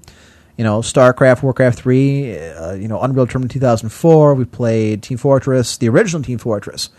[0.57, 4.33] you know, StarCraft, Warcraft 3, uh, you know, Unreal Tournament 2004.
[4.33, 6.89] We played Team Fortress, the original Team Fortress.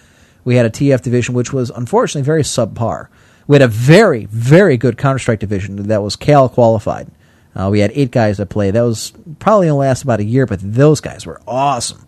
[0.44, 3.09] We had a TF division, which was unfortunately very subpar.
[3.48, 7.10] We had a very, very good Counter Strike division that was Cal qualified.
[7.55, 8.74] Uh, we had eight guys that played.
[8.74, 12.06] That was probably only last about a year, but those guys were awesome.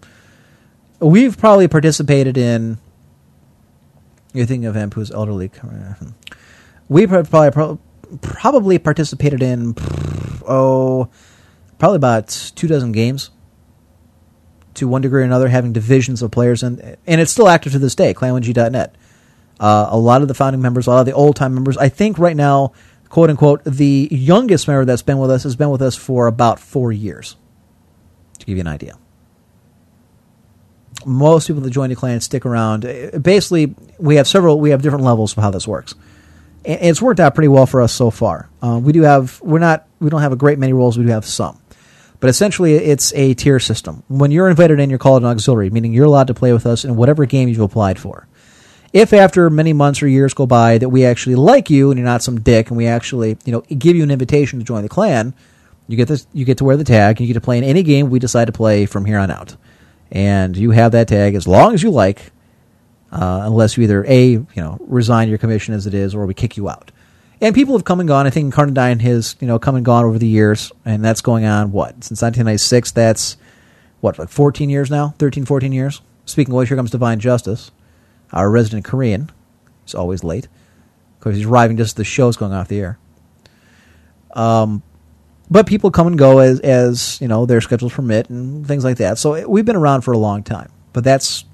[1.01, 2.79] We've probably participated in.
[4.33, 5.51] You're thinking of Amp, who's elderly.
[6.89, 7.79] We probably
[8.21, 9.75] probably participated in
[10.47, 11.09] oh
[11.81, 13.31] probably about two dozen games
[14.75, 17.79] to one degree or another, having divisions of players, and and it's still active to
[17.81, 18.15] this day.
[18.15, 18.95] Clan1g.net.
[19.59, 21.77] Uh, a lot of the founding members, a lot of the old time members.
[21.77, 22.73] I think right now,
[23.09, 26.61] quote unquote, the youngest member that's been with us has been with us for about
[26.61, 27.37] four years.
[28.39, 28.97] To give you an idea,
[31.05, 32.83] most people that join the clan stick around.
[33.23, 34.61] Basically, we have several.
[34.61, 35.95] We have different levels of how this works.
[36.65, 38.49] And it's worked out pretty well for us so far.
[38.63, 39.41] Uh, we do have.
[39.43, 39.87] We're not.
[39.99, 40.97] We don't have a great many roles.
[40.97, 41.60] We do have some.
[42.21, 44.03] But essentially, it's a tier system.
[44.09, 46.85] When you're invited in, you're called an auxiliary, meaning you're allowed to play with us
[46.85, 48.29] in whatever game you've applied for.
[48.93, 52.05] If after many months or years go by that we actually like you and you're
[52.07, 54.89] not some dick, and we actually, you know, give you an invitation to join the
[54.89, 55.33] clan,
[55.89, 57.65] you get this, you get to wear the tag, and you get to play in
[57.65, 59.57] any game we decide to play from here on out.
[60.13, 62.33] And you have that tag as long as you like,
[63.13, 66.35] uh, unless you either a, you know, resign your commission as it is, or we
[66.35, 66.93] kick you out.
[67.41, 68.27] And people have come and gone.
[68.27, 71.47] I think Carnadine has, you know, come and gone over the years, and that's going
[71.47, 72.93] on, what, since 1996?
[72.93, 73.37] That's,
[74.01, 75.15] what, like 14 years now?
[75.19, 76.03] 13, 14 years?
[76.27, 77.71] Speaking of which, here comes Divine Justice,
[78.33, 79.31] our resident Korean.
[79.85, 80.49] He's always late.
[81.19, 82.99] Because he's arriving just as the show's going off the air.
[84.35, 84.83] Um,
[85.51, 88.99] but people come and go as, as, you know, their schedules permit and things like
[88.99, 89.19] that.
[89.19, 90.71] So we've been around for a long time.
[90.93, 91.45] But that's,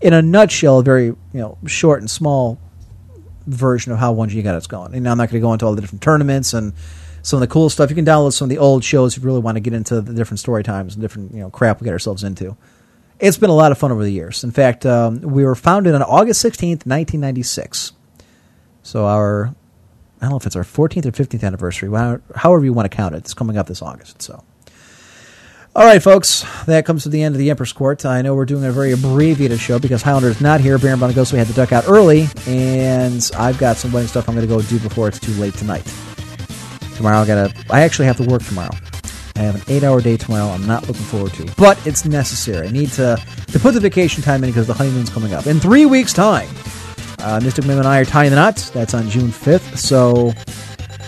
[0.00, 2.58] in a nutshell, a very, you know, short and small
[3.46, 4.94] version of how 1G got its going.
[4.94, 6.72] And I'm not going to go into all the different tournaments and
[7.22, 7.90] some of the cool stuff.
[7.90, 10.00] You can download some of the old shows if you really want to get into
[10.00, 12.56] the different story times and different you know crap we get ourselves into.
[13.18, 14.44] It's been a lot of fun over the years.
[14.44, 17.92] In fact, um, we were founded on August 16th, 1996.
[18.82, 19.54] So our,
[20.20, 21.88] I don't know if it's our 14th or 15th anniversary,
[22.34, 23.18] however you want to count it.
[23.18, 24.20] It's coming up this August.
[24.20, 24.44] So
[25.76, 28.06] all right, folks, that comes to the end of the Emperor's Court.
[28.06, 30.78] I know we're doing a very abbreviated show because Highlander is not here.
[30.78, 34.26] Baron von Gosu we had to duck out early, and I've got some wedding stuff
[34.26, 35.84] I'm going to go do before it's too late tonight.
[36.96, 37.64] Tomorrow I got to.
[37.68, 38.74] I actually have to work tomorrow.
[39.34, 40.46] I have an eight-hour day tomorrow.
[40.46, 42.68] I'm not looking forward to, but it's necessary.
[42.68, 45.60] I need to to put the vacation time in because the honeymoon's coming up in
[45.60, 46.48] three weeks' time.
[47.18, 48.70] Uh, Mystic Mim and I are tying the knots.
[48.70, 49.76] That's on June 5th.
[49.76, 50.32] So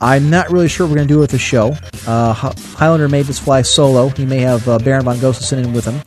[0.01, 1.77] I'm not really sure what we're going to do with the show.
[2.07, 4.09] Uh, Highlander may just fly solo.
[4.09, 6.01] He may have uh, Baron von sitting in with him,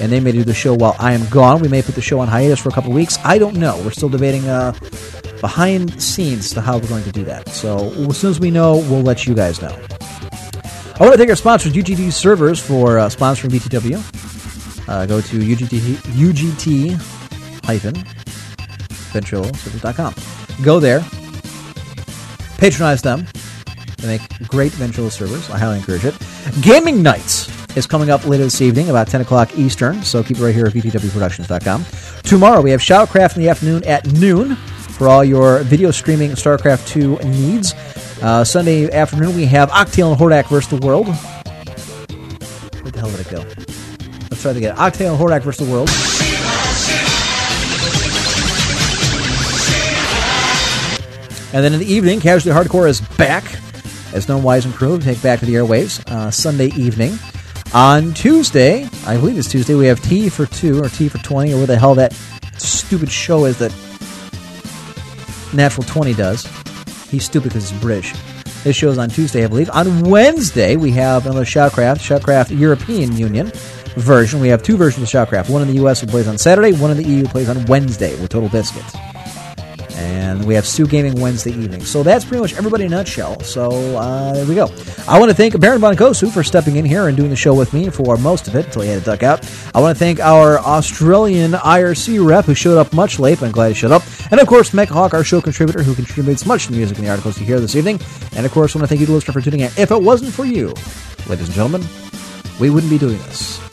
[0.00, 1.60] and they may do the show while I am gone.
[1.60, 3.18] We may put the show on hiatus for a couple weeks.
[3.24, 3.80] I don't know.
[3.84, 4.72] We're still debating uh,
[5.40, 7.48] behind scenes to how we're going to do that.
[7.50, 9.76] So as soon as we know, we'll let you guys know.
[10.96, 14.88] I want to thank our sponsors, UGT Servers, for uh, sponsoring VTW.
[14.88, 16.94] Uh, go to UGT, UGT
[17.64, 17.94] hyphen
[19.14, 19.44] ventrilo
[20.64, 21.00] Go there,
[22.64, 23.26] patronize them.
[23.98, 25.50] They make great ventrilo servers.
[25.50, 26.14] I highly encourage it.
[26.62, 27.46] Gaming Nights
[27.76, 30.64] is coming up later this evening, about 10 o'clock Eastern, so keep it right here
[30.64, 31.84] at VTWProductions.com.
[32.22, 34.56] Tomorrow we have Shoutcraft in the afternoon at noon.
[34.94, 37.74] for all your video streaming StarCraft 2 needs.
[38.22, 41.08] Uh, Sunday afternoon, we have Octale and Hordak versus the World.
[41.08, 43.44] Where the hell did it go?
[44.30, 45.90] Let's try to get Octale and Hordak versus the World.
[51.54, 53.44] And then in the evening, Casually Hardcore is back
[54.12, 57.16] as known Wise and Crew take back to the airwaves uh, Sunday evening.
[57.72, 61.54] On Tuesday, I believe it's Tuesday, we have T for 2 or T for 20
[61.54, 62.12] or where the hell that
[62.58, 63.70] stupid show is that
[65.54, 66.44] Natural 20 does.
[67.08, 68.12] He's stupid because he's British.
[68.64, 69.70] This show's on Tuesday, I believe.
[69.70, 73.52] On Wednesday, we have another Shoutcraft, Shoutcraft European Union
[73.94, 74.40] version.
[74.40, 75.50] We have two versions of Shoutcraft.
[75.50, 78.20] One in the US that plays on Saturday, one in the EU plays on Wednesday
[78.20, 78.82] with Total Biscuit.
[80.14, 81.84] And we have Sue Gaming Wednesday evening.
[81.84, 83.40] So that's pretty much everybody in a nutshell.
[83.40, 84.70] So uh, there we go.
[85.08, 87.52] I want to thank Baron Von Bonkosu for stepping in here and doing the show
[87.52, 89.44] with me for most of it until he had to duck out.
[89.74, 93.52] I want to thank our Australian IRC rep who showed up much late, but I'm
[93.52, 94.04] glad he showed up.
[94.30, 97.04] And of course, Mecha Hawk, our show contributor who contributes much to the music in
[97.04, 97.98] the articles you hear this evening.
[98.36, 99.70] And of course, I want to thank you, the listener, for tuning in.
[99.76, 100.68] If it wasn't for you,
[101.28, 101.84] ladies and gentlemen,
[102.60, 103.63] we wouldn't be doing this.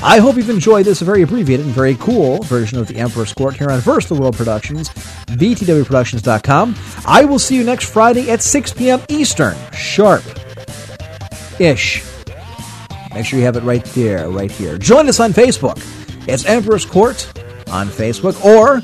[0.00, 3.56] I hope you've enjoyed this very abbreviated and very cool version of the Emperor's Court
[3.56, 6.76] here on Versus the World Productions, VTWProductions.com.
[7.04, 9.00] I will see you next Friday at 6 p.m.
[9.08, 10.22] Eastern, sharp
[11.58, 12.04] ish.
[13.12, 14.78] Make sure you have it right there, right here.
[14.78, 15.82] Join us on Facebook.
[16.28, 17.26] It's Emperor's Court
[17.68, 18.80] on Facebook, or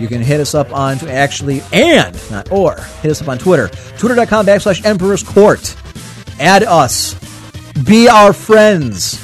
[0.00, 3.68] you can hit us up on, actually, and, not or, hit us up on Twitter.
[3.98, 5.76] Twitter.com backslash Emperor's Court.
[6.40, 7.14] Add us.
[7.84, 9.23] Be our friends.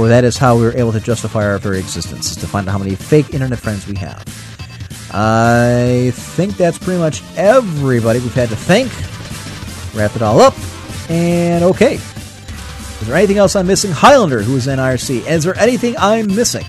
[0.00, 2.66] For that is how we were able to justify our very existence, is to find
[2.66, 4.24] out how many fake internet friends we have.
[5.12, 8.90] I think that's pretty much everybody we've had to thank.
[9.94, 10.54] Wrap it all up.
[11.10, 11.96] And okay.
[11.96, 13.90] Is there anything else I'm missing?
[13.90, 15.28] Highlander, who is in IRC.
[15.28, 16.64] Is there anything I'm missing?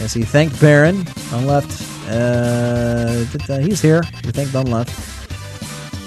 [0.00, 1.70] Yes, he thanked Baron on left.
[2.10, 4.02] Uh, he's here.
[4.24, 4.90] We thanked on left.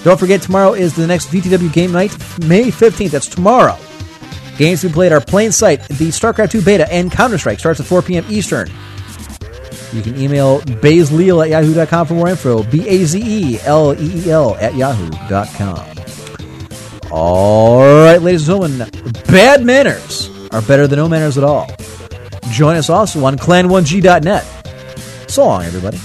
[0.04, 2.10] Don't forget, tomorrow is the next VTW game night,
[2.40, 3.12] May 15th.
[3.12, 3.78] That's tomorrow.
[4.56, 7.58] Games we played are Plain Sight, the StarCraft 2 beta, and Counter Strike.
[7.58, 8.24] Starts at 4 p.m.
[8.28, 8.70] Eastern.
[9.92, 12.62] You can email bazeleel at yahoo.com for more info.
[12.64, 15.88] B A Z E L E E L at yahoo.com.
[17.10, 21.68] All right, ladies and gentlemen, bad manners are better than no manners at all.
[22.50, 25.30] Join us also on clan1g.net.
[25.30, 25.98] So long, everybody.